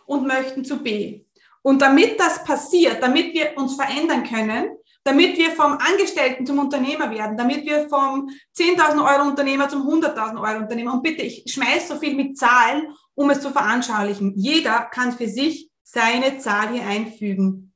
und 0.05 0.25
möchten 0.25 0.63
zu 0.63 0.81
B. 0.81 1.26
Und 1.67 1.81
damit 1.81 2.17
das 2.17 2.45
passiert, 2.45 3.03
damit 3.03 3.33
wir 3.33 3.57
uns 3.57 3.75
verändern 3.75 4.23
können, 4.23 4.77
damit 5.03 5.37
wir 5.37 5.51
vom 5.51 5.77
Angestellten 5.77 6.45
zum 6.45 6.59
Unternehmer 6.59 7.11
werden, 7.11 7.35
damit 7.35 7.65
wir 7.65 7.89
vom 7.89 8.29
10.000 8.57 9.05
Euro 9.05 9.27
Unternehmer 9.27 9.67
zum 9.67 9.81
100.000 9.85 10.41
Euro 10.41 10.61
Unternehmer. 10.61 10.93
Und 10.93 11.03
bitte, 11.03 11.23
ich 11.23 11.43
schmeiß 11.45 11.89
so 11.89 11.97
viel 11.97 12.15
mit 12.15 12.37
Zahlen, 12.37 12.95
um 13.15 13.29
es 13.31 13.41
zu 13.41 13.51
veranschaulichen. 13.51 14.31
Jeder 14.37 14.85
kann 14.85 15.11
für 15.11 15.27
sich 15.27 15.69
seine 15.83 16.37
Zahl 16.37 16.69
hier 16.69 16.87
einfügen. 16.87 17.73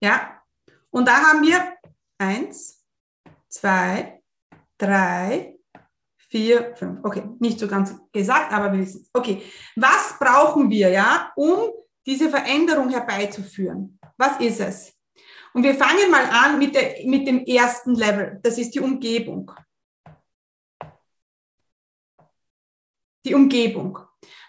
Ja? 0.00 0.40
Und 0.90 1.08
da 1.08 1.16
haben 1.16 1.42
wir 1.42 1.72
eins, 2.18 2.80
zwei, 3.48 4.22
drei, 4.78 5.58
vier, 6.28 6.76
fünf. 6.76 7.00
Okay, 7.02 7.24
nicht 7.40 7.58
so 7.58 7.66
ganz 7.66 7.92
gesagt, 8.12 8.52
aber 8.52 8.72
wir 8.72 8.78
wissen. 8.78 9.04
Okay, 9.12 9.42
was 9.74 10.16
brauchen 10.16 10.70
wir, 10.70 10.90
ja, 10.90 11.32
um 11.34 11.72
diese 12.06 12.30
Veränderung 12.30 12.90
herbeizuführen? 12.90 13.98
Was 14.16 14.40
ist 14.40 14.60
es? 14.60 14.92
Und 15.52 15.62
wir 15.62 15.74
fangen 15.74 16.10
mal 16.10 16.24
an 16.24 16.58
mit, 16.58 16.74
der, 16.74 17.06
mit 17.06 17.26
dem 17.26 17.44
ersten 17.44 17.94
Level. 17.94 18.40
Das 18.42 18.58
ist 18.58 18.74
die 18.74 18.80
Umgebung. 18.80 19.50
Die 23.24 23.34
Umgebung. 23.34 23.98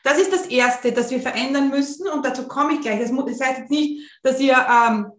Das 0.04 0.20
ist 0.20 0.34
das 0.34 0.48
Erste, 0.48 0.92
das 0.92 1.12
wir 1.12 1.20
verändern 1.20 1.70
müssen 1.70 2.08
und 2.08 2.26
dazu 2.26 2.48
komme 2.48 2.74
ich 2.74 2.82
gleich. 2.82 3.00
Das, 3.00 3.12
heißt 3.12 3.60
jetzt 3.60 3.72
nicht, 3.72 4.20
dass 4.22 4.40
ihr 4.40 4.54
ähm, 4.54 5.12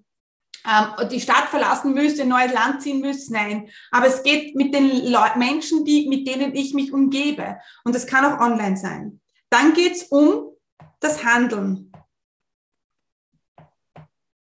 ähm, 0.66 1.08
die 1.08 1.20
Stadt 1.20 1.48
verlassen 1.48 1.94
müsst, 1.94 2.20
ein 2.20 2.28
neues 2.28 2.52
Land 2.52 2.82
ziehen 2.82 3.00
müsst, 3.00 3.30
nein. 3.30 3.68
Aber 3.90 4.06
es 4.06 4.22
geht 4.22 4.56
mit 4.56 4.74
den 4.74 5.10
Leu 5.10 5.28
Menschen, 5.36 5.84
die, 5.84 6.08
mit 6.08 6.26
denen 6.26 6.54
ich 6.54 6.74
mich 6.74 6.92
umgebe. 6.92 7.58
Und 7.84 7.94
das 7.94 8.06
kann 8.06 8.24
auch 8.24 8.40
online 8.40 8.76
sein. 8.76 9.20
Dann 9.50 9.74
geht 9.74 9.92
es 9.92 10.02
um 10.04 10.56
das 11.00 11.24
Handeln. 11.24 11.92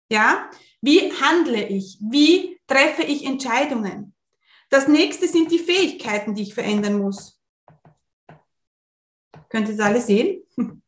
Ja, 0.10 0.50
wie 0.82 1.12
handle 1.14 1.68
ich? 1.68 1.98
Wie 2.02 2.60
treffe 2.68 3.04
ich 3.04 3.26
Entscheidungen? 3.26 4.14
Das 4.70 4.88
nächste 4.88 5.28
sind 5.28 5.52
die 5.52 5.60
Fähigkeiten, 5.60 6.36
die 6.36 6.44
ich 6.44 6.54
verändern 6.54 7.00
muss. 7.00 7.42
Könnt 9.50 9.70
ihr 9.70 9.78
das 9.78 9.86
alle 9.86 10.02
sehen? 10.02 10.44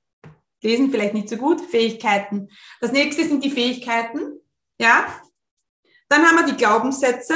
Lesen 0.62 0.92
vielleicht 0.92 1.14
nicht 1.14 1.30
so 1.30 1.38
gut. 1.38 1.62
Fähigkeiten. 1.62 2.50
Das 2.82 2.92
nächste 2.92 3.24
sind 3.26 3.44
die 3.44 3.52
Fähigkeiten. 3.52 4.42
Ja. 4.80 5.22
Dann 6.10 6.26
haben 6.26 6.36
wir 6.36 6.46
die 6.46 6.58
Glaubenssätze. 6.58 7.36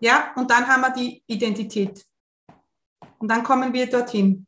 Ja. 0.00 0.34
Und 0.36 0.50
dann 0.50 0.66
haben 0.68 0.82
wir 0.82 0.90
die 0.90 1.22
Identität. 1.26 2.04
Und 3.18 3.28
dann 3.28 3.42
kommen 3.42 3.72
wir 3.72 3.88
dorthin. 3.88 4.46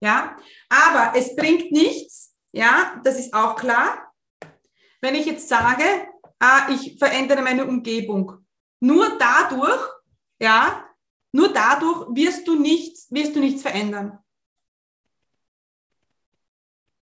Ja, 0.00 0.36
aber 0.68 1.18
es 1.18 1.34
bringt 1.34 1.72
nichts, 1.72 2.36
ja, 2.52 3.00
das 3.02 3.18
ist 3.18 3.32
auch 3.32 3.56
klar, 3.56 4.12
wenn 5.00 5.14
ich 5.14 5.26
jetzt 5.26 5.48
sage, 5.48 5.84
ah, 6.38 6.68
ich 6.70 6.98
verändere 6.98 7.42
meine 7.42 7.66
Umgebung. 7.66 8.44
Nur 8.80 9.18
dadurch, 9.18 9.80
ja, 10.40 10.84
nur 11.32 11.52
dadurch 11.52 12.08
wirst 12.14 12.46
du 12.46 12.58
nichts, 12.58 13.10
wirst 13.10 13.34
du 13.36 13.40
nichts 13.40 13.62
verändern. 13.62 14.18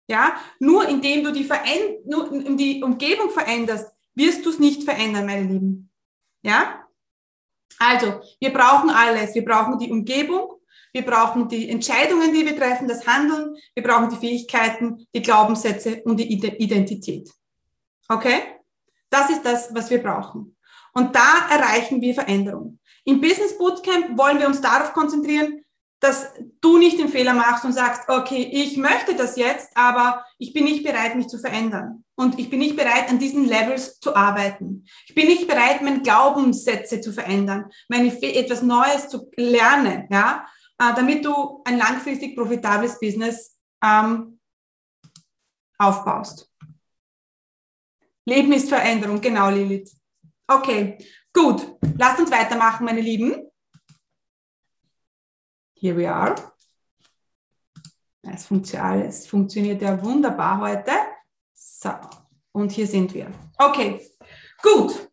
Ja, 0.08 0.40
nur 0.60 0.88
indem 0.88 1.24
du 1.24 1.32
die, 1.32 1.44
Veränd 1.44 2.06
nur 2.06 2.30
die 2.56 2.84
Umgebung 2.84 3.32
veränderst, 3.32 3.92
wirst 4.14 4.46
du 4.46 4.52
es 4.52 4.60
nicht 4.60 4.84
verändern, 4.84 5.26
meine 5.26 5.48
Lieben. 5.48 5.90
Ja? 6.44 6.88
Also, 7.80 8.22
wir 8.40 8.54
brauchen 8.54 8.90
alles. 8.90 9.34
Wir 9.34 9.44
brauchen 9.44 9.80
die 9.80 9.92
Umgebung, 9.92 10.55
wir 10.96 11.02
brauchen 11.02 11.50
die 11.50 11.70
Entscheidungen, 11.70 12.34
die 12.34 12.46
wir 12.46 12.58
treffen, 12.58 12.88
das 12.88 13.06
Handeln. 13.06 13.58
Wir 13.74 13.84
brauchen 13.84 14.10
die 14.10 14.16
Fähigkeiten, 14.16 15.06
die 15.14 15.22
Glaubenssätze 15.22 16.02
und 16.06 16.18
die 16.18 16.32
Identität. 16.32 17.30
Okay? 18.08 18.44
Das 19.10 19.30
ist 19.30 19.44
das, 19.44 19.76
was 19.76 19.90
wir 19.90 20.02
brauchen. 20.02 20.56
Und 20.94 21.14
da 21.14 21.50
erreichen 21.52 22.00
wir 22.00 22.14
Veränderung. 22.14 22.80
Im 23.04 23.20
Business 23.20 23.58
Bootcamp 23.58 24.18
wollen 24.18 24.40
wir 24.40 24.48
uns 24.48 24.62
darauf 24.62 24.94
konzentrieren, 24.94 25.66
dass 26.00 26.32
du 26.62 26.78
nicht 26.78 26.98
den 26.98 27.10
Fehler 27.10 27.34
machst 27.34 27.66
und 27.66 27.74
sagst, 27.74 28.08
okay, 28.08 28.50
ich 28.54 28.78
möchte 28.78 29.16
das 29.16 29.36
jetzt, 29.36 29.76
aber 29.76 30.24
ich 30.38 30.54
bin 30.54 30.64
nicht 30.64 30.86
bereit, 30.86 31.18
mich 31.18 31.28
zu 31.28 31.40
verändern. 31.40 32.06
Und 32.16 32.40
ich 32.40 32.50
bin 32.50 32.60
nicht 32.60 32.78
bereit, 32.78 33.10
an 33.10 33.20
diesen 33.20 33.44
Levels 33.44 34.00
zu 34.00 34.16
arbeiten. 34.16 34.86
Ich 35.08 35.14
bin 35.14 35.28
nicht 35.28 35.46
bereit, 35.46 35.82
meine 35.82 36.02
Glaubenssätze 36.02 37.02
zu 37.02 37.12
verändern, 37.12 37.66
meine 37.90 38.08
etwas 38.22 38.62
Neues 38.62 39.10
zu 39.10 39.30
lernen, 39.36 40.08
ja 40.10 40.46
damit 40.78 41.26
du 41.26 41.62
ein 41.66 41.78
langfristig 41.78 42.36
profitables 42.36 43.00
Business 43.00 43.58
ähm, 43.84 44.40
aufbaust. 45.78 46.52
Leben 48.26 48.52
ist 48.54 48.70
Veränderung, 48.70 49.22
genau, 49.22 49.50
Lilith. 49.50 49.96
Okay, 50.48 50.98
gut. 51.32 51.78
Lasst 51.98 52.20
uns 52.20 52.32
weitermachen, 52.32 52.86
meine 52.86 53.02
Lieben. 53.02 53.50
Here 55.76 55.96
we 55.96 56.12
are. 56.12 56.36
Es 58.24 58.48
funktioniert, 58.48 59.10
es 59.10 59.28
funktioniert 59.28 59.82
ja 59.82 60.02
wunderbar 60.04 60.60
heute. 60.60 60.92
So, 61.54 61.92
und 62.52 62.72
hier 62.72 62.88
sind 62.88 63.14
wir. 63.14 63.32
Okay, 63.58 64.02
gut. 64.62 65.10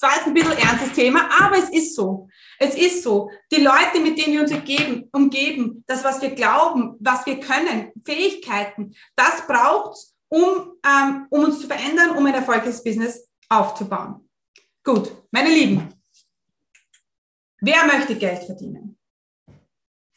Das 0.00 0.10
war 0.10 0.16
jetzt 0.16 0.26
ein 0.28 0.34
bisschen 0.34 0.56
ernstes 0.56 0.92
Thema, 0.92 1.28
aber 1.42 1.58
es 1.58 1.68
ist 1.68 1.94
so. 1.94 2.28
Es 2.58 2.74
ist 2.74 3.02
so. 3.02 3.30
Die 3.52 3.60
Leute, 3.60 4.00
mit 4.00 4.16
denen 4.16 4.32
wir 4.32 4.40
uns 4.40 4.52
umgeben, 4.52 5.10
umgeben 5.12 5.84
das, 5.86 6.02
was 6.02 6.22
wir 6.22 6.30
glauben, 6.30 6.96
was 7.00 7.26
wir 7.26 7.38
können, 7.38 7.92
Fähigkeiten, 8.02 8.94
das 9.14 9.46
braucht 9.46 9.92
es, 9.92 10.16
um, 10.28 10.72
ähm, 10.86 11.26
um 11.28 11.44
uns 11.44 11.60
zu 11.60 11.66
verändern, 11.66 12.16
um 12.16 12.24
ein 12.24 12.32
erfolgreiches 12.32 12.82
Business 12.82 13.28
aufzubauen. 13.50 14.26
Gut, 14.82 15.12
meine 15.30 15.50
Lieben. 15.50 15.92
Wer 17.60 17.84
möchte 17.84 18.16
Geld 18.16 18.44
verdienen? 18.44 18.98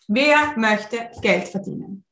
Wer 0.08 0.58
möchte 0.58 1.12
Geld 1.22 1.50
verdienen? 1.50 2.06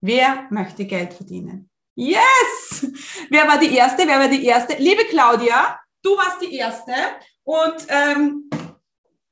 Wer 0.00 0.46
möchte 0.50 0.86
Geld 0.86 1.12
verdienen? 1.12 1.67
Yes! 1.98 2.86
Wer 3.28 3.48
war 3.48 3.58
die 3.58 3.74
Erste? 3.74 4.06
Wer 4.06 4.20
war 4.20 4.28
die 4.28 4.46
Erste? 4.46 4.76
Liebe 4.78 5.04
Claudia, 5.06 5.80
du 6.00 6.16
warst 6.16 6.40
die 6.40 6.54
Erste 6.54 6.92
und 7.42 7.74
ähm, 7.88 8.48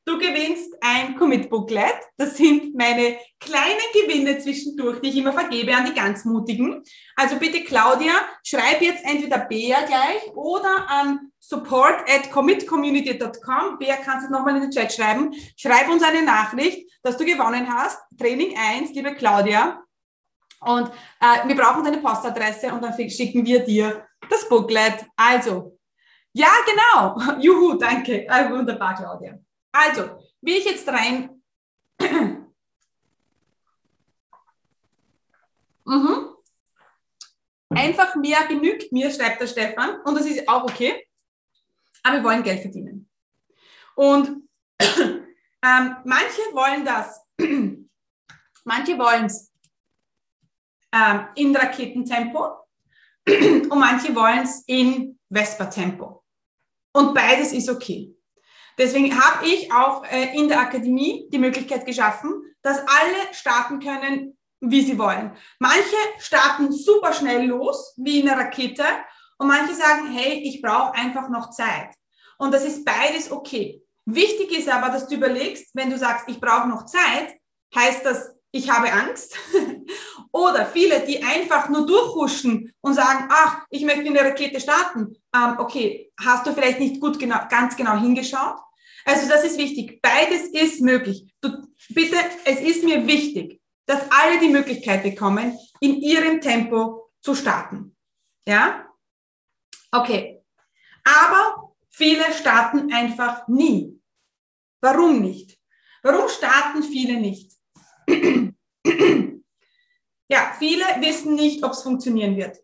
du 0.05 0.19
gewinnst 0.19 0.75
ein 0.81 1.15
Commit-Booklet. 1.17 1.95
Das 2.17 2.37
sind 2.37 2.75
meine 2.75 3.19
kleinen 3.39 3.79
Gewinne 3.95 4.41
zwischendurch, 4.41 5.01
die 5.01 5.11
ich 5.11 5.17
immer 5.17 5.33
vergebe 5.33 5.77
an 5.77 5.87
die 5.87 5.95
ganz 5.95 6.25
Mutigen. 6.25 6.83
Also 7.15 7.37
bitte 7.37 7.63
Claudia, 7.63 8.15
schreib 8.43 8.83
jetzt 8.83 9.05
entweder 9.05 9.39
Bea 9.39 9.87
gleich 9.87 10.35
oder 10.35 10.91
an 10.91 11.31
support 11.39 12.01
at 12.11 12.33
commitcommunity.com. 12.33 13.79
Bea, 13.79 13.95
kannst 14.05 14.27
du 14.27 14.33
nochmal 14.33 14.57
in 14.57 14.63
den 14.63 14.71
Chat 14.73 14.93
schreiben. 14.93 15.33
Schreib 15.57 15.89
uns 15.89 16.03
eine 16.03 16.23
Nachricht, 16.23 16.91
dass 17.05 17.17
du 17.17 17.25
gewonnen 17.25 17.73
hast. 17.73 18.01
Training 18.19 18.57
1, 18.59 18.91
liebe 18.93 19.15
Claudia. 19.15 19.86
Und 20.61 20.91
äh, 21.21 21.47
wir 21.47 21.57
brauchen 21.57 21.85
deine 21.85 21.99
Postadresse 21.99 22.73
und 22.73 22.83
dann 22.83 22.95
schicken 23.11 23.45
wir 23.45 23.65
dir 23.65 24.07
das 24.29 24.49
Booklet. 24.49 25.05
Also, 25.17 25.79
ja, 26.33 26.51
genau. 26.67 27.39
Juhu, 27.41 27.75
danke. 27.75 28.27
Äh, 28.27 28.51
wunderbar, 28.51 28.95
Claudia. 28.95 29.39
Also, 29.73 30.19
wie 30.41 30.59
ich 30.59 30.65
jetzt 30.65 30.89
rein. 30.89 31.43
mhm. 35.85 36.33
Einfach 37.71 38.15
mehr 38.17 38.47
genügt 38.47 38.93
mir, 38.93 39.11
schreibt 39.11 39.41
der 39.41 39.47
Stefan. 39.47 40.01
Und 40.03 40.15
das 40.15 40.27
ist 40.27 40.49
auch 40.49 40.65
okay. 40.65 41.07
Aber 42.03 42.17
wir 42.17 42.25
wollen 42.25 42.43
Geld 42.43 42.61
verdienen. 42.61 43.09
Und 43.95 44.29
ähm, 44.81 45.97
manche 46.05 46.43
wollen 46.53 46.85
das. 46.85 47.25
manche 48.65 48.99
wollen 48.99 49.27
es 49.27 49.53
ähm, 50.97 51.29
in 51.35 51.55
Raketentempo 51.55 52.67
und 53.29 53.79
manche 53.79 54.15
wollen 54.15 54.43
es 54.45 54.63
in 54.67 55.19
Vespa-Tempo. 55.31 56.23
Und 56.93 57.15
beides 57.15 57.53
ist 57.53 57.69
okay. 57.69 58.15
Deswegen 58.79 59.19
habe 59.19 59.47
ich 59.47 59.73
auch 59.73 60.05
äh, 60.05 60.37
in 60.37 60.49
der 60.49 60.61
Akademie 60.61 61.29
die 61.31 61.39
Möglichkeit 61.39 61.85
geschaffen, 61.87 62.43
dass 62.63 62.79
alle 62.79 63.33
starten 63.33 63.81
können, 63.81 64.37
wie 64.61 64.83
sie 64.83 64.99
wollen. 64.99 65.37
Manche 65.59 65.97
starten 66.19 66.73
super 66.73 67.13
schnell 67.13 67.47
los, 67.47 67.95
wie 67.97 68.21
in 68.21 68.29
einer 68.29 68.41
Rakete, 68.41 68.85
und 69.39 69.49
manche 69.49 69.75
sagen, 69.75 70.11
hey, 70.13 70.41
ich 70.45 70.63
brauche 70.63 70.95
einfach 70.95 71.29
noch 71.29 71.51
Zeit. 71.51 71.95
Und 72.39 72.53
das 72.55 72.65
ist 72.65 72.85
beides 72.85 73.31
okay. 73.31 73.83
Wichtig 74.07 74.57
ist 74.57 74.69
aber, 74.69 74.89
dass 74.89 75.09
du 75.09 75.17
überlegst, 75.17 75.75
wenn 75.75 75.91
du 75.91 75.99
sagst, 75.99 76.29
ich 76.29 76.41
brauche 76.41 76.69
noch 76.69 76.87
Zeit, 76.87 77.35
heißt 77.75 78.05
das, 78.05 78.35
ich 78.51 78.71
habe 78.71 78.93
Angst 78.93 79.37
Oder 80.33 80.67
viele, 80.67 81.01
die 81.01 81.23
einfach 81.23 81.69
nur 81.69 81.87
durchhuschen 81.87 82.73
und 82.81 82.95
sagen, 82.95 83.29
ach, 83.31 83.65
ich 83.71 83.85
möchte 83.85 84.03
in 84.03 84.15
der 84.15 84.27
Rakete 84.27 84.61
starten. 84.61 85.17
Ähm, 85.35 85.57
okay, 85.59 86.13
hast 86.19 86.47
du 86.47 86.53
vielleicht 86.53 86.81
nicht 86.81 87.01
gut 87.01 87.19
genau, 87.19 87.39
ganz 87.49 87.77
genau 87.77 87.97
hingeschaut? 87.99 88.59
Also 89.05 89.29
das 89.29 89.45
ist 89.45 89.59
wichtig. 89.59 90.01
Beides 90.03 90.49
ist 90.49 90.81
möglich. 90.81 91.33
Du, 91.41 91.51
bitte, 91.91 92.17
es 92.45 92.61
ist 92.61 92.85
mir 92.85 93.07
wichtig, 93.07 93.61
dass 93.87 94.03
alle 94.11 94.41
die 94.41 94.49
Möglichkeit 94.49 95.03
bekommen, 95.03 95.57
in 95.81 95.97
ihrem 96.01 96.41
Tempo 96.41 97.11
zu 97.21 97.35
starten. 97.35 97.97
Ja? 98.47 98.87
Okay. 99.93 100.43
Aber 101.05 101.73
viele 101.89 102.33
starten 102.33 102.93
einfach 102.93 103.47
nie. 103.47 104.01
Warum 104.81 105.21
nicht? 105.21 105.59
Warum 106.03 106.29
starten 106.29 106.83
viele 106.83 107.21
nicht? 107.21 107.53
ja, 110.29 110.53
viele 110.59 110.85
wissen 111.01 111.35
nicht, 111.35 111.63
ob 111.65 111.73
es 111.73 111.83
funktionieren 111.83 112.37
wird. 112.37 112.59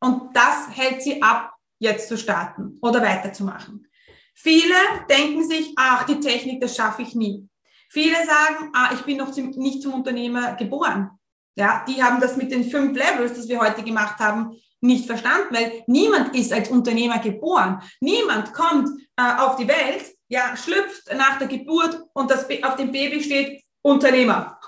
Und 0.00 0.34
das 0.34 0.68
hält 0.70 1.02
sie 1.02 1.22
ab, 1.22 1.54
jetzt 1.78 2.08
zu 2.08 2.16
starten 2.16 2.78
oder 2.80 3.02
weiterzumachen. 3.02 3.86
Viele 4.34 4.74
denken 5.10 5.46
sich, 5.46 5.72
ach, 5.76 6.04
die 6.06 6.20
Technik, 6.20 6.60
das 6.60 6.76
schaffe 6.76 7.02
ich 7.02 7.14
nie. 7.14 7.48
Viele 7.90 8.16
sagen, 8.24 8.70
ah, 8.72 8.90
ich 8.94 9.02
bin 9.02 9.18
noch 9.18 9.34
nicht 9.36 9.82
zum 9.82 9.94
Unternehmer 9.94 10.54
geboren. 10.54 11.10
Ja, 11.54 11.84
die 11.86 12.02
haben 12.02 12.20
das 12.20 12.36
mit 12.36 12.50
den 12.50 12.64
fünf 12.64 12.96
Levels, 12.96 13.34
das 13.34 13.48
wir 13.48 13.60
heute 13.60 13.82
gemacht 13.82 14.18
haben, 14.18 14.56
nicht 14.80 15.06
verstanden, 15.06 15.54
weil 15.54 15.84
niemand 15.86 16.34
ist 16.34 16.52
als 16.52 16.70
Unternehmer 16.70 17.18
geboren. 17.18 17.82
Niemand 18.00 18.52
kommt 18.54 18.88
äh, 19.16 19.34
auf 19.38 19.56
die 19.56 19.68
Welt, 19.68 20.16
ja, 20.28 20.56
schlüpft 20.56 21.14
nach 21.14 21.38
der 21.38 21.48
Geburt 21.48 22.00
und 22.14 22.30
das, 22.30 22.46
auf 22.62 22.76
dem 22.76 22.90
Baby 22.90 23.22
steht 23.22 23.62
Unternehmer. 23.82 24.58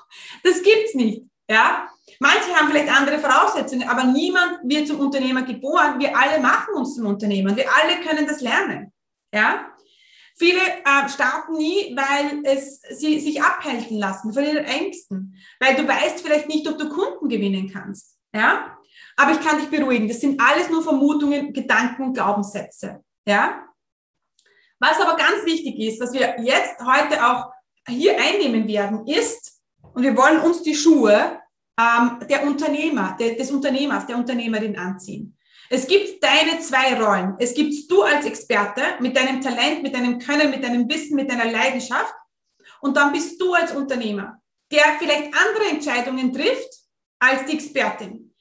Das 0.42 0.62
gibt's 0.62 0.94
nicht. 0.94 1.22
Ja, 1.48 1.88
manche 2.24 2.54
haben 2.54 2.70
vielleicht 2.70 2.90
andere 2.90 3.18
Voraussetzungen, 3.18 3.86
aber 3.86 4.04
niemand 4.04 4.60
wird 4.64 4.88
zum 4.88 4.98
Unternehmer 4.98 5.42
geboren. 5.42 6.00
Wir 6.00 6.16
alle 6.16 6.40
machen 6.40 6.74
uns 6.74 6.96
zum 6.96 7.06
Unternehmer. 7.06 7.54
Wir 7.54 7.66
alle 7.70 8.00
können 8.00 8.26
das 8.26 8.40
lernen. 8.40 8.92
Ja, 9.32 9.70
Viele 10.36 10.58
äh, 10.58 11.08
starten 11.08 11.52
nie, 11.52 11.94
weil 11.96 12.42
es 12.42 12.80
sie 12.80 13.20
sich 13.20 13.40
abhalten 13.40 13.98
lassen 13.98 14.32
von 14.32 14.42
ihren 14.42 14.64
Ängsten, 14.64 15.36
weil 15.60 15.76
du 15.76 15.86
weißt 15.86 16.22
vielleicht 16.22 16.48
nicht, 16.48 16.66
ob 16.66 16.76
du 16.76 16.88
Kunden 16.88 17.28
gewinnen 17.28 17.70
kannst. 17.72 18.16
Ja, 18.34 18.76
aber 19.16 19.30
ich 19.30 19.40
kann 19.40 19.58
dich 19.58 19.70
beruhigen. 19.70 20.08
Das 20.08 20.20
sind 20.20 20.40
alles 20.40 20.70
nur 20.70 20.82
Vermutungen, 20.82 21.52
Gedanken, 21.52 22.12
Glaubenssätze. 22.12 23.04
Ja, 23.28 23.62
was 24.80 25.00
aber 25.00 25.16
ganz 25.16 25.44
wichtig 25.44 25.78
ist, 25.78 26.00
was 26.00 26.12
wir 26.12 26.34
jetzt 26.40 26.80
heute 26.84 27.24
auch 27.24 27.52
hier 27.88 28.16
einnehmen 28.18 28.66
werden, 28.66 29.06
ist, 29.06 29.60
und 29.92 30.02
wir 30.02 30.16
wollen 30.16 30.40
uns 30.40 30.62
die 30.62 30.74
Schuhe 30.74 31.40
ähm, 31.78 32.26
der 32.28 32.46
Unternehmer, 32.46 33.16
der, 33.18 33.34
des 33.34 33.50
Unternehmers, 33.50 34.06
der 34.06 34.16
Unternehmerin 34.16 34.78
anziehen. 34.78 35.36
Es 35.70 35.86
gibt 35.86 36.22
deine 36.22 36.60
zwei 36.60 37.00
Rollen. 37.00 37.36
Es 37.38 37.54
gibt 37.54 37.90
du 37.90 38.02
als 38.02 38.26
Experte 38.26 38.82
mit 39.00 39.16
deinem 39.16 39.40
Talent, 39.40 39.82
mit 39.82 39.94
deinem 39.94 40.18
Können, 40.18 40.50
mit 40.50 40.62
deinem 40.62 40.88
Wissen, 40.88 41.16
mit 41.16 41.30
deiner 41.30 41.50
Leidenschaft. 41.50 42.14
Und 42.80 42.96
dann 42.96 43.12
bist 43.12 43.40
du 43.40 43.54
als 43.54 43.72
Unternehmer, 43.72 44.40
der 44.70 44.84
vielleicht 44.98 45.32
andere 45.34 45.70
Entscheidungen 45.70 46.32
trifft 46.32 46.68
als 47.18 47.46
die 47.46 47.54
Expertin. 47.54 48.34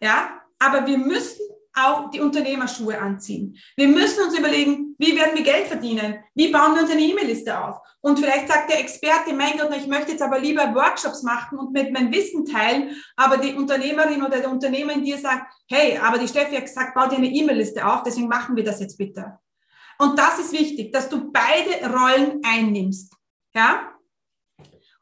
Ja, 0.00 0.42
aber 0.58 0.86
wir 0.86 0.98
müssen 0.98 1.46
auch 1.76 2.10
die 2.10 2.20
Unternehmerschuhe 2.20 2.98
anziehen. 2.98 3.56
Wir 3.76 3.88
müssen 3.88 4.24
uns 4.24 4.38
überlegen, 4.38 4.96
wie 4.98 5.14
werden 5.14 5.36
wir 5.36 5.44
Geld 5.44 5.66
verdienen? 5.66 6.16
Wie 6.34 6.48
bauen 6.48 6.74
wir 6.74 6.82
unsere 6.82 6.98
E-Mail-Liste 6.98 7.62
auf? 7.62 7.76
Und 8.00 8.18
vielleicht 8.18 8.48
sagt 8.48 8.70
der 8.70 8.80
Experte, 8.80 9.34
mein 9.34 9.58
Gott, 9.58 9.76
ich 9.76 9.86
möchte 9.86 10.12
jetzt 10.12 10.22
aber 10.22 10.38
lieber 10.38 10.74
Workshops 10.74 11.22
machen 11.22 11.58
und 11.58 11.72
mit 11.72 11.92
meinem 11.92 12.12
Wissen 12.12 12.46
teilen, 12.46 12.96
aber 13.16 13.36
die 13.36 13.54
Unternehmerin 13.54 14.22
oder 14.22 14.40
der 14.40 14.50
Unternehmer 14.50 14.92
in 14.92 15.04
dir 15.04 15.18
sagt, 15.18 15.52
hey, 15.68 15.98
aber 15.98 16.18
die 16.18 16.28
Steffi 16.28 16.56
hat 16.56 16.64
gesagt, 16.64 16.94
bau 16.94 17.08
dir 17.08 17.18
eine 17.18 17.28
E-Mail-Liste 17.28 17.86
auf, 17.86 18.02
deswegen 18.04 18.28
machen 18.28 18.56
wir 18.56 18.64
das 18.64 18.80
jetzt 18.80 18.96
bitte. 18.96 19.38
Und 19.98 20.18
das 20.18 20.38
ist 20.38 20.52
wichtig, 20.52 20.92
dass 20.92 21.08
du 21.08 21.30
beide 21.30 21.90
Rollen 21.92 22.40
einnimmst. 22.44 23.14
Ja? 23.54 23.92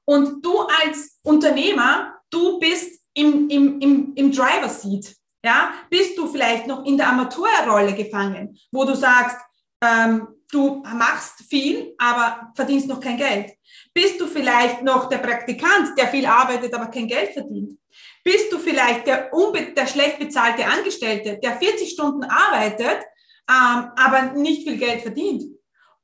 Und 0.05 0.45
du 0.45 0.61
als 0.61 1.19
Unternehmer, 1.23 2.15
du 2.31 2.59
bist 2.59 3.01
im, 3.15 3.49
im, 3.49 3.81
im, 3.81 4.13
im 4.15 4.33
Driver 4.33 4.69
Seat. 4.69 5.15
Ja, 5.45 5.75
bist 5.91 6.17
du 6.17 6.27
vielleicht 6.27 6.67
noch 6.67 6.87
in 6.87 6.97
der 6.97 7.09
Amateurrolle 7.09 7.93
gefangen, 7.93 8.59
wo 8.73 8.87
du 8.87 8.97
sagst, 8.97 9.37
ähm, 9.83 10.27
du 10.51 10.83
machst 10.87 11.45
viel, 11.51 11.95
aber 11.99 12.51
verdienst 12.55 12.89
noch 12.89 12.99
kein 12.99 13.19
Geld? 13.19 13.53
Bist 13.93 14.19
du 14.19 14.27
vielleicht 14.27 14.81
noch 14.83 15.07
der 15.11 15.19
Praktikant, 15.19 15.99
der 15.99 16.09
viel 16.09 16.25
arbeitet, 16.25 16.73
aber 16.73 16.87
kein 16.87 17.09
Geld 17.09 17.35
verdient? 17.35 17.79
Bist 18.25 18.51
du 18.51 18.59
vielleicht 18.59 19.07
der, 19.07 19.31
der 19.77 19.87
schlecht 19.87 20.19
bezahlte 20.19 20.65
Angestellte, 20.65 21.39
der 21.43 21.59
40 21.59 21.91
Stunden 21.91 22.25
arbeitet, 22.25 23.05
ähm, 23.47 23.91
aber 23.97 24.33
nicht 24.35 24.67
viel 24.67 24.79
Geld 24.79 25.03
verdient? 25.03 25.43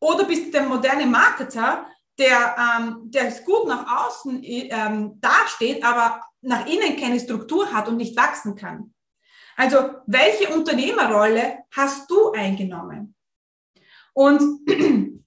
Oder 0.00 0.24
bist 0.24 0.48
du 0.48 0.50
der 0.50 0.64
moderne 0.64 1.06
Marketer, 1.06 1.86
der, 2.18 2.56
ähm, 2.58 3.04
der 3.04 3.30
gut 3.46 3.66
nach 3.66 4.06
außen 4.06 4.42
ähm, 4.42 5.18
dasteht, 5.18 5.82
aber 5.82 6.20
nach 6.42 6.66
innen 6.66 7.00
keine 7.00 7.18
Struktur 7.18 7.72
hat 7.72 7.88
und 7.88 7.96
nicht 7.96 8.14
wachsen 8.18 8.54
kann? 8.54 8.92
Also, 9.56 9.96
welche 10.06 10.48
Unternehmerrolle 10.54 11.64
hast 11.74 12.10
du 12.10 12.32
eingenommen? 12.32 13.14
Und 14.12 14.68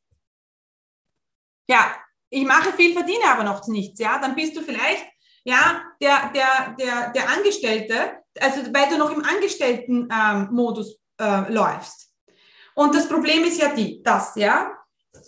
ja, 1.68 1.96
ich 2.30 2.46
mache 2.46 2.74
viel, 2.74 2.94
verdiene 2.94 3.26
aber 3.26 3.44
noch 3.44 3.66
nichts, 3.68 4.00
ja, 4.00 4.20
dann 4.20 4.36
bist 4.36 4.56
du 4.56 4.62
vielleicht, 4.62 5.06
ja, 5.44 5.84
der, 6.02 6.32
der, 6.34 6.76
der, 6.80 7.10
der 7.12 7.30
Angestellte, 7.30 8.24
also 8.40 8.62
weil 8.74 8.90
du 8.90 8.98
noch 8.98 9.12
im 9.12 9.24
Angestelltenmodus 9.24 11.00
ähm, 11.20 11.46
äh, 11.46 11.52
läufst. 11.52 12.12
Und 12.76 12.96
das 12.96 13.08
Problem 13.08 13.44
ist 13.44 13.62
ja 13.62 13.74
die, 13.74 14.02
das, 14.02 14.36
ja, 14.36 14.72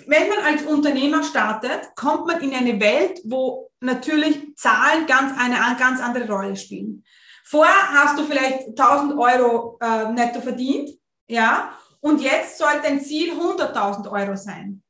wenn 0.08 0.30
man 0.30 0.40
als 0.40 0.64
Unternehmer 0.64 1.24
startet, 1.24 1.96
kommt 1.96 2.26
man 2.26 2.42
in 2.42 2.56
eine 2.56 2.80
Welt, 2.80 3.22
wo 3.24 3.72
natürlich 3.80 4.56
Zahlen 4.56 5.06
ganz 5.06 5.38
eine 5.38 5.58
ganz 5.78 6.02
andere 6.02 6.28
Rolle 6.28 6.56
spielen. 6.56 7.04
Vorher 7.48 7.92
hast 7.92 8.18
du 8.18 8.24
vielleicht 8.24 8.70
1000 8.70 9.14
Euro 9.20 9.78
äh, 9.80 10.12
netto 10.12 10.42
verdient, 10.42 10.90
ja, 11.28 11.78
und 12.02 12.22
jetzt 12.22 12.58
soll 12.58 12.82
dein 12.84 13.02
Ziel 13.02 13.34
100.000 13.34 14.12
Euro 14.12 14.36
sein. 14.36 14.84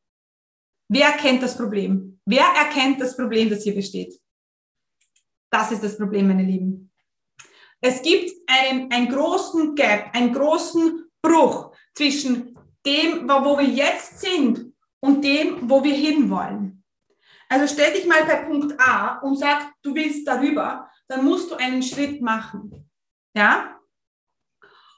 Wer 0.89 1.11
kennt 1.13 1.43
das 1.43 1.57
Problem? 1.57 2.19
Wer 2.25 2.45
erkennt 2.45 3.01
das 3.01 3.15
Problem, 3.15 3.49
das 3.49 3.63
hier 3.63 3.75
besteht? 3.75 4.19
Das 5.49 5.71
ist 5.71 5.83
das 5.83 5.97
Problem, 5.97 6.27
meine 6.27 6.43
Lieben. 6.43 6.91
Es 7.81 8.01
gibt 8.01 8.31
einen, 8.47 8.91
einen 8.91 9.09
großen 9.09 9.75
Gap, 9.75 10.13
einen 10.13 10.33
großen 10.33 11.09
Bruch 11.21 11.71
zwischen 11.93 12.57
dem, 12.85 13.27
wo 13.27 13.57
wir 13.57 13.67
jetzt 13.67 14.19
sind 14.19 14.73
und 15.01 15.23
dem, 15.23 15.69
wo 15.69 15.83
wir 15.83 15.93
hinwollen. 15.93 16.83
Also 17.49 17.73
stell 17.73 17.93
dich 17.93 18.05
mal 18.05 18.25
bei 18.25 18.37
Punkt 18.37 18.79
A 18.79 19.19
und 19.19 19.37
sag, 19.37 19.73
du 19.81 19.93
willst 19.93 20.27
darüber 20.27 20.89
dann 21.07 21.25
musst 21.25 21.51
du 21.51 21.55
einen 21.55 21.83
Schritt 21.83 22.21
machen. 22.21 22.89
Ja? 23.35 23.79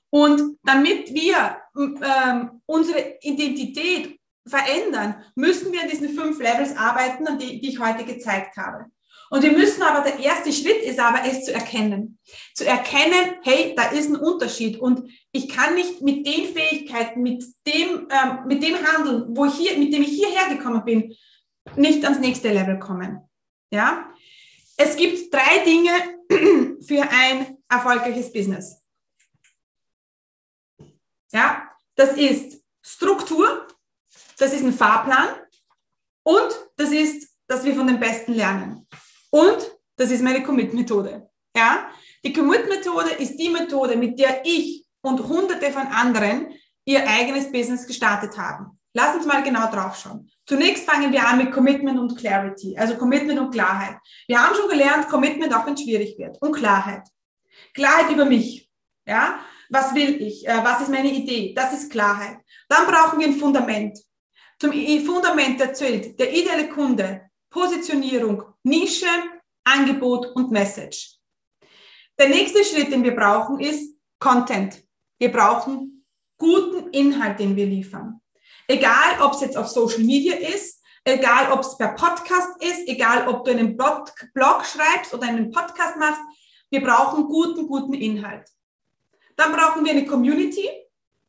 Und 0.10 0.58
damit 0.64 1.14
wir 1.14 1.58
ähm, 1.76 2.62
unsere 2.66 3.18
Identität 3.22 4.20
verändern, 4.46 5.24
müssen 5.36 5.72
wir 5.72 5.82
an 5.82 5.90
diesen 5.90 6.10
fünf 6.10 6.40
Levels 6.40 6.76
arbeiten, 6.76 7.28
an 7.28 7.38
die, 7.38 7.60
die 7.60 7.70
ich 7.70 7.80
heute 7.80 8.06
gezeigt 8.06 8.56
habe. 8.58 8.86
Und 9.30 9.44
wir 9.44 9.52
müssen 9.52 9.82
aber, 9.82 10.10
der 10.10 10.20
erste 10.20 10.54
Schritt 10.54 10.82
ist 10.84 11.00
aber, 11.00 11.20
es 11.26 11.44
zu 11.44 11.54
erkennen. 11.54 12.18
Zu 12.56 12.66
erkennen, 12.66 13.36
hey, 13.44 13.74
da 13.76 13.90
ist 13.90 14.10
ein 14.10 14.16
Unterschied 14.16 14.80
und 14.80 15.12
ich 15.34 15.50
kann 15.50 15.76
nicht 15.76 16.02
mit 16.02 16.26
den 16.26 16.46
Fähigkeiten, 16.56 17.22
mit 17.22 17.44
dem, 17.66 18.08
ähm, 18.10 18.48
mit 18.48 18.64
dem 18.64 18.76
Handeln, 18.76 19.36
wo 19.36 19.46
ich 19.46 19.56
hier, 19.56 19.78
mit 19.78 19.94
dem 19.94 20.04
ich 20.04 20.12
hierher 20.12 20.56
gekommen 20.56 20.84
bin, 20.86 21.14
nicht 21.76 22.06
ans 22.06 22.20
nächste 22.20 22.54
Level 22.54 22.80
kommen. 22.80 23.20
Ja? 23.70 24.10
Es 24.78 24.96
gibt 24.96 25.34
drei 25.34 25.64
Dinge 25.66 25.92
für 26.82 27.02
ein 27.10 27.58
erfolgreiches 27.68 28.32
Business. 28.32 28.82
Ja, 31.34 31.70
das 31.96 32.16
ist 32.16 32.64
Struktur, 32.82 33.68
das 34.38 34.54
ist 34.54 34.64
ein 34.64 34.72
Fahrplan 34.72 35.28
und 36.24 36.70
das 36.78 36.92
ist, 36.92 37.28
dass 37.48 37.66
wir 37.66 37.76
von 37.76 37.88
den 37.88 38.00
Besten 38.00 38.34
lernen. 38.34 38.88
Und 39.32 39.78
das 39.98 40.12
ist 40.12 40.24
meine 40.24 40.44
Commit-Methode. 40.44 41.30
Ja, 41.56 41.92
die 42.24 42.32
Commit-Methode 42.32 43.10
ist 43.12 43.36
die 43.38 43.50
Methode, 43.50 43.96
mit 43.96 44.20
der 44.20 44.46
ich 44.46 44.86
und 45.02 45.28
hunderte 45.28 45.72
von 45.72 45.88
anderen 45.88 46.54
ihr 46.86 47.08
eigenes 47.08 47.52
Business 47.52 47.88
gestartet 47.88 48.38
haben. 48.38 48.77
Lass 49.00 49.16
uns 49.16 49.28
mal 49.28 49.44
genau 49.44 49.70
drauf 49.70 49.96
schauen. 49.96 50.28
Zunächst 50.48 50.90
fangen 50.90 51.12
wir 51.12 51.24
an 51.24 51.38
mit 51.38 51.52
Commitment 51.52 52.00
und 52.00 52.18
Clarity, 52.18 52.76
also 52.76 52.96
Commitment 52.98 53.40
und 53.40 53.52
Klarheit. 53.52 53.98
Wir 54.28 54.42
haben 54.42 54.56
schon 54.56 54.68
gelernt, 54.70 55.08
Commitment, 55.08 55.54
auch 55.54 55.68
wenn 55.68 55.76
es 55.76 55.84
schwierig 55.84 56.18
wird, 56.18 56.42
und 56.42 56.52
Klarheit. 56.54 57.08
Klarheit 57.76 58.10
über 58.10 58.26
mich. 58.26 58.68
Ja, 59.06 59.40
was 59.70 59.94
will 59.94 60.20
ich? 60.20 60.48
Äh, 60.48 60.64
was 60.64 60.82
ist 60.82 60.90
meine 60.90 61.14
Idee? 61.14 61.54
Das 61.54 61.74
ist 61.74 61.92
Klarheit. 61.92 62.38
Dann 62.70 62.88
brauchen 62.88 63.20
wir 63.20 63.28
ein 63.28 63.36
Fundament. 63.36 64.00
Zum 64.60 64.72
Fundament 65.06 65.62
erzählt 65.62 66.20
der 66.20 66.36
ideale 66.36 66.68
Kunde, 66.68 67.30
Positionierung, 67.52 68.46
Nische, 68.64 69.06
Angebot 69.64 70.26
und 70.36 70.50
Message. 70.50 71.20
Der 72.18 72.30
nächste 72.30 72.64
Schritt, 72.64 72.92
den 72.92 73.04
wir 73.04 73.16
brauchen, 73.16 73.60
ist 73.60 73.96
Content. 74.18 74.84
Wir 75.20 75.32
brauchen 75.32 76.04
guten 76.40 76.90
Inhalt, 76.90 77.40
den 77.40 77.56
wir 77.56 77.68
liefern. 77.68 78.22
Egal, 78.68 79.22
ob 79.22 79.34
es 79.34 79.42
jetzt 79.42 79.58
auf 79.58 79.68
Social 79.68 80.04
Media 80.04 80.36
ist, 80.36 80.84
egal, 81.06 81.52
ob 81.52 81.62
es 81.62 81.78
per 81.78 81.90
Podcast 81.90 82.62
ist, 82.62 82.88
egal, 82.88 83.28
ob 83.28 83.46
du 83.46 83.52
einen 83.52 83.78
Blog, 83.78 84.12
Blog 84.34 84.66
schreibst 84.66 85.14
oder 85.14 85.28
einen 85.28 85.52
Podcast 85.52 85.96
machst, 85.98 86.22
wir 86.70 86.84
brauchen 86.84 87.26
guten, 87.26 87.66
guten 87.66 87.94
Inhalt. 87.94 88.48
Dann 89.38 89.54
brauchen 89.54 89.86
wir 89.86 89.92
eine 89.92 90.06
Community, 90.06 90.70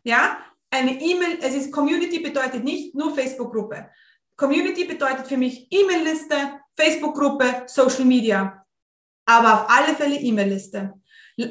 ja, 0.02 0.38
eine 0.70 1.00
E-Mail, 1.00 1.38
es 1.40 1.54
ist 1.54 1.72
Community 1.72 2.18
bedeutet 2.18 2.64
nicht 2.64 2.94
nur 2.94 3.14
Facebook-Gruppe. 3.14 3.88
Community 4.36 4.84
bedeutet 4.84 5.26
für 5.26 5.36
mich 5.36 5.66
E-Mail-Liste, 5.70 6.60
Facebook-Gruppe, 6.76 7.64
Social 7.66 8.04
Media. 8.04 8.64
Aber 9.26 9.54
auf 9.54 9.70
alle 9.70 9.94
Fälle 9.94 10.16
E-Mail-Liste. 10.16 10.97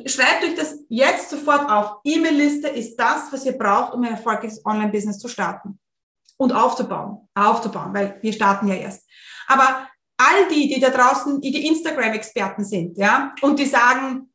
Schreibt 0.05 0.43
euch 0.43 0.55
das 0.55 0.79
jetzt 0.89 1.29
sofort 1.29 1.69
auf. 1.69 2.01
E-Mail-Liste 2.03 2.67
ist 2.67 2.97
das, 2.97 3.31
was 3.31 3.45
ihr 3.45 3.57
braucht, 3.57 3.93
um 3.93 4.03
ein 4.03 4.11
erfolgreiches 4.11 4.65
Online-Business 4.65 5.17
zu 5.17 5.29
starten 5.29 5.79
und 6.35 6.51
aufzubauen. 6.51 7.29
Aufzubauen, 7.33 7.93
weil 7.93 8.19
wir 8.21 8.33
starten 8.33 8.67
ja 8.67 8.75
erst. 8.75 9.07
Aber 9.47 9.87
all 10.17 10.47
die, 10.49 10.73
die 10.73 10.81
da 10.81 10.89
draußen, 10.89 11.39
die, 11.39 11.51
die 11.51 11.67
Instagram-Experten 11.67 12.65
sind, 12.65 12.97
ja, 12.97 13.33
und 13.41 13.59
die 13.59 13.65
sagen, 13.65 14.29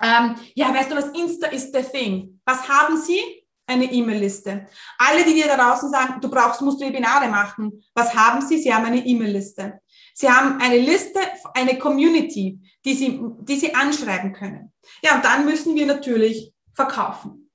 ähm, 0.00 0.36
ja, 0.54 0.72
weißt 0.72 0.92
du 0.92 0.96
was, 0.96 1.08
Insta 1.08 1.48
ist 1.48 1.74
the 1.74 1.82
thing. 1.82 2.40
Was 2.44 2.68
haben 2.68 2.96
sie? 2.96 3.18
Eine 3.66 3.84
E-Mail-Liste. 3.84 4.66
Alle, 4.96 5.24
die 5.24 5.34
dir 5.34 5.46
da 5.46 5.56
draußen 5.56 5.90
sagen, 5.90 6.20
du 6.22 6.30
brauchst, 6.30 6.62
musst 6.62 6.80
Webinare 6.80 7.28
machen. 7.28 7.84
Was 7.94 8.14
haben 8.14 8.40
sie? 8.40 8.58
Sie 8.58 8.72
haben 8.72 8.86
eine 8.86 9.04
E-Mail-Liste. 9.04 9.80
Sie 10.14 10.30
haben 10.30 10.58
eine 10.60 10.78
Liste, 10.78 11.20
eine 11.52 11.78
Community, 11.78 12.60
die 12.84 12.94
sie, 12.94 13.20
die 13.40 13.56
sie 13.56 13.74
anschreiben 13.74 14.32
können. 14.32 14.67
Ja, 15.02 15.16
und 15.16 15.24
dann 15.24 15.44
müssen 15.44 15.74
wir 15.74 15.86
natürlich 15.86 16.52
verkaufen. 16.74 17.50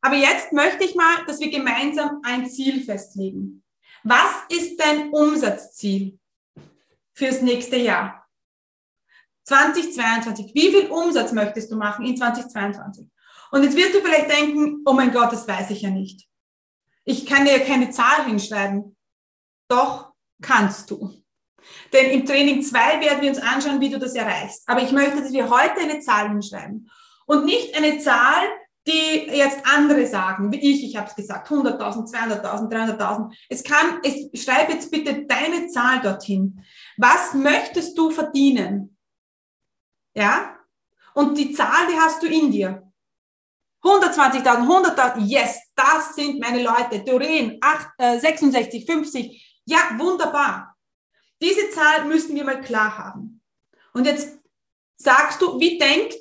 Aber 0.00 0.16
jetzt 0.16 0.52
möchte 0.52 0.84
ich 0.84 0.94
mal, 0.94 1.24
dass 1.26 1.40
wir 1.40 1.50
gemeinsam 1.50 2.20
ein 2.22 2.48
Ziel 2.48 2.84
festlegen. 2.84 3.64
Was 4.04 4.30
ist 4.48 4.76
dein 4.78 5.10
Umsatzziel 5.10 6.18
fürs 7.12 7.42
nächste 7.42 7.76
Jahr? 7.76 8.26
2022. 9.44 10.54
Wie 10.54 10.70
viel 10.70 10.86
Umsatz 10.88 11.32
möchtest 11.32 11.70
du 11.70 11.76
machen 11.76 12.04
in 12.04 12.16
2022? 12.16 13.06
Und 13.50 13.62
jetzt 13.62 13.76
wirst 13.76 13.94
du 13.94 14.00
vielleicht 14.00 14.30
denken, 14.30 14.82
oh 14.84 14.92
mein 14.92 15.12
Gott, 15.12 15.32
das 15.32 15.46
weiß 15.46 15.70
ich 15.70 15.82
ja 15.82 15.90
nicht. 15.90 16.28
Ich 17.04 17.26
kann 17.26 17.44
dir 17.44 17.58
ja 17.58 17.64
keine 17.64 17.90
Zahl 17.90 18.26
hinschreiben. 18.26 18.96
Doch 19.68 20.12
kannst 20.42 20.90
du. 20.90 21.22
Denn 21.92 22.10
im 22.10 22.26
Training 22.26 22.62
2 22.62 23.00
werden 23.00 23.22
wir 23.22 23.30
uns 23.30 23.38
anschauen, 23.38 23.80
wie 23.80 23.90
du 23.90 23.98
das 23.98 24.14
erreichst. 24.14 24.62
Aber 24.66 24.82
ich 24.82 24.92
möchte, 24.92 25.20
dass 25.20 25.32
wir 25.32 25.48
heute 25.48 25.80
eine 25.80 26.00
Zahl 26.00 26.28
hinschreiben. 26.28 26.90
Und 27.26 27.44
nicht 27.44 27.76
eine 27.76 27.98
Zahl, 27.98 28.44
die 28.86 29.28
jetzt 29.32 29.66
andere 29.66 30.06
sagen, 30.06 30.52
wie 30.52 30.58
ich, 30.58 30.84
ich 30.84 30.96
habe 30.96 31.08
es 31.08 31.16
gesagt, 31.16 31.48
100.000, 31.48 32.08
200.000, 32.08 32.70
300.000. 32.70 33.34
Es 33.48 33.64
kann, 33.64 34.00
es, 34.04 34.40
schreib 34.40 34.70
jetzt 34.70 34.90
bitte 34.90 35.26
deine 35.26 35.66
Zahl 35.68 36.00
dorthin. 36.00 36.62
Was 36.96 37.34
möchtest 37.34 37.98
du 37.98 38.10
verdienen? 38.10 38.96
Ja? 40.14 40.56
Und 41.14 41.36
die 41.36 41.52
Zahl, 41.52 41.88
die 41.90 41.98
hast 41.98 42.22
du 42.22 42.26
in 42.26 42.50
dir. 42.50 42.82
120.000, 43.82 44.42
100.000, 44.42 45.20
yes, 45.26 45.60
das 45.74 46.14
sind 46.14 46.40
meine 46.40 46.62
Leute. 46.62 47.02
Doreen, 47.04 47.58
8, 47.60 47.88
äh, 47.98 48.18
66, 48.18 48.84
50. 48.84 49.60
Ja, 49.64 49.78
wunderbar. 49.96 50.75
Diese 51.42 51.70
Zahl 51.70 52.04
müssen 52.06 52.34
wir 52.34 52.44
mal 52.44 52.60
klar 52.60 52.96
haben. 52.96 53.40
Und 53.92 54.06
jetzt 54.06 54.38
sagst 54.96 55.40
du, 55.42 55.58
wie 55.60 55.78
denkt 55.78 56.16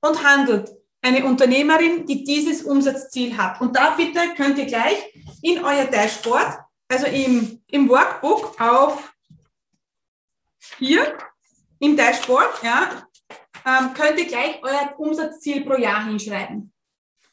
und 0.00 0.22
handelt 0.22 0.70
eine 1.02 1.24
Unternehmerin, 1.24 2.06
die 2.06 2.24
dieses 2.24 2.62
Umsatzziel 2.62 3.36
hat. 3.36 3.60
Und 3.60 3.76
da 3.76 3.90
bitte 3.90 4.20
könnt 4.36 4.58
ihr 4.58 4.66
gleich 4.66 5.12
in 5.42 5.64
euer 5.64 5.84
Dashboard, 5.84 6.58
also 6.88 7.06
im, 7.06 7.62
im 7.68 7.88
Workbook 7.88 8.60
auf 8.60 9.14
hier 10.78 11.16
im 11.78 11.96
Dashboard, 11.96 12.62
ja, 12.62 13.06
ähm, 13.64 13.94
könnt 13.94 14.18
ihr 14.18 14.26
gleich 14.26 14.60
euer 14.62 14.94
Umsatzziel 14.98 15.64
pro 15.64 15.76
Jahr 15.76 16.04
hinschreiben. 16.04 16.72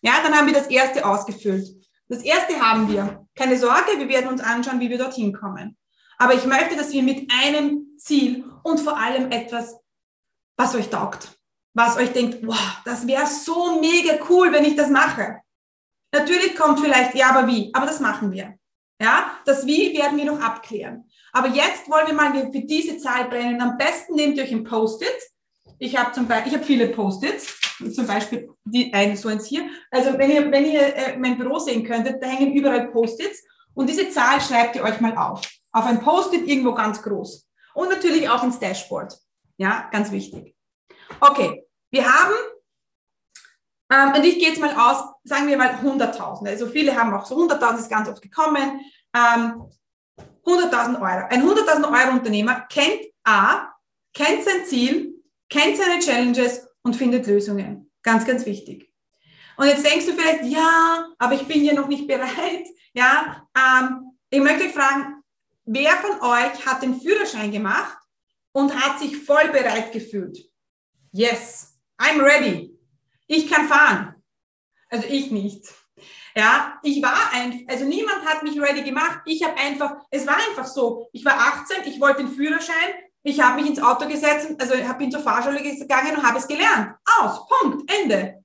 Ja, 0.02 0.22
dann 0.22 0.36
haben 0.36 0.48
wir 0.48 0.54
das 0.54 0.68
erste 0.68 1.06
ausgefüllt. 1.06 1.68
Das 2.08 2.22
erste 2.22 2.60
haben 2.60 2.88
wir. 2.88 3.26
Keine 3.36 3.58
Sorge, 3.58 3.98
wir 3.98 4.08
werden 4.08 4.30
uns 4.30 4.42
anschauen, 4.42 4.80
wie 4.80 4.90
wir 4.90 5.00
dorthin 5.00 5.34
kommen. 5.34 5.76
Aber 6.18 6.34
ich 6.34 6.46
möchte, 6.46 6.76
dass 6.76 6.92
wir 6.92 7.04
mit 7.04 7.32
einem 7.32 7.98
Ziel 7.98 8.46
und 8.64 8.80
vor 8.80 8.98
allem 8.98 9.32
etwas, 9.32 9.78
was 10.58 10.76
euch 10.76 10.90
taugt, 10.90 11.30
was 11.74 11.98
euch 11.98 12.14
denkt, 12.14 12.46
wow, 12.46 12.78
das 12.86 13.06
wäre 13.08 13.28
so 13.28 13.80
mega 13.80 14.18
cool, 14.30 14.52
wenn 14.52 14.66
ich 14.66 14.76
das 14.76 14.90
mache. 14.90 15.42
Natürlich 16.14 16.56
kommt 16.56 16.80
vielleicht, 16.80 17.16
ja, 17.16 17.30
aber 17.30 17.48
wie? 17.48 17.72
Aber 17.74 17.86
das 17.86 18.00
machen 18.00 18.32
wir. 18.32 18.58
Ja, 19.02 19.32
das 19.46 19.66
Wie 19.68 19.98
werden 19.98 20.18
wir 20.18 20.26
noch 20.26 20.40
abklären. 20.40 21.04
Aber 21.34 21.50
jetzt 21.50 21.90
wollen 21.90 22.08
wir 22.08 22.14
mal 22.14 22.32
für 22.52 22.62
diese 22.62 22.98
Zahl 22.98 23.26
brennen. 23.26 23.62
Am 23.62 23.78
besten 23.78 24.16
nehmt 24.16 24.38
ihr 24.38 24.44
euch 24.44 24.54
ein 24.54 24.64
Post-it. 24.64 25.10
Ich 25.80 25.98
habe 25.98 26.14
zum 26.14 26.28
Beispiel, 26.28 26.54
ich 26.54 26.58
habe 26.58 26.66
viele 26.66 26.88
Post-its 26.88 27.60
zum 27.94 28.08
Beispiel 28.08 28.50
die, 28.64 28.94
ein, 28.94 29.18
so 29.18 29.30
eins 29.30 29.46
hier. 29.46 29.70
Also 29.92 30.18
wenn 30.18 30.32
ihr, 30.32 30.52
wenn 30.52 30.66
ihr 30.66 30.96
äh, 30.96 31.18
mein 31.18 31.38
Büro 31.38 31.60
sehen 31.60 31.84
könntet, 31.84 32.22
da 32.22 32.28
hängen 32.28 32.54
überall 32.54 32.88
Post-its 32.88 33.44
und 33.74 33.90
diese 33.90 34.10
Zahl 34.10 34.40
schreibt 34.42 34.76
ihr 34.76 34.84
euch 34.84 35.00
mal 35.02 35.18
auf. 35.18 35.42
Auf 35.76 35.86
ein 35.86 36.00
Post-it 36.00 36.48
irgendwo 36.48 36.74
ganz 36.74 37.04
groß. 37.04 37.50
Und 37.74 37.90
natürlich 37.90 38.30
auch 38.30 38.42
ins 38.44 38.60
Dashboard. 38.60 39.14
Ja, 39.58 39.90
ganz 39.92 40.10
wichtig. 40.10 40.56
Okay, 41.20 41.68
wir 41.92 42.06
haben, 42.06 42.34
ähm, 43.92 44.14
und 44.16 44.26
ich 44.26 44.40
gehe 44.40 44.48
jetzt 44.50 44.62
mal 44.62 44.74
aus, 44.74 45.04
sagen 45.26 45.48
wir 45.48 45.58
mal 45.58 45.76
100.000. 45.84 46.48
Also 46.48 46.68
viele 46.68 46.96
haben 46.96 47.14
auch 47.14 47.26
so 47.26 47.38
100.000 47.38 47.80
ist 47.80 47.90
ganz 47.90 48.08
oft 48.08 48.22
gekommen. 48.22 48.80
Ähm, 49.14 49.66
100.000 50.46 50.96
Euro. 50.96 51.28
Ein 51.30 51.44
100.000 51.44 51.84
Euro 51.84 52.18
Unternehmer 52.20 52.62
kennt 52.70 53.02
A, 53.26 53.74
kennt 54.14 54.46
sein 54.46 54.66
Ziel, 54.66 55.22
kennt 55.50 55.76
seine 55.76 56.00
Challenges 56.00 56.70
und 56.84 56.96
findet 56.96 57.28
Lösungen. 57.28 57.92
Ganz, 58.02 58.26
ganz 58.26 58.46
wichtig. 58.46 58.94
Und 59.58 59.68
jetzt 59.68 59.86
denkst 59.86 60.06
du 60.06 60.14
vielleicht, 60.14 60.46
ja, 60.46 61.10
aber 61.18 61.34
ich 61.34 61.46
bin 61.46 61.66
ja 61.66 61.74
noch 61.74 61.90
nicht 61.90 62.08
bereit. 62.08 62.66
Ja, 62.94 63.46
ähm, 63.58 64.18
ich 64.30 64.40
möchte 64.40 64.64
euch 64.64 64.74
fragen, 64.74 65.15
wer 65.66 65.92
von 65.98 66.22
euch 66.22 66.66
hat 66.66 66.82
den 66.82 67.00
Führerschein 67.00 67.52
gemacht 67.52 67.98
und 68.52 68.76
hat 68.76 69.00
sich 69.00 69.18
voll 69.18 69.50
bereit 69.50 69.92
gefühlt? 69.92 70.38
Yes, 71.12 71.78
I'm 72.00 72.22
ready. 72.22 72.78
Ich 73.28 73.50
kann 73.50 73.68
fahren. 73.68 74.16
Also 74.90 75.08
ich 75.08 75.32
nicht. 75.32 75.66
Ja, 76.36 76.80
ich 76.84 77.02
war 77.02 77.32
ein, 77.34 77.66
also 77.68 77.86
niemand 77.86 78.26
hat 78.26 78.44
mich 78.44 78.60
ready 78.60 78.84
gemacht. 78.84 79.22
Ich 79.26 79.44
habe 79.44 79.58
einfach, 79.58 79.96
es 80.12 80.28
war 80.28 80.36
einfach 80.50 80.66
so. 80.66 81.08
Ich 81.14 81.24
war 81.24 81.34
18, 81.34 81.92
ich 81.92 82.00
wollte 82.02 82.24
den 82.24 82.32
Führerschein, 82.32 82.94
ich 83.24 83.42
habe 83.42 83.60
mich 83.60 83.70
ins 83.70 83.82
Auto 83.82 84.08
gesetzt, 84.08 84.50
also 84.60 84.76
bin 84.98 85.12
zur 85.12 85.22
Fahrschule 85.22 85.64
gegangen 85.64 86.16
und 86.16 86.24
habe 86.24 86.38
es 86.38 86.48
gelernt. 86.48 86.96
Aus, 87.20 87.48
Punkt, 87.48 87.92
Ende. 87.92 88.44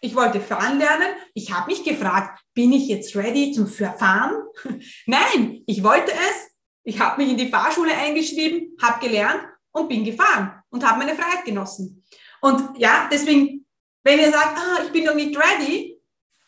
Ich 0.00 0.14
wollte 0.14 0.40
fahren 0.40 0.78
lernen. 0.78 1.08
Ich 1.32 1.52
habe 1.52 1.70
mich 1.70 1.82
gefragt, 1.82 2.40
bin 2.54 2.72
ich 2.72 2.88
jetzt 2.88 3.16
ready 3.16 3.52
zum 3.52 3.66
Fahren? 3.66 4.34
Nein, 5.06 5.62
ich 5.66 5.82
wollte 5.82 6.12
es. 6.12 6.51
Ich 6.84 6.98
habe 7.00 7.20
mich 7.20 7.30
in 7.30 7.36
die 7.36 7.48
Fahrschule 7.48 7.94
eingeschrieben, 7.94 8.76
habe 8.80 9.06
gelernt 9.06 9.44
und 9.72 9.88
bin 9.88 10.04
gefahren 10.04 10.62
und 10.70 10.86
habe 10.86 10.98
meine 10.98 11.14
Freiheit 11.14 11.44
genossen. 11.44 12.04
Und 12.40 12.78
ja, 12.78 13.08
deswegen, 13.10 13.64
wenn 14.02 14.18
ihr 14.18 14.30
sagt, 14.30 14.58
ah, 14.58 14.82
ich 14.84 14.90
bin 14.90 15.04
noch 15.04 15.14
nicht 15.14 15.36
ready, 15.36 16.00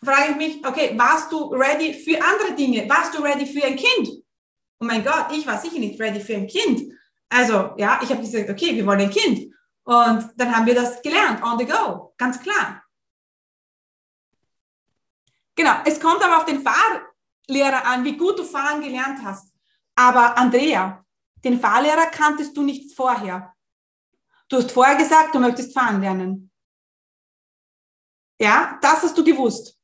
frage 0.03 0.33
ich 0.33 0.37
mich, 0.37 0.67
okay, 0.67 0.93
warst 0.97 1.31
du 1.31 1.47
ready 1.55 1.95
für 1.95 2.21
andere 2.23 2.55
Dinge? 2.55 2.89
Warst 2.89 3.15
du 3.15 3.23
ready 3.23 3.47
für 3.47 3.65
ein 3.65 3.77
Kind? 3.77 4.09
Oh 4.81 4.85
mein 4.85 5.05
Gott, 5.05 5.27
ich 5.33 5.47
war 5.47 5.59
sicher 5.59 5.79
nicht 5.79 6.01
ready 6.01 6.21
für 6.21 6.35
ein 6.35 6.47
Kind. 6.47 6.93
Also, 7.29 7.75
ja, 7.77 8.01
ich 8.03 8.11
habe 8.11 8.21
gesagt, 8.21 8.51
okay, 8.51 8.75
wir 8.75 8.85
wollen 8.87 9.01
ein 9.01 9.11
Kind. 9.11 9.55
Und 9.85 10.31
dann 10.37 10.55
haben 10.55 10.67
wir 10.67 10.75
das 10.75 11.01
gelernt, 11.03 11.43
on 11.43 11.59
the 11.59 11.65
go, 11.65 12.15
ganz 12.17 12.41
klar. 12.41 12.83
Genau, 15.55 15.75
es 15.85 16.01
kommt 16.01 16.23
aber 16.25 16.39
auf 16.39 16.45
den 16.45 16.63
Fahrlehrer 16.63 17.87
an, 17.87 18.05
wie 18.05 18.17
gut 18.17 18.39
du 18.39 18.45
fahren 18.45 18.83
gelernt 18.83 19.21
hast. 19.23 19.54
Aber 19.97 20.37
Andrea, 20.37 21.05
den 21.45 21.61
Fahrlehrer 21.61 22.07
kanntest 22.07 22.57
du 22.57 22.63
nicht 22.63 22.95
vorher. 22.95 23.55
Du 24.49 24.57
hast 24.57 24.73
vorher 24.73 24.97
gesagt, 24.97 25.35
du 25.35 25.41
möchtest 25.41 25.73
fahren 25.73 26.01
lernen. 26.01 26.51
Ja, 28.41 28.79
das 28.83 29.03
hast 29.03 29.17
du 29.17 29.25
gewusst. 29.25 29.79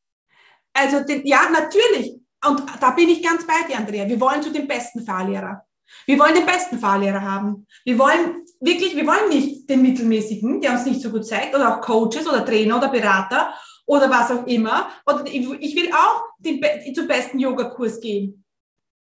Also, 0.72 1.00
den, 1.04 1.26
ja, 1.26 1.48
natürlich. 1.50 2.20
Und 2.46 2.62
da 2.80 2.90
bin 2.90 3.08
ich 3.08 3.22
ganz 3.22 3.46
bei 3.46 3.62
dir, 3.68 3.76
Andrea. 3.76 4.08
Wir 4.08 4.20
wollen 4.20 4.42
zu 4.42 4.50
dem 4.50 4.66
besten 4.66 5.04
Fahrlehrer. 5.04 5.66
Wir 6.06 6.18
wollen 6.18 6.34
den 6.34 6.46
besten 6.46 6.78
Fahrlehrer 6.78 7.20
haben. 7.20 7.66
Wir 7.84 7.98
wollen 7.98 8.44
wirklich, 8.60 8.94
wir 8.96 9.06
wollen 9.06 9.28
nicht 9.28 9.68
den 9.68 9.82
mittelmäßigen, 9.82 10.60
der 10.60 10.72
uns 10.72 10.86
nicht 10.86 11.02
so 11.02 11.10
gut 11.10 11.26
zeigt, 11.26 11.54
oder 11.54 11.76
auch 11.76 11.80
Coaches 11.80 12.26
oder 12.26 12.44
Trainer 12.44 12.78
oder 12.78 12.88
Berater 12.88 13.54
oder 13.86 14.08
was 14.08 14.30
auch 14.30 14.46
immer. 14.46 14.88
Oder 15.06 15.26
ich 15.26 15.76
will 15.76 15.90
auch 15.92 16.22
den, 16.38 16.62
zum 16.94 17.06
besten 17.06 17.38
Yogakurs 17.38 18.00
gehen. 18.00 18.39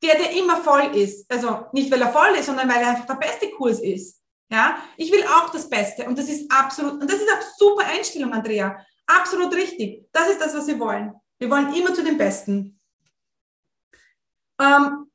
Der, 0.02 0.16
der 0.16 0.32
immer 0.32 0.58
voll 0.58 0.96
ist. 0.96 1.30
Also 1.32 1.66
nicht, 1.74 1.92
weil 1.92 2.02
er 2.02 2.12
voll 2.12 2.36
ist, 2.38 2.46
sondern 2.46 2.70
weil 2.70 2.82
er 2.82 2.90
einfach 2.90 3.06
der 3.06 3.16
beste 3.16 3.50
Kurs 3.52 3.80
ist. 3.80 4.22
Ja, 4.52 4.78
ich 4.98 5.12
will 5.12 5.24
auch 5.26 5.50
das 5.52 5.70
Beste 5.70 6.06
und 6.06 6.18
das 6.18 6.28
ist 6.28 6.52
absolut, 6.52 6.94
und 6.94 7.12
das 7.12 7.20
ist 7.20 7.30
auch 7.32 7.42
super 7.58 7.86
Einstellung, 7.86 8.34
Andrea. 8.34 8.84
Absolut 9.06 9.54
richtig. 9.54 10.08
Das 10.12 10.28
ist 10.30 10.42
das, 10.42 10.56
was 10.56 10.68
wir 10.68 10.80
wollen. 10.80 11.14
Wir 11.38 11.50
wollen 11.50 11.74
immer 11.74 11.94
zu 11.94 12.04
den 12.04 12.18
Besten. 12.18 12.80
Ähm, 14.60 15.10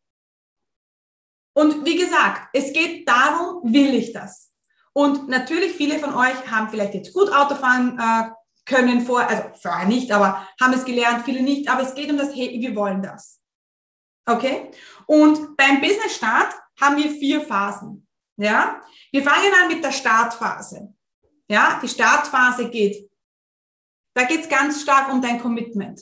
und 1.52 1.84
wie 1.84 1.96
gesagt, 1.96 2.48
es 2.52 2.72
geht 2.72 3.08
darum, 3.08 3.72
will 3.72 3.94
ich 3.94 4.12
das? 4.12 4.52
Und 4.92 5.28
natürlich, 5.28 5.72
viele 5.72 5.98
von 5.98 6.14
euch 6.14 6.50
haben 6.50 6.68
vielleicht 6.68 6.94
jetzt 6.94 7.12
gut 7.12 7.32
Autofahren 7.32 7.98
äh, 7.98 8.30
können 8.64 9.04
vor, 9.04 9.20
also 9.20 9.42
vorher 9.60 9.86
nicht, 9.86 10.10
aber 10.12 10.46
haben 10.60 10.72
es 10.72 10.84
gelernt, 10.84 11.24
viele 11.24 11.42
nicht. 11.42 11.68
Aber 11.68 11.82
es 11.82 11.94
geht 11.94 12.10
um 12.10 12.16
das, 12.16 12.34
hey, 12.34 12.58
wir 12.60 12.74
wollen 12.74 13.02
das. 13.02 13.40
Okay? 14.26 14.70
Und 15.06 15.56
beim 15.56 15.80
Business 15.80 16.16
Start 16.16 16.54
haben 16.80 16.96
wir 16.96 17.10
vier 17.10 17.40
Phasen. 17.42 18.06
Ja? 18.36 18.80
Wir 19.12 19.22
fangen 19.22 19.52
an 19.62 19.68
mit 19.68 19.84
der 19.84 19.92
Startphase. 19.92 20.94
Ja, 21.48 21.78
die 21.82 21.88
Startphase 21.88 22.70
geht, 22.70 23.10
da 24.14 24.24
geht 24.24 24.40
es 24.40 24.48
ganz 24.48 24.82
stark 24.82 25.12
um 25.12 25.20
dein 25.20 25.40
Commitment. 25.40 26.00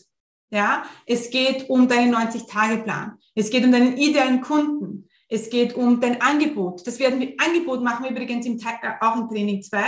Ja, 0.51 0.85
es 1.07 1.31
geht 1.31 1.69
um 1.71 1.89
deinen 1.89 2.15
90-Tage-Plan. 2.15 3.19
Es 3.35 3.51
geht 3.51 3.65
um 3.65 3.73
deinen 3.73 3.97
idealen 3.97 4.43
Kunden. 4.43 5.09
Es 5.29 5.49
geht 5.49 5.75
um 5.75 5.99
dein 5.99 6.21
Angebot. 6.21 6.87
Das 6.87 6.99
werden 6.99 7.21
wir, 7.21 7.35
Angebot 7.39 7.83
machen 7.83 8.05
wir 8.05 8.11
übrigens 8.11 8.45
im, 8.45 8.59
äh, 8.59 8.93
auch 9.01 9.17
im 9.17 9.29
Training 9.31 9.63
2. 9.63 9.79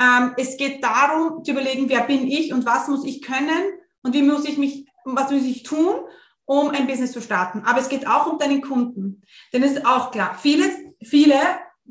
Ähm, 0.00 0.34
es 0.36 0.56
geht 0.56 0.82
darum, 0.82 1.42
zu 1.42 1.50
überlegen, 1.50 1.88
wer 1.88 2.02
bin 2.02 2.28
ich 2.28 2.52
und 2.52 2.64
was 2.64 2.86
muss 2.86 3.04
ich 3.04 3.20
können 3.20 3.72
und 4.02 4.14
wie 4.14 4.22
muss 4.22 4.44
ich 4.44 4.56
mich, 4.56 4.86
was 5.04 5.30
muss 5.32 5.42
ich 5.42 5.64
tun, 5.64 6.06
um 6.50 6.70
ein 6.70 6.88
Business 6.88 7.12
zu 7.12 7.20
starten. 7.20 7.62
Aber 7.64 7.78
es 7.78 7.88
geht 7.88 8.08
auch 8.08 8.26
um 8.26 8.36
deinen 8.36 8.60
Kunden. 8.60 9.22
Denn 9.52 9.62
es 9.62 9.74
ist 9.74 9.86
auch 9.86 10.10
klar, 10.10 10.36
viele, 10.36 10.64
viele 11.00 11.36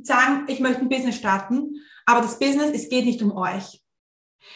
sagen, 0.03 0.47
ich 0.49 0.59
möchte 0.59 0.81
ein 0.81 0.89
Business 0.89 1.15
starten, 1.15 1.81
aber 2.05 2.19
das 2.19 2.39
Business, 2.39 2.71
es 2.73 2.89
geht 2.89 3.05
nicht 3.05 3.21
um 3.21 3.31
euch. 3.31 3.81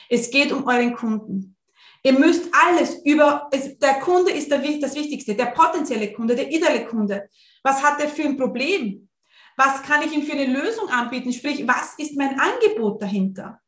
Es 0.09 0.29
geht 0.29 0.51
um 0.51 0.67
euren 0.67 0.93
Kunden. 0.93 1.55
Ihr 2.03 2.19
müsst 2.19 2.49
alles 2.51 3.01
über, 3.05 3.47
es, 3.53 3.79
der 3.79 4.01
Kunde 4.01 4.31
ist 4.31 4.51
der, 4.51 4.59
das 4.81 4.95
Wichtigste, 4.95 5.35
der 5.35 5.45
potenzielle 5.45 6.11
Kunde, 6.11 6.35
der 6.35 6.51
ideale 6.51 6.85
Kunde. 6.85 7.29
Was 7.63 7.81
hat 7.81 8.01
er 8.01 8.09
für 8.09 8.23
ein 8.23 8.35
Problem? 8.35 9.07
Was 9.55 9.83
kann 9.83 10.01
ich 10.01 10.11
ihm 10.11 10.23
für 10.23 10.33
eine 10.33 10.51
Lösung 10.51 10.89
anbieten? 10.89 11.31
Sprich, 11.31 11.65
was 11.65 11.93
ist 11.97 12.17
mein 12.17 12.37
Angebot 12.37 13.01
dahinter? 13.01 13.61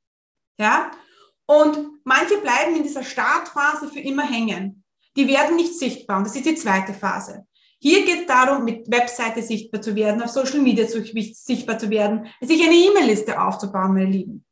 Ja? 0.59 0.91
Und 1.45 2.01
manche 2.03 2.39
bleiben 2.39 2.75
in 2.75 2.83
dieser 2.83 3.03
Startphase 3.03 3.87
für 3.87 4.01
immer 4.01 4.23
hängen. 4.23 4.84
Die 5.15 5.27
werden 5.27 5.55
nicht 5.55 5.77
sichtbar. 5.77 6.17
Und 6.17 6.27
das 6.27 6.35
ist 6.35 6.45
die 6.45 6.55
zweite 6.55 6.93
Phase. 6.93 7.45
Hier 7.79 8.05
geht 8.05 8.21
es 8.21 8.25
darum, 8.25 8.63
mit 8.63 8.89
Webseite 8.89 9.41
sichtbar 9.41 9.81
zu 9.81 9.95
werden, 9.95 10.21
auf 10.21 10.29
Social 10.29 10.59
Media 10.59 10.87
sichtbar 10.87 11.77
zu 11.77 11.89
werden, 11.89 12.27
sich 12.41 12.63
eine 12.63 12.73
E-Mail-Liste 12.73 13.39
aufzubauen, 13.39 13.93
meine 13.93 14.09
Lieben. 14.09 14.45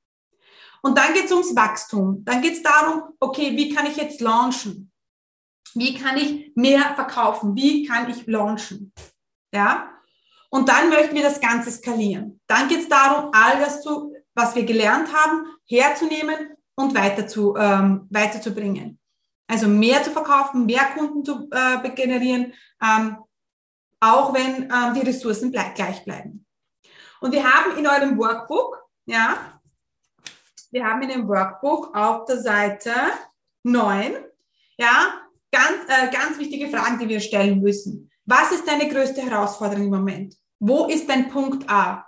Und 0.82 0.97
dann 0.97 1.14
geht 1.14 1.26
es 1.26 1.32
ums 1.32 1.55
Wachstum. 1.55 2.24
Dann 2.26 2.41
geht 2.41 2.53
es 2.53 2.64
darum, 2.64 3.03
okay, 3.20 3.55
wie 3.55 3.74
kann 3.74 3.86
ich 3.86 3.95
jetzt 3.95 4.22
launchen? 4.22 4.91
Wie 5.74 5.95
kann 5.95 6.18
ich 6.18 6.51
mehr 6.55 6.93
verkaufen? 6.95 7.55
Wie 7.55 7.86
kann 7.86 8.09
ich 8.09 8.28
launchen? 8.28 8.93
Ja? 9.53 9.89
Und 10.49 10.70
dann 10.70 10.89
möchten 10.89 11.16
wir 11.16 11.24
das 11.24 11.41
Ganze 11.41 11.72
skalieren. 11.72 12.39
Dann 12.47 12.68
geht 12.68 12.82
es 12.82 12.89
darum, 12.89 13.32
all 13.34 13.59
das, 13.59 13.82
zu, 13.82 14.14
was 14.36 14.55
wir 14.55 14.64
gelernt 14.64 15.11
haben, 15.11 15.45
herzunehmen 15.66 16.36
und 16.76 16.93
weiter 16.93 17.28
zu, 17.28 17.55
ähm, 17.55 18.07
weiterzubringen. 18.11 18.99
Also 19.48 19.68
mehr 19.68 20.02
zu 20.04 20.12
verkaufen, 20.12 20.66
mehr 20.66 20.86
Kunden 20.96 21.24
zu 21.24 21.50
äh, 21.52 21.89
generieren, 21.91 22.54
ähm, 22.82 23.18
auch 24.00 24.34
wenn 24.34 24.64
ähm, 24.64 24.94
die 24.96 25.02
Ressourcen 25.02 25.52
ble 25.52 25.64
gleich 25.76 26.04
bleiben. 26.04 26.46
Und 27.22 27.32
wir 27.32 27.44
haben 27.44 27.78
in 27.78 27.88
eurem 27.88 28.18
Workbook, 28.18 28.78
ja, 29.06 29.62
wir 30.72 30.86
haben 30.86 31.02
in 31.04 31.10
dem 31.10 31.28
Workbook 31.28 31.96
auf 31.96 32.26
der 32.26 32.39
Seite 32.39 32.91
9, 33.64 34.16
ja, 34.78 35.22
ganz, 35.52 35.78
äh, 35.88 36.12
ganz 36.12 36.38
wichtige 36.39 36.68
Fragen, 36.68 37.00
die 37.00 37.08
wir 37.08 37.20
stellen 37.20 37.62
müssen. 37.62 38.12
Was 38.26 38.52
ist 38.52 38.68
deine 38.68 38.89
größte 38.89 39.22
Herausforderung 39.22 39.86
im 39.86 39.91
Moment? 39.91 40.36
Wo 40.60 40.88
ist 40.88 41.08
dein 41.10 41.30
Punkt 41.30 41.70
A? 41.70 42.06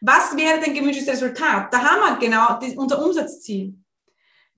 Was 0.00 0.36
wäre 0.36 0.60
dein 0.60 0.74
gewünschtes 0.74 1.08
Resultat? 1.08 1.72
Da 1.72 1.82
haben 1.82 2.20
wir 2.20 2.26
genau 2.26 2.58
unser 2.80 3.04
Umsatzziel. 3.04 3.74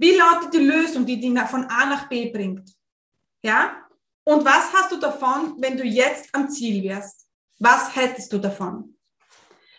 Wie 0.01 0.17
lautet 0.17 0.55
die 0.55 0.65
Lösung, 0.65 1.05
die 1.05 1.21
dich 1.21 1.39
von 1.41 1.65
A 1.67 1.85
nach 1.85 2.09
B 2.09 2.31
bringt? 2.31 2.71
Ja? 3.43 3.77
Und 4.25 4.43
was 4.47 4.73
hast 4.73 4.91
du 4.93 4.97
davon, 4.97 5.57
wenn 5.59 5.77
du 5.77 5.85
jetzt 5.85 6.31
am 6.33 6.49
Ziel 6.49 6.83
wärst? 6.83 7.27
Was 7.59 7.95
hättest 7.95 8.33
du 8.33 8.39
davon? 8.39 8.97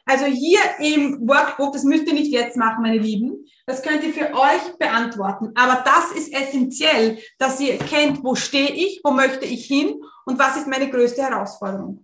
Also 0.05 0.25
hier 0.25 0.59
im 0.77 1.27
Workbook, 1.27 1.73
das 1.73 1.83
müsst 1.83 2.05
ihr 2.05 2.13
nicht 2.13 2.31
jetzt 2.31 2.55
machen, 2.55 2.83
meine 2.83 2.99
Lieben. 2.99 3.47
Das 3.65 3.81
könnt 3.81 4.03
ihr 4.03 4.13
für 4.13 4.31
euch 4.31 4.77
beantworten. 4.77 5.53
Aber 5.55 5.83
das 5.83 6.11
ist 6.11 6.31
essentiell, 6.31 7.17
dass 7.39 7.59
ihr 7.59 7.79
kennt, 7.79 8.23
wo 8.23 8.35
stehe 8.35 8.69
ich, 8.69 9.01
wo 9.03 9.09
möchte 9.09 9.45
ich 9.45 9.65
hin 9.65 10.03
und 10.25 10.37
was 10.37 10.55
ist 10.55 10.67
meine 10.67 10.91
größte 10.91 11.23
Herausforderung. 11.23 12.03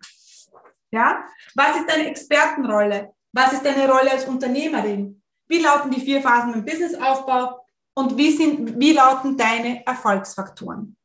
Ja? 0.89 1.23
Was 1.53 1.77
ist 1.77 1.87
deine 1.87 2.07
Expertenrolle? 2.07 3.13
Was 3.31 3.53
ist 3.53 3.63
deine 3.63 3.87
Rolle 3.87 4.09
als 4.09 4.25
Unternehmerin? 4.25 5.21
Wie 5.47 5.59
lauten 5.59 5.91
die 5.91 6.01
vier 6.01 6.19
Phasen 6.19 6.55
im 6.55 6.65
Businessaufbau? 6.65 7.66
Und 7.97 8.15
wie, 8.15 8.31
sind, 8.31 8.79
wie 8.79 8.93
lauten 8.93 9.35
deine 9.35 9.83
Erfolgsfaktoren? 9.83 10.95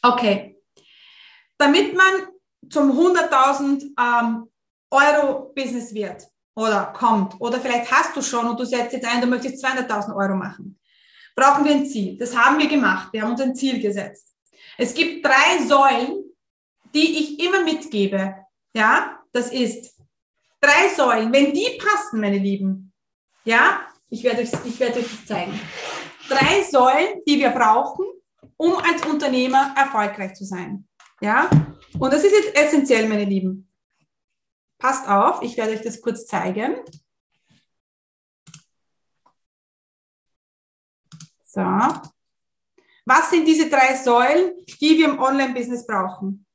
Okay, 0.00 0.62
damit 1.58 1.94
man 1.96 2.28
zum 2.70 2.92
100.000 2.92 3.90
ähm, 3.98 4.48
Euro 4.90 5.52
Business 5.52 5.92
wird 5.92 6.22
oder 6.54 6.92
kommt 6.96 7.40
oder 7.40 7.60
vielleicht 7.60 7.90
hast 7.90 8.16
du 8.16 8.22
schon 8.22 8.46
und 8.48 8.60
du 8.60 8.64
setzt 8.64 8.92
jetzt 8.92 9.06
ein, 9.06 9.20
du 9.20 9.26
möchtest 9.26 9.64
200.000 9.64 10.14
Euro 10.14 10.36
machen, 10.36 10.78
brauchen 11.34 11.64
wir 11.64 11.72
ein 11.72 11.86
Ziel. 11.86 12.16
Das 12.16 12.36
haben 12.36 12.58
wir 12.60 12.68
gemacht. 12.68 13.08
Wir 13.12 13.22
haben 13.22 13.32
uns 13.32 13.40
ein 13.40 13.56
Ziel 13.56 13.80
gesetzt. 13.80 14.36
Es 14.78 14.94
gibt 14.94 15.26
drei 15.26 15.64
Säulen, 15.66 16.22
die 16.94 17.18
ich 17.18 17.40
immer 17.44 17.64
mitgebe. 17.64 18.36
Ja, 18.74 19.20
das 19.32 19.50
ist 19.50 19.98
drei 20.60 20.88
Säulen. 20.94 21.32
Wenn 21.32 21.52
die 21.52 21.78
passen, 21.78 22.20
meine 22.20 22.38
Lieben, 22.38 22.92
ja, 23.44 23.91
ich 24.12 24.22
werde, 24.22 24.42
euch, 24.42 24.52
ich 24.66 24.78
werde 24.78 25.00
euch 25.00 25.10
das 25.10 25.26
zeigen. 25.26 25.58
Drei 26.28 26.62
Säulen, 26.62 27.22
die 27.26 27.38
wir 27.38 27.48
brauchen, 27.48 28.04
um 28.58 28.76
als 28.76 29.04
Unternehmer 29.06 29.74
erfolgreich 29.76 30.34
zu 30.34 30.44
sein. 30.44 30.86
Ja? 31.22 31.48
Und 31.98 32.12
das 32.12 32.22
ist 32.22 32.32
jetzt 32.32 32.54
essentiell, 32.54 33.08
meine 33.08 33.24
Lieben. 33.24 33.72
Passt 34.78 35.08
auf, 35.08 35.42
ich 35.42 35.56
werde 35.56 35.72
euch 35.72 35.80
das 35.80 36.00
kurz 36.02 36.26
zeigen. 36.26 36.76
So. 41.44 41.62
Was 43.06 43.30
sind 43.30 43.46
diese 43.46 43.70
drei 43.70 43.96
Säulen, 43.96 44.52
die 44.80 44.98
wir 44.98 45.08
im 45.08 45.18
Online-Business 45.18 45.86
brauchen? 45.86 46.46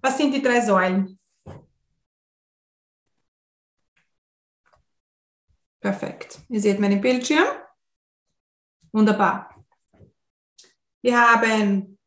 Was 0.00 0.16
sind 0.16 0.32
die 0.32 0.42
drei 0.42 0.62
Säulen? 0.62 1.18
Perfekt. 5.82 6.40
Ihr 6.48 6.60
seht 6.60 6.78
meinen 6.78 7.00
Bildschirm. 7.00 7.44
Wunderbar. 8.92 9.52
Wir 11.02 11.20
haben, 11.20 11.98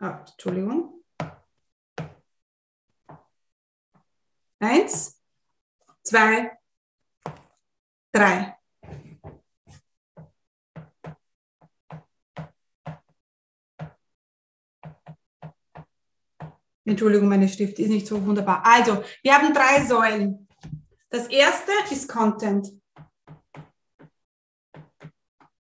oh, 0.00 0.06
Entschuldigung. 0.06 1.04
Eins, 4.58 5.22
zwei, 6.02 6.58
drei. 8.10 8.58
Entschuldigung, 16.84 17.28
meine 17.28 17.48
Stift 17.48 17.78
ist 17.78 17.88
nicht 17.88 18.08
so 18.08 18.26
wunderbar. 18.26 18.66
Also, 18.66 19.04
wir 19.22 19.32
haben 19.32 19.54
drei 19.54 19.86
Säulen. 19.86 20.48
Das 21.08 21.28
erste 21.28 21.70
ist 21.92 22.08
Content. 22.08 22.79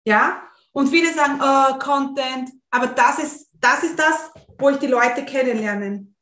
Ja, 0.07 0.49
und 0.73 0.89
viele 0.89 1.13
sagen, 1.13 1.41
oh, 1.43 1.79
Content, 1.81 2.53
aber 2.71 2.87
das 2.87 3.19
ist, 3.19 3.51
das 3.55 3.83
ist 3.83 3.99
das, 3.99 4.31
wo 4.57 4.71
ich 4.71 4.79
die 4.79 4.87
Leute 4.87 5.25
kennenlernen. 5.25 6.17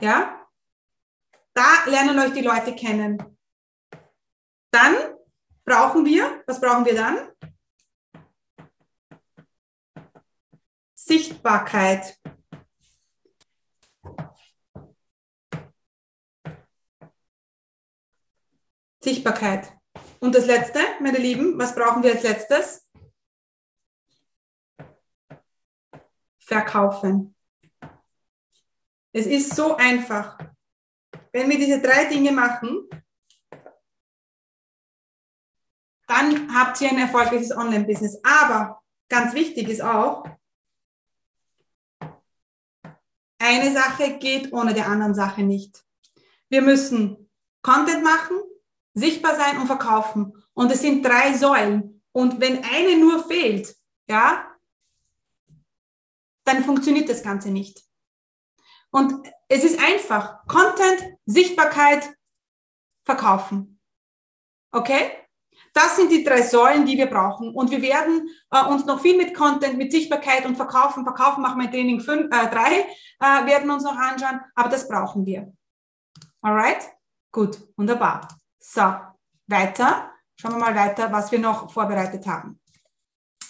Ja, 0.00 0.46
da 1.52 1.84
lernen 1.86 2.18
euch 2.20 2.32
die 2.32 2.42
Leute 2.42 2.76
kennen. 2.76 3.18
Dann 4.70 4.94
brauchen 5.64 6.04
wir, 6.04 6.44
was 6.46 6.60
brauchen 6.60 6.84
wir 6.84 6.94
dann? 6.94 7.28
Sichtbarkeit. 10.94 12.16
Sichtbarkeit. 19.02 19.72
Und 20.20 20.36
das 20.36 20.46
Letzte, 20.46 20.78
meine 21.00 21.18
Lieben, 21.18 21.58
was 21.58 21.74
brauchen 21.74 22.04
wir 22.04 22.12
als 22.12 22.22
letztes? 22.22 22.81
Verkaufen. 26.52 27.34
Es 29.12 29.26
ist 29.26 29.56
so 29.56 29.76
einfach. 29.76 30.38
wenn 31.34 31.48
wir 31.48 31.58
diese 31.58 31.80
drei 31.80 32.04
Dinge 32.04 32.30
machen, 32.30 32.90
dann 36.06 36.54
habt 36.54 36.78
ihr 36.82 36.90
ein 36.90 36.98
erfolgreiches 36.98 37.56
Online-Business. 37.56 38.20
Aber 38.22 38.82
ganz 39.08 39.32
wichtig 39.32 39.70
ist 39.70 39.80
auch, 39.80 40.24
eine 43.38 43.72
Sache 43.72 44.18
geht 44.18 44.52
ohne 44.52 44.74
der 44.74 44.88
anderen 44.88 45.14
Sache 45.14 45.42
nicht. 45.42 45.82
Wir 46.50 46.60
müssen 46.60 47.30
Content 47.62 48.04
machen, 48.04 48.42
sichtbar 48.92 49.36
sein 49.36 49.58
und 49.58 49.68
verkaufen. 49.68 50.34
Und 50.52 50.70
es 50.70 50.82
sind 50.82 51.02
drei 51.02 51.32
Säulen. 51.32 52.02
Und 52.12 52.40
wenn 52.40 52.62
eine 52.62 52.98
nur 52.98 53.26
fehlt, 53.26 53.74
ja, 54.06 54.51
dann 56.44 56.64
funktioniert 56.64 57.08
das 57.08 57.22
Ganze 57.22 57.50
nicht. 57.50 57.82
Und 58.90 59.26
es 59.48 59.64
ist 59.64 59.80
einfach. 59.80 60.46
Content, 60.46 61.16
Sichtbarkeit, 61.24 62.14
verkaufen. 63.04 63.80
Okay? 64.70 65.12
Das 65.74 65.96
sind 65.96 66.10
die 66.10 66.22
drei 66.22 66.42
Säulen, 66.42 66.84
die 66.84 66.98
wir 66.98 67.06
brauchen. 67.06 67.54
Und 67.54 67.70
wir 67.70 67.80
werden 67.80 68.28
äh, 68.50 68.64
uns 68.64 68.84
noch 68.84 69.00
viel 69.00 69.16
mit 69.16 69.34
Content, 69.34 69.78
mit 69.78 69.90
Sichtbarkeit 69.90 70.44
und 70.44 70.56
Verkaufen, 70.56 71.04
Verkaufen 71.04 71.42
machen 71.42 71.58
wir 71.58 71.66
in 71.66 71.70
Training 71.70 72.00
5, 72.00 72.26
äh, 72.26 72.50
3, 72.50 72.80
äh, 73.20 73.46
werden 73.46 73.70
uns 73.70 73.82
noch 73.82 73.96
anschauen. 73.96 74.40
Aber 74.54 74.68
das 74.68 74.86
brauchen 74.86 75.24
wir. 75.24 75.50
Alright? 76.42 76.90
Gut, 77.30 77.58
wunderbar. 77.76 78.28
So, 78.58 78.94
weiter. 79.46 80.10
Schauen 80.38 80.52
wir 80.52 80.58
mal 80.58 80.74
weiter, 80.74 81.10
was 81.10 81.32
wir 81.32 81.38
noch 81.38 81.72
vorbereitet 81.72 82.26
haben. 82.26 82.60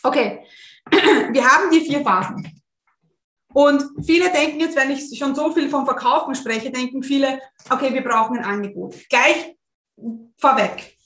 Okay, 0.03 0.47
wir 0.91 1.45
haben 1.45 1.71
die 1.71 1.81
vier 1.81 2.03
Phasen. 2.03 2.62
Und 3.55 3.85
viele 4.05 4.31
denken 4.31 4.61
jetzt, 4.61 4.77
wenn 4.77 4.91
ich 4.91 5.17
schon 5.19 5.35
so 5.35 5.53
viel 5.53 5.69
vom 5.69 5.85
Verkaufen 5.85 6.35
spreche, 6.35 6.71
denken 6.71 7.03
viele, 7.03 7.41
okay, 7.71 7.93
wir 7.93 8.03
brauchen 8.03 8.39
ein 8.39 8.45
Angebot. 8.45 8.97
Gleich 9.09 9.57
vorweg. 10.37 10.97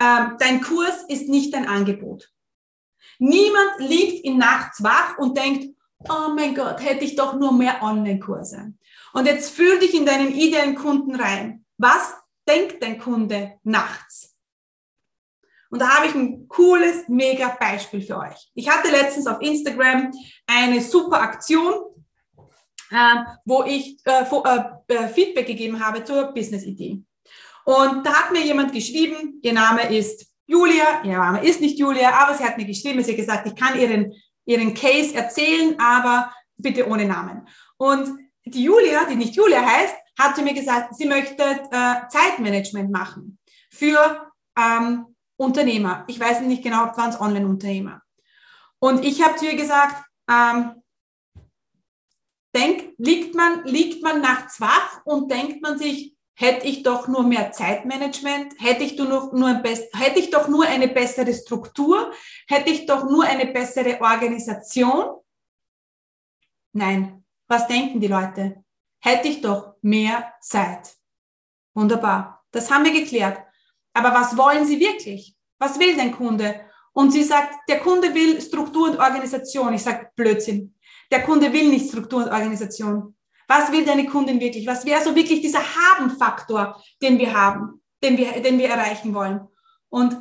Ähm, 0.00 0.36
dein 0.38 0.60
Kurs 0.60 1.04
ist 1.08 1.28
nicht 1.28 1.54
dein 1.54 1.66
Angebot. 1.66 2.30
Niemand 3.18 3.78
liegt 3.78 4.24
in 4.24 4.38
nachts 4.38 4.82
wach 4.82 5.18
und 5.18 5.36
denkt, 5.36 5.74
oh 6.08 6.32
mein 6.34 6.54
Gott, 6.54 6.80
hätte 6.80 7.04
ich 7.04 7.16
doch 7.16 7.34
nur 7.34 7.52
mehr 7.52 7.82
Online-Kurse. 7.82 8.74
Und 9.12 9.26
jetzt 9.26 9.50
fühl 9.50 9.80
dich 9.80 9.94
in 9.94 10.06
deinen 10.06 10.32
idealen 10.32 10.76
Kunden 10.76 11.16
rein. 11.16 11.64
Was 11.78 12.14
denkt 12.48 12.82
dein 12.82 12.98
Kunde 12.98 13.54
nachts? 13.64 14.27
Und 15.70 15.80
da 15.80 15.96
habe 15.96 16.06
ich 16.06 16.14
ein 16.14 16.48
cooles, 16.48 17.08
mega 17.08 17.48
Beispiel 17.60 18.00
für 18.00 18.18
euch. 18.18 18.50
Ich 18.54 18.68
hatte 18.68 18.90
letztens 18.90 19.26
auf 19.26 19.40
Instagram 19.40 20.10
eine 20.46 20.80
super 20.80 21.20
Aktion, 21.20 21.74
äh, 22.90 23.16
wo 23.44 23.64
ich 23.64 23.98
äh, 24.04 24.22
äh, 24.22 24.94
äh, 24.94 25.08
Feedback 25.08 25.46
gegeben 25.46 25.84
habe 25.84 26.04
zur 26.04 26.32
Business-Idee. 26.32 27.02
Und 27.64 28.06
da 28.06 28.14
hat 28.14 28.32
mir 28.32 28.42
jemand 28.42 28.72
geschrieben, 28.72 29.40
ihr 29.42 29.52
Name 29.52 29.94
ist 29.94 30.26
Julia, 30.46 31.02
ihr 31.04 31.18
Name 31.18 31.44
ist 31.44 31.60
nicht 31.60 31.78
Julia, 31.78 32.10
aber 32.14 32.34
sie 32.34 32.44
hat 32.44 32.56
mir 32.56 32.64
geschrieben, 32.64 33.04
sie 33.04 33.10
hat 33.10 33.18
gesagt, 33.18 33.46
ich 33.46 33.54
kann 33.54 33.78
ihren, 33.78 34.14
ihren 34.46 34.72
Case 34.72 35.14
erzählen, 35.14 35.78
aber 35.78 36.32
bitte 36.56 36.88
ohne 36.88 37.04
Namen. 37.04 37.46
Und 37.76 38.08
die 38.46 38.62
Julia, 38.62 39.04
die 39.04 39.16
nicht 39.16 39.36
Julia 39.36 39.60
heißt, 39.60 39.94
hat 40.18 40.34
zu 40.34 40.42
mir 40.42 40.54
gesagt, 40.54 40.96
sie 40.96 41.06
möchte 41.06 41.42
äh, 41.42 42.08
Zeitmanagement 42.08 42.90
machen 42.90 43.38
für 43.70 44.30
ähm, 44.58 45.14
Unternehmer. 45.38 46.04
Ich 46.08 46.20
weiß 46.20 46.42
nicht 46.42 46.62
genau, 46.62 46.96
waren 46.96 47.10
es 47.10 47.20
Online-Unternehmer. 47.20 48.02
Und 48.80 49.04
ich 49.04 49.22
habe 49.22 49.36
zu 49.36 49.46
ihr 49.46 49.56
gesagt, 49.56 50.04
ähm, 50.28 50.82
denk, 52.54 52.94
liegt, 52.98 53.34
man, 53.34 53.64
liegt 53.64 54.02
man 54.02 54.20
nachts 54.20 54.60
wach 54.60 55.00
und 55.04 55.30
denkt 55.30 55.62
man 55.62 55.78
sich, 55.78 56.16
hätte 56.34 56.66
ich 56.66 56.82
doch 56.82 57.08
nur 57.08 57.22
mehr 57.24 57.52
Zeitmanagement, 57.52 58.54
hätte 58.58 58.84
ich, 58.84 58.96
nur, 58.96 59.34
nur 59.34 59.48
ein 59.48 59.62
best, 59.62 59.92
hätte 59.94 60.20
ich 60.20 60.30
doch 60.30 60.48
nur 60.48 60.66
eine 60.66 60.88
bessere 60.88 61.34
Struktur, 61.34 62.12
hätte 62.46 62.70
ich 62.70 62.86
doch 62.86 63.04
nur 63.04 63.24
eine 63.24 63.46
bessere 63.46 64.00
Organisation. 64.00 65.20
Nein, 66.72 67.24
was 67.48 67.66
denken 67.66 68.00
die 68.00 68.06
Leute? 68.06 68.64
Hätte 69.00 69.28
ich 69.28 69.40
doch 69.40 69.74
mehr 69.82 70.34
Zeit. 70.40 70.96
Wunderbar, 71.74 72.44
das 72.50 72.70
haben 72.70 72.84
wir 72.84 72.92
geklärt. 72.92 73.47
Aber 73.98 74.14
was 74.14 74.36
wollen 74.36 74.64
Sie 74.64 74.78
wirklich? 74.78 75.34
Was 75.58 75.78
will 75.80 75.96
dein 75.96 76.12
Kunde? 76.12 76.60
Und 76.92 77.12
sie 77.12 77.24
sagt, 77.24 77.54
der 77.68 77.80
Kunde 77.80 78.14
will 78.14 78.40
Struktur 78.40 78.90
und 78.90 78.98
Organisation. 78.98 79.74
Ich 79.74 79.82
sage, 79.82 80.08
Blödsinn. 80.14 80.74
Der 81.10 81.22
Kunde 81.22 81.52
will 81.52 81.68
nicht 81.68 81.88
Struktur 81.88 82.24
und 82.24 82.30
Organisation. 82.30 83.16
Was 83.48 83.72
will 83.72 83.84
deine 83.84 84.06
Kundin 84.06 84.40
wirklich? 84.40 84.66
Was 84.66 84.84
wäre 84.84 85.02
so 85.02 85.14
wirklich 85.16 85.40
dieser 85.40 85.60
Haben-Faktor, 85.60 86.80
den 87.02 87.18
wir 87.18 87.32
haben, 87.32 87.80
den 88.02 88.16
wir, 88.16 88.40
den 88.40 88.58
wir 88.58 88.68
erreichen 88.68 89.14
wollen? 89.14 89.40
Und 89.88 90.16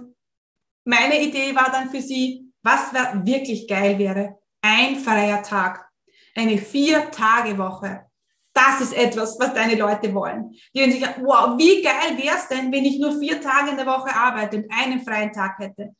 meine 0.85 1.21
Idee 1.21 1.55
war 1.55 1.69
dann 1.71 1.89
für 1.89 2.01
sie, 2.01 2.51
was 2.63 2.93
wirklich 2.93 3.67
geil 3.67 3.99
wäre. 3.99 4.39
Ein 4.61 4.95
freier 4.95 5.43
Tag. 5.43 5.87
Eine 6.35 6.57
Vier-Tage-Woche. 6.57 8.06
Das 8.57 8.81
ist 8.81 8.93
etwas, 8.93 9.37
was 9.39 9.53
deine 9.53 9.75
Leute 9.75 10.11
wollen. 10.15 10.49
Die 10.73 10.79
werden 10.79 10.91
sich 10.91 11.01
sagen, 11.01 11.21
wow, 11.23 11.55
wie 11.59 11.79
geil 11.83 12.17
wäre 12.17 12.37
es 12.37 12.47
denn, 12.47 12.71
wenn 12.71 12.85
ich 12.85 12.97
nur 12.97 13.19
vier 13.19 13.39
Tage 13.39 13.69
in 13.69 13.77
der 13.77 13.85
Woche 13.85 14.15
arbeite 14.15 14.57
und 14.57 14.71
einen 14.71 14.99
freien 15.03 15.31
Tag 15.31 15.59
hätte. 15.59 15.95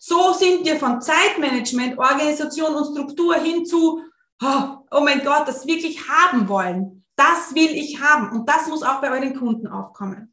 So 0.00 0.32
sind 0.32 0.64
wir 0.64 0.76
von 0.76 1.02
Zeitmanagement, 1.02 1.98
Organisation 1.98 2.74
und 2.74 2.92
Struktur 2.92 3.34
hin 3.34 3.66
zu, 3.66 4.00
oh, 4.42 4.62
oh 4.90 5.00
mein 5.02 5.22
Gott, 5.22 5.46
das 5.46 5.66
wirklich 5.66 6.08
haben 6.08 6.48
wollen. 6.48 7.04
Das 7.14 7.54
will 7.54 7.72
ich 7.76 8.00
haben. 8.00 8.30
Und 8.30 8.48
das 8.48 8.68
muss 8.68 8.82
auch 8.82 9.02
bei 9.02 9.10
euren 9.10 9.36
Kunden 9.36 9.66
aufkommen. 9.66 10.32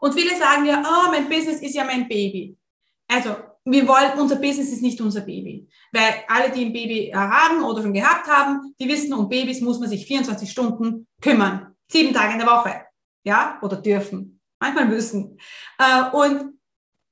Und 0.00 0.12
viele 0.12 0.36
sagen 0.36 0.66
ja, 0.66 0.82
oh, 0.84 1.10
mein 1.12 1.28
Business 1.28 1.62
ist 1.62 1.76
ja 1.76 1.84
mein 1.84 2.08
Baby. 2.08 2.58
Also 3.06 3.36
wir 3.68 3.88
wollen, 3.88 4.18
unser 4.18 4.36
Business 4.36 4.70
ist 4.70 4.82
nicht 4.82 5.00
unser 5.00 5.22
Baby. 5.22 5.68
Weil 5.92 6.24
alle, 6.28 6.50
die 6.50 6.64
ein 6.64 6.72
Baby 6.72 7.08
äh, 7.08 7.14
haben 7.14 7.64
oder 7.64 7.82
schon 7.82 7.92
gehabt 7.92 8.28
haben, 8.28 8.74
die 8.78 8.88
wissen, 8.88 9.12
um 9.12 9.28
Babys 9.28 9.60
muss 9.60 9.80
man 9.80 9.88
sich 9.88 10.06
24 10.06 10.50
Stunden 10.50 11.06
kümmern. 11.20 11.74
Sieben 11.88 12.14
Tage 12.14 12.34
in 12.34 12.38
der 12.38 12.48
Woche. 12.48 12.82
Ja, 13.24 13.58
oder 13.62 13.76
dürfen. 13.76 14.40
Manchmal 14.60 14.86
müssen. 14.86 15.38
Äh, 15.78 16.10
und 16.12 16.54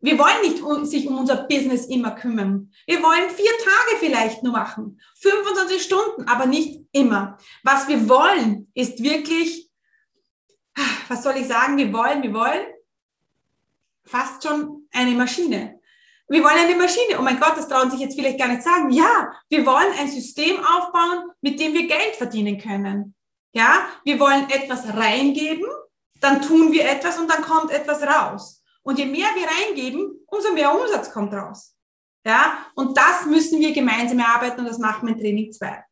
wir 0.01 0.19
wollen 0.19 0.43
nicht 0.43 0.91
sich 0.91 1.09
um 1.09 1.19
unser 1.19 1.45
Business 1.45 1.87
immer 1.87 2.13
kümmern. 2.13 2.71
Wir 2.87 3.03
wollen 3.03 3.31
vier 3.31 3.51
Tage 3.59 3.99
vielleicht 3.99 4.43
nur 4.45 4.53
machen. 4.53 5.01
25 5.21 5.83
Stunden, 5.83 6.29
aber 6.29 6.47
nicht 6.47 6.87
immer. 6.93 7.39
Was 7.65 7.89
wir 7.89 8.09
wollen, 8.09 8.71
ist 8.75 9.03
wirklich, 9.03 9.71
was 11.09 11.23
soll 11.25 11.37
ich 11.37 11.49
sagen, 11.49 11.79
wir 11.79 11.93
wollen, 11.93 12.23
wir 12.23 12.35
wollen 12.35 12.67
fast 14.05 14.47
schon 14.47 14.87
eine 14.93 15.13
Maschine. 15.13 15.81
Wir 16.29 16.43
wollen 16.43 16.59
eine 16.59 16.77
Maschine. 16.77 17.19
Oh 17.19 17.23
mein 17.23 17.39
Gott, 17.39 17.57
das 17.57 17.69
trauen 17.69 17.91
sich 17.91 18.01
jetzt 18.01 18.15
vielleicht 18.15 18.39
gar 18.39 18.49
nicht 18.49 18.63
sagen. 18.63 18.91
Ja, 18.91 19.31
wir 19.49 19.67
wollen 19.67 19.93
ein 19.99 20.11
System 20.11 20.65
aufbauen, 20.65 21.31
mit 21.43 21.61
dem 21.61 21.75
wir 21.75 21.87
Geld 21.87 22.17
verdienen 22.17 22.57
können. 22.59 23.15
Ja, 23.53 23.87
wir 24.05 24.19
wollen 24.19 24.49
etwas 24.51 24.89
reingeben, 24.95 25.69
dann 26.21 26.41
tun 26.43 26.73
wir 26.73 26.91
etwas 26.91 27.19
und 27.19 27.31
dann 27.31 27.43
kommt 27.43 27.71
etwas 27.71 28.03
raus. 28.03 28.65
Und 28.83 28.99
je 28.99 29.07
mehr 29.07 29.29
wir 29.35 29.47
reingeben, 29.47 30.25
umso 30.27 30.53
mehr 30.53 30.75
Umsatz 30.75 31.13
kommt 31.13 31.33
raus. 31.33 31.77
Ja, 32.27 32.67
und 32.75 32.97
das 32.97 33.27
müssen 33.27 33.61
wir 33.61 33.73
gemeinsam 33.73 34.19
erarbeiten 34.19 34.61
und 34.61 34.67
das 34.67 34.79
machen 34.79 35.07
wir 35.07 35.15
in 35.15 35.21
Training 35.21 35.53
2. 35.53 35.85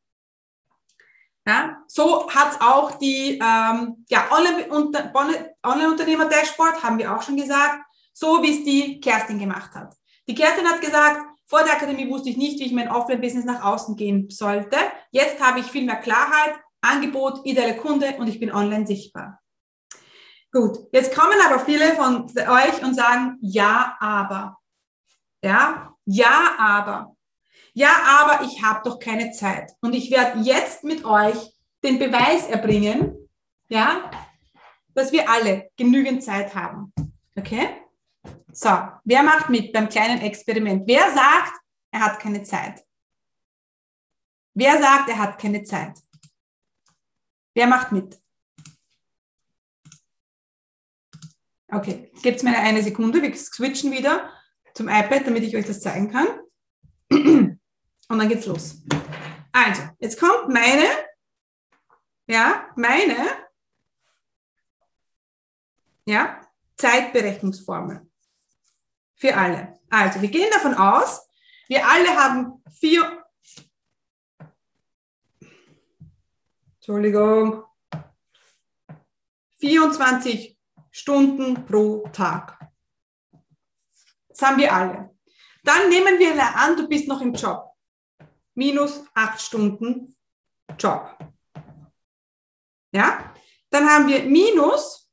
Ja, 1.46 1.84
so 1.88 2.30
hat 2.30 2.52
es 2.52 2.60
auch 2.60 2.98
die 2.98 3.38
ähm, 3.42 4.04
ja, 4.08 4.30
Online-Unternehmer-Dashboard, 4.30 6.82
haben 6.82 6.98
wir 6.98 7.14
auch 7.14 7.22
schon 7.22 7.36
gesagt, 7.36 7.84
so 8.12 8.42
wie 8.42 8.58
es 8.58 8.64
die 8.64 9.00
Kerstin 9.00 9.38
gemacht 9.38 9.72
hat. 9.74 9.94
Die 10.28 10.34
Kerstin 10.34 10.68
hat 10.68 10.80
gesagt, 10.80 11.20
vor 11.46 11.64
der 11.64 11.74
Akademie 11.74 12.08
wusste 12.08 12.30
ich 12.30 12.36
nicht, 12.36 12.60
wie 12.60 12.66
ich 12.66 12.72
mein 12.72 12.90
Offline-Business 12.90 13.44
nach 13.44 13.64
außen 13.64 13.96
gehen 13.96 14.30
sollte. 14.30 14.76
Jetzt 15.10 15.40
habe 15.42 15.60
ich 15.60 15.66
viel 15.66 15.84
mehr 15.84 15.96
Klarheit, 15.96 16.54
Angebot, 16.80 17.44
ideale 17.44 17.76
Kunde 17.76 18.14
und 18.18 18.28
ich 18.28 18.40
bin 18.40 18.52
online 18.52 18.86
sichtbar. 18.86 19.40
Gut, 20.50 20.78
jetzt 20.92 21.14
kommen 21.14 21.38
aber 21.46 21.60
viele 21.60 21.94
von 21.94 22.26
euch 22.26 22.82
und 22.82 22.94
sagen, 22.94 23.38
ja, 23.40 23.96
aber. 24.00 24.58
Ja, 25.42 25.94
ja, 26.04 26.54
aber. 26.58 27.16
Ja, 27.74 27.90
aber 28.20 28.44
ich 28.44 28.62
habe 28.62 28.80
doch 28.84 28.98
keine 28.98 29.32
Zeit. 29.32 29.72
Und 29.80 29.94
ich 29.94 30.10
werde 30.10 30.40
jetzt 30.40 30.84
mit 30.84 31.04
euch 31.04 31.52
den 31.82 31.98
Beweis 31.98 32.48
erbringen, 32.48 33.28
ja, 33.68 34.10
dass 34.94 35.10
wir 35.10 35.28
alle 35.30 35.70
genügend 35.76 36.22
Zeit 36.22 36.54
haben. 36.54 36.92
Okay? 37.36 37.81
So, 38.54 38.68
wer 39.04 39.22
macht 39.22 39.48
mit 39.48 39.72
beim 39.72 39.88
kleinen 39.88 40.20
Experiment? 40.20 40.86
Wer 40.86 41.10
sagt, 41.10 41.58
er 41.90 42.00
hat 42.00 42.20
keine 42.20 42.42
Zeit? 42.42 42.84
Wer 44.54 44.78
sagt, 44.78 45.08
er 45.08 45.18
hat 45.18 45.38
keine 45.38 45.64
Zeit? 45.64 45.98
Wer 47.54 47.66
macht 47.66 47.92
mit? 47.92 48.20
Okay, 51.68 52.12
gebt 52.22 52.42
mir 52.42 52.58
eine 52.58 52.82
Sekunde. 52.82 53.22
Wir 53.22 53.34
switchen 53.34 53.90
wieder 53.90 54.30
zum 54.74 54.88
iPad, 54.88 55.26
damit 55.26 55.44
ich 55.44 55.56
euch 55.56 55.64
das 55.64 55.80
zeigen 55.80 56.10
kann. 56.10 56.26
Und 57.10 57.58
dann 58.18 58.28
geht's 58.28 58.44
los. 58.44 58.82
Also, 59.52 59.82
jetzt 59.98 60.20
kommt 60.20 60.48
meine, 60.48 60.84
ja, 62.26 62.70
meine 62.76 63.16
Ja, 66.04 66.46
Zeitberechnungsformel. 66.76 68.11
Für 69.22 69.36
alle. 69.36 69.78
Also, 69.88 70.20
wir 70.20 70.30
gehen 70.30 70.50
davon 70.50 70.74
aus, 70.74 71.28
wir 71.68 71.86
alle 71.86 72.08
haben 72.08 72.60
vier, 72.72 73.24
Entschuldigung, 76.74 77.62
24 79.60 80.58
Stunden 80.90 81.64
pro 81.64 82.04
Tag. 82.08 82.58
Das 84.28 84.42
haben 84.42 84.58
wir 84.58 84.74
alle. 84.74 85.16
Dann 85.62 85.88
nehmen 85.88 86.18
wir 86.18 86.34
an, 86.56 86.76
du 86.76 86.88
bist 86.88 87.06
noch 87.06 87.20
im 87.20 87.32
Job. 87.32 87.76
Minus 88.54 89.04
acht 89.14 89.40
Stunden 89.40 90.16
Job. 90.76 91.16
Ja? 92.90 93.32
Dann 93.70 93.88
haben 93.88 94.08
wir 94.08 94.24
minus 94.24 95.08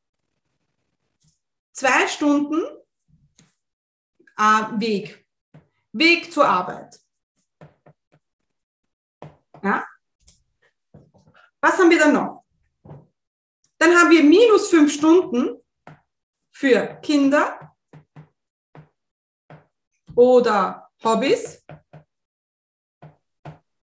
zwei 1.74 2.07
Stunden 2.07 2.79
äh, 4.40 4.80
Weg. 4.80 5.26
Weg 5.92 6.32
zur 6.32 6.48
Arbeit. 6.48 7.00
Ja? 9.62 9.86
Was 11.62 11.78
haben 11.78 11.90
wir 11.90 12.00
dann 12.00 12.14
noch? 12.14 12.46
Dann 13.78 13.96
haben 13.96 14.10
wir 14.10 14.24
minus 14.24 14.70
fünf 14.70 14.94
Stunden 14.94 15.62
für 16.52 17.00
Kinder 17.02 17.76
oder 20.16 20.90
Hobbys, 21.04 21.66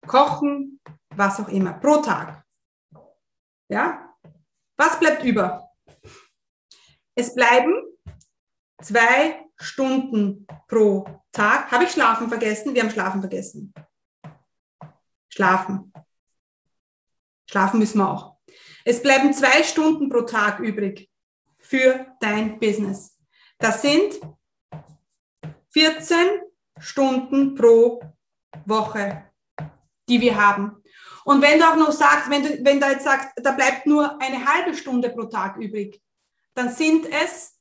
Kochen, 0.08 0.80
was 1.10 1.40
auch 1.40 1.50
immer, 1.50 1.74
pro 1.74 1.98
Tag. 1.98 2.44
Ja? 3.70 4.16
Was 4.78 5.00
bleibt 5.00 5.24
über? 5.24 5.72
Es 7.16 7.34
bleiben 7.34 7.98
zwei 8.82 9.45
Stunden 9.58 10.46
pro 10.68 11.06
Tag. 11.32 11.72
Habe 11.72 11.86
ich 11.86 11.92
Schlafen 11.92 12.30
vergessen? 12.30 12.74
Wir 12.74 12.84
haben 12.84 12.92
Schlafen 12.92 13.22
vergessen. 13.22 13.74
Schlafen. 15.30 15.94
Schlafen 17.50 17.80
müssen 17.80 18.00
wir 18.00 18.10
auch. 18.10 18.38
Es 18.84 19.02
bleiben 19.02 19.34
zwei 19.34 19.64
Stunden 19.64 20.10
pro 20.10 20.22
Tag 20.22 20.60
übrig 20.60 21.10
für 21.60 22.06
dein 22.20 22.60
Business. 22.60 23.18
Das 23.58 23.82
sind 23.82 24.20
14 25.72 26.18
Stunden 26.80 27.56
pro 27.56 28.02
Woche, 28.66 29.32
die 30.08 30.22
wir 30.22 30.36
haben. 30.38 30.82
Und 31.26 31.42
wenn 31.42 31.60
du 31.60 31.66
auch 31.66 31.76
noch 31.76 31.92
sagst, 31.92 32.30
wenn, 32.30 32.44
du, 32.44 32.64
wenn 32.64 32.80
da 32.80 32.92
jetzt 32.92 33.04
sagst, 33.04 33.30
da 33.36 33.52
bleibt 33.52 33.86
nur 33.88 34.22
eine 34.22 34.46
halbe 34.46 34.76
Stunde 34.76 35.10
pro 35.10 35.24
Tag 35.24 35.58
übrig, 35.58 36.02
dann 36.54 36.70
sind 36.72 37.08
es 37.08 37.55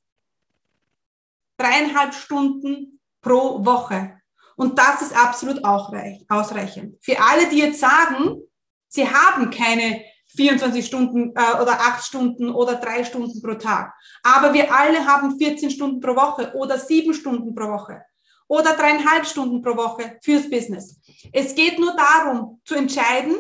dreieinhalb 1.57 2.15
Stunden 2.15 3.01
pro 3.21 3.65
Woche. 3.65 4.21
Und 4.57 4.79
das 4.79 5.03
ist 5.03 5.17
absolut 5.17 5.65
auch 5.65 5.93
ausreichend. 6.29 6.97
Für 7.01 7.19
alle, 7.21 7.49
die 7.49 7.59
jetzt 7.59 7.81
sagen, 7.81 8.41
sie 8.89 9.09
haben 9.09 9.51
keine 9.51 10.03
24 10.37 10.87
Stunden 10.87 11.33
äh, 11.35 11.61
oder 11.61 11.81
8 11.81 12.05
Stunden 12.05 12.51
oder 12.51 12.77
3 12.77 13.05
Stunden 13.05 13.41
pro 13.41 13.55
Tag. 13.55 13.93
Aber 14.23 14.53
wir 14.53 14.73
alle 14.73 15.05
haben 15.07 15.39
14 15.39 15.71
Stunden 15.71 16.01
pro 16.01 16.15
Woche 16.15 16.53
oder 16.55 16.79
7 16.79 17.15
Stunden 17.15 17.55
pro 17.55 17.69
Woche 17.69 18.03
oder 18.49 18.75
dreieinhalb 18.75 19.27
Stunden 19.27 19.63
pro 19.63 19.77
Woche 19.77 20.19
fürs 20.23 20.49
Business. 20.49 21.01
Es 21.33 21.55
geht 21.55 21.79
nur 21.79 21.95
darum 21.97 22.61
zu 22.65 22.75
entscheiden, 22.75 23.37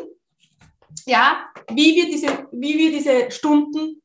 ja, 1.06 1.46
wie 1.70 1.94
wir 1.94 2.06
diese, 2.06 2.48
wie 2.52 2.78
wir 2.78 2.90
diese 2.90 3.30
Stunden 3.30 4.02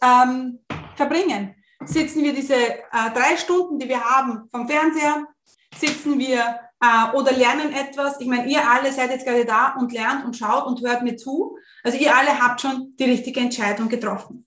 ähm, 0.00 0.60
verbringen. 0.94 1.54
Sitzen 1.84 2.22
wir 2.22 2.32
diese 2.32 2.54
äh, 2.54 3.10
drei 3.14 3.36
Stunden, 3.36 3.78
die 3.78 3.88
wir 3.88 4.02
haben 4.02 4.48
vom 4.50 4.66
Fernseher, 4.66 5.26
sitzen 5.78 6.18
wir 6.18 6.58
äh, 6.80 7.16
oder 7.16 7.32
lernen 7.32 7.72
etwas. 7.72 8.20
Ich 8.20 8.26
meine, 8.26 8.48
ihr 8.48 8.68
alle 8.68 8.92
seid 8.92 9.10
jetzt 9.10 9.26
gerade 9.26 9.44
da 9.44 9.74
und 9.78 9.92
lernt 9.92 10.24
und 10.24 10.36
schaut 10.36 10.66
und 10.66 10.80
hört 10.80 11.02
mir 11.02 11.16
zu. 11.16 11.56
Also 11.82 11.98
ihr 11.98 12.14
alle 12.14 12.40
habt 12.40 12.60
schon 12.60 12.94
die 12.98 13.04
richtige 13.04 13.40
Entscheidung 13.40 13.88
getroffen. 13.88 14.46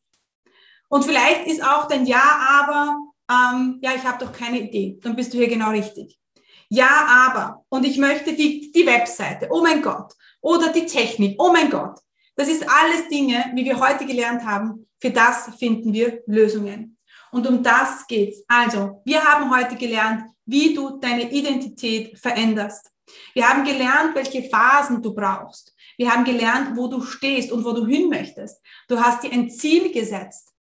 Und 0.90 1.06
vielleicht 1.06 1.46
ist 1.48 1.64
auch 1.64 1.88
dein 1.88 2.06
Ja, 2.06 2.24
aber, 2.62 2.98
ähm, 3.30 3.80
ja, 3.82 3.92
ich 3.96 4.04
habe 4.04 4.24
doch 4.26 4.34
keine 4.34 4.60
Idee. 4.60 5.00
Dann 5.04 5.16
bist 5.16 5.34
du 5.34 5.38
hier 5.38 5.48
genau 5.48 5.70
richtig. 5.70 6.20
Ja, 6.68 7.28
aber, 7.28 7.66
und 7.70 7.86
ich 7.86 7.98
möchte 7.98 8.34
die, 8.34 8.72
die 8.72 8.86
Webseite, 8.86 9.48
oh 9.52 9.62
mein 9.62 9.82
Gott, 9.82 10.14
oder 10.42 10.72
die 10.72 10.86
Technik, 10.86 11.36
oh 11.42 11.52
mein 11.52 11.70
Gott. 11.70 12.00
Das 12.36 12.48
ist 12.48 12.64
alles 12.70 13.08
Dinge, 13.10 13.52
wie 13.54 13.66
wir 13.66 13.80
heute 13.80 14.06
gelernt 14.06 14.46
haben. 14.46 14.88
Für 15.00 15.12
das 15.12 15.50
finden 15.58 15.94
wir 15.94 16.22
Lösungen. 16.26 16.98
Und 17.32 17.48
um 17.48 17.62
das 17.62 18.08
geht's. 18.08 18.44
Also, 18.48 19.02
wir 19.06 19.24
haben 19.24 19.56
heute 19.56 19.76
gelernt, 19.76 20.24
wie 20.46 20.74
du 20.74 21.00
deine 21.00 21.32
Identität 21.32 22.18
veränderst. 22.18 22.92
Wir 23.34 23.48
haben 23.48 23.64
gelernt, 23.64 24.16
welche 24.16 24.44
Phasen 24.50 25.02
du 25.02 25.14
brauchst. 25.14 25.76
Wir 25.98 26.12
haben 26.12 26.24
gelernt, 26.24 26.78
wo 26.78 26.88
du 26.88 27.02
stehst 27.02 27.52
und 27.52 27.66
wo 27.66 27.74
du 27.74 27.86
hin 27.86 28.10
möchtest. 28.10 28.62
Du 28.88 29.00
hast 29.00 29.24
dir 29.24 29.32
ein 29.32 29.50
Ziel 29.50 29.92
gesetzt. 29.92 30.54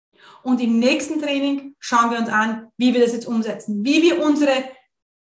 Und 0.43 0.61
im 0.61 0.79
nächsten 0.79 1.21
Training 1.21 1.75
schauen 1.79 2.11
wir 2.11 2.19
uns 2.19 2.29
an, 2.29 2.69
wie 2.77 2.95
wir 2.95 3.01
das 3.01 3.13
jetzt 3.13 3.27
umsetzen. 3.27 3.85
Wie 3.85 4.03
wir 4.03 4.25
unsere 4.25 4.65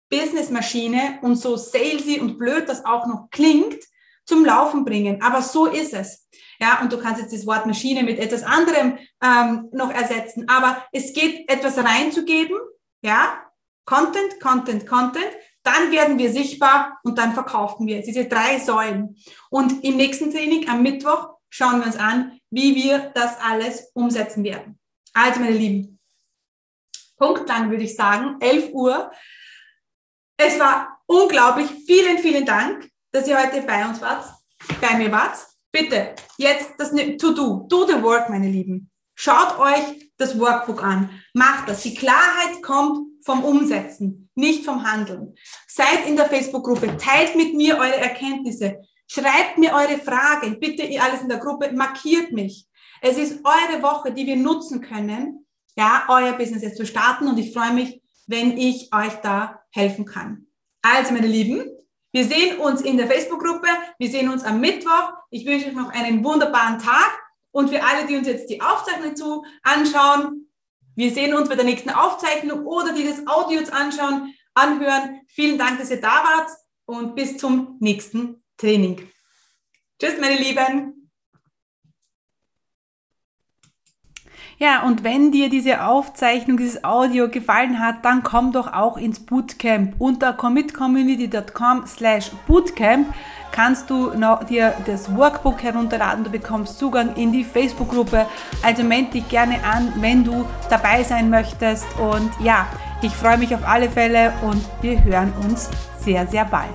Businessmaschine 0.09 1.19
und 1.23 1.37
so 1.37 1.57
salesy 1.57 2.21
und 2.21 2.39
blöd 2.39 2.69
das 2.69 2.85
auch 2.85 3.07
noch 3.07 3.29
klingt, 3.31 3.79
zum 4.27 4.45
Laufen 4.45 4.85
bringen. 4.85 5.23
Aber 5.23 5.41
so 5.41 5.67
ist 5.67 5.95
es. 5.95 6.29
Ja, 6.61 6.81
und 6.81 6.93
du 6.93 6.99
kannst 6.99 7.21
jetzt 7.21 7.33
das 7.33 7.47
Wort 7.47 7.67
Maschine 7.67 8.03
mit 8.03 8.19
etwas 8.19 8.43
anderem 8.43 8.99
ähm, 9.23 9.69
noch 9.73 9.91
ersetzen. 9.91 10.49
Aber 10.49 10.85
es 10.93 11.13
geht, 11.13 11.49
etwas 11.51 11.79
reinzugeben, 11.79 12.57
ja, 13.03 13.43
Content, 13.85 14.41
Content, 14.41 14.87
Content, 14.87 15.31
dann 15.63 15.91
werden 15.91 16.19
wir 16.19 16.31
sichtbar 16.31 16.99
und 17.03 17.19
dann 17.19 17.35
verkaufen 17.35 17.87
wir. 17.87 18.03
Diese 18.03 18.27
drei 18.27 18.59
Säulen. 18.59 19.17
Und 19.51 19.85
im 19.85 19.97
nächsten 19.97 20.33
Training 20.33 20.69
am 20.69 20.83
Mittwoch 20.83 21.37
schauen 21.51 21.81
wir 21.81 21.87
uns 21.87 21.97
an, 21.97 22.41
wie 22.51 22.75
wir 22.75 23.11
das 23.15 23.39
alles 23.41 23.91
umsetzen 23.95 24.45
werden. 24.45 24.79
Also, 25.13 25.41
meine 25.41 25.57
Lieben, 25.57 25.99
Punkt 27.17 27.49
dann 27.49 27.71
würde 27.71 27.85
ich 27.85 27.97
sagen, 27.97 28.37
11 28.41 28.73
Uhr. 28.73 29.11
Es 30.37 30.59
war 30.61 31.01
unglaublich. 31.07 31.69
Vielen, 31.87 32.19
vielen 32.19 32.45
Dank, 32.45 32.91
dass 33.17 33.27
ihr 33.27 33.43
heute 33.43 33.63
bei 33.63 33.89
uns 33.89 34.03
wart, 34.03 34.27
bei 34.79 34.99
mir 34.99 35.11
wart. 35.11 35.39
Bitte, 35.73 36.15
jetzt 36.37 36.73
das 36.77 36.91
To-Do, 36.91 37.67
do 37.67 37.87
the 37.87 38.03
work, 38.03 38.29
meine 38.29 38.49
Lieben. 38.49 38.91
Schaut 39.15 39.59
euch 39.59 40.11
das 40.19 40.39
Workbook 40.39 40.85
an. 40.85 41.09
Macht 41.33 41.67
das. 41.69 41.83
Die 41.83 41.95
Klarheit 41.95 42.63
kommt 42.63 43.25
vom 43.25 43.43
Umsetzen, 43.43 44.29
nicht 44.35 44.67
vom 44.67 44.85
Handeln. 44.85 45.35
Seid 45.67 46.07
in 46.07 46.17
der 46.17 46.27
Facebook-Gruppe, 46.27 46.99
teilt 46.99 47.37
mit 47.37 47.55
mir 47.55 47.79
eure 47.79 47.97
Erkenntnisse, 47.97 48.81
schreibt 49.09 49.57
mir 49.57 49.73
eure 49.73 49.99
Fragen, 49.99 50.61
bitte 50.61 50.83
ihr 50.83 51.03
alles 51.03 51.23
in 51.23 51.31
der 51.31 51.39
Gruppe, 51.39 51.73
markiert 51.73 52.33
mich. 52.33 52.67
Es 53.01 53.17
ist 53.17 53.41
eure 53.45 53.83
Woche, 53.83 54.13
die 54.13 54.27
wir 54.27 54.37
nutzen 54.37 54.83
können, 54.83 55.47
ja, 55.75 56.05
euer 56.09 56.35
Business 56.35 56.63
jetzt 56.63 56.77
zu 56.77 56.85
starten 56.85 57.29
und 57.29 57.39
ich 57.39 57.55
freue 57.55 57.73
mich, 57.73 58.03
wenn 58.27 58.59
ich 58.59 58.91
euch 58.95 59.15
da 59.23 59.63
helfen 59.71 60.05
kann. 60.05 60.49
Also, 60.83 61.15
meine 61.15 61.27
Lieben, 61.27 61.65
wir 62.17 62.25
sehen 62.25 62.57
uns 62.61 62.81
in 62.81 62.97
der 62.97 63.09
Facebook-Gruppe, 63.09 63.69
wir 63.99 64.09
sehen 64.09 64.31
uns 64.31 64.43
am 64.43 64.59
Mittwoch. 64.59 65.13
Ich 65.29 65.45
wünsche 65.45 65.67
euch 65.67 65.75
noch 65.75 65.91
einen 65.91 66.25
wunderbaren 66.25 66.79
Tag 66.79 67.13
und 67.51 67.69
für 67.69 67.85
alle, 67.85 68.07
die 68.07 68.17
uns 68.17 68.27
jetzt 68.27 68.49
die 68.49 68.63
Aufzeichnung 68.63 69.15
zu 69.15 69.45
anschauen, 69.63 70.49
wir 70.95 71.11
sehen 71.11 71.35
uns 71.35 71.51
bei 71.51 71.57
der 71.57 71.67
nächsten 71.67 71.91
Aufzeichnung 71.91 72.65
oder 72.65 72.95
die 72.95 73.05
das 73.05 73.27
Audio 73.27 73.61
anschauen, 73.71 74.35
anhören. 74.55 75.21
Vielen 75.29 75.59
Dank, 75.59 75.79
dass 75.79 75.91
ihr 75.91 76.01
da 76.01 76.25
wart 76.25 76.49
und 76.87 77.15
bis 77.15 77.37
zum 77.37 77.77
nächsten 77.81 78.43
Training. 78.57 79.11
Tschüss, 80.01 80.19
meine 80.19 80.41
Lieben. 80.41 80.96
Ja, 84.59 84.85
und 84.85 85.05
wenn 85.05 85.33
dir 85.33 85.51
diese 85.51 85.85
Aufzeichnung, 85.85 86.57
dieses 86.57 86.83
Audio 86.83 87.29
gefallen 87.29 87.79
hat, 87.79 88.05
dann 88.07 88.23
komm 88.23 88.53
doch 88.53 88.73
auch 88.73 88.97
ins 88.97 89.21
Bootcamp 89.21 89.95
unter 89.99 90.33
commitcommunity.com 90.33 91.87
slash 91.87 92.31
bootcamp 92.47 93.13
kannst 93.53 93.89
du 93.89 94.13
dir 94.49 94.75
das 94.87 95.15
Workbook 95.17 95.63
herunterladen. 95.63 96.25
Du 96.25 96.31
bekommst 96.31 96.79
Zugang 96.79 97.15
in 97.17 97.33
die 97.33 97.45
Facebook-Gruppe. 97.45 98.27
Also 98.63 98.83
melde 98.83 99.13
dich 99.13 99.29
gerne 99.29 99.63
an, 99.65 99.93
wenn 99.97 100.25
du 100.25 100.45
dabei 100.69 101.03
sein 101.03 101.31
möchtest. 101.31 101.87
Und 101.99 102.31
ja, 102.41 102.67
ich 103.03 103.13
freue 103.13 103.39
mich 103.39 103.55
auf 103.55 103.67
alle 103.67 103.89
Fälle 103.89 104.33
und 104.43 104.63
wir 104.83 105.03
hören 105.03 105.33
uns 105.43 105.71
sehr, 105.99 106.27
sehr 106.27 106.45
bald. 106.45 106.69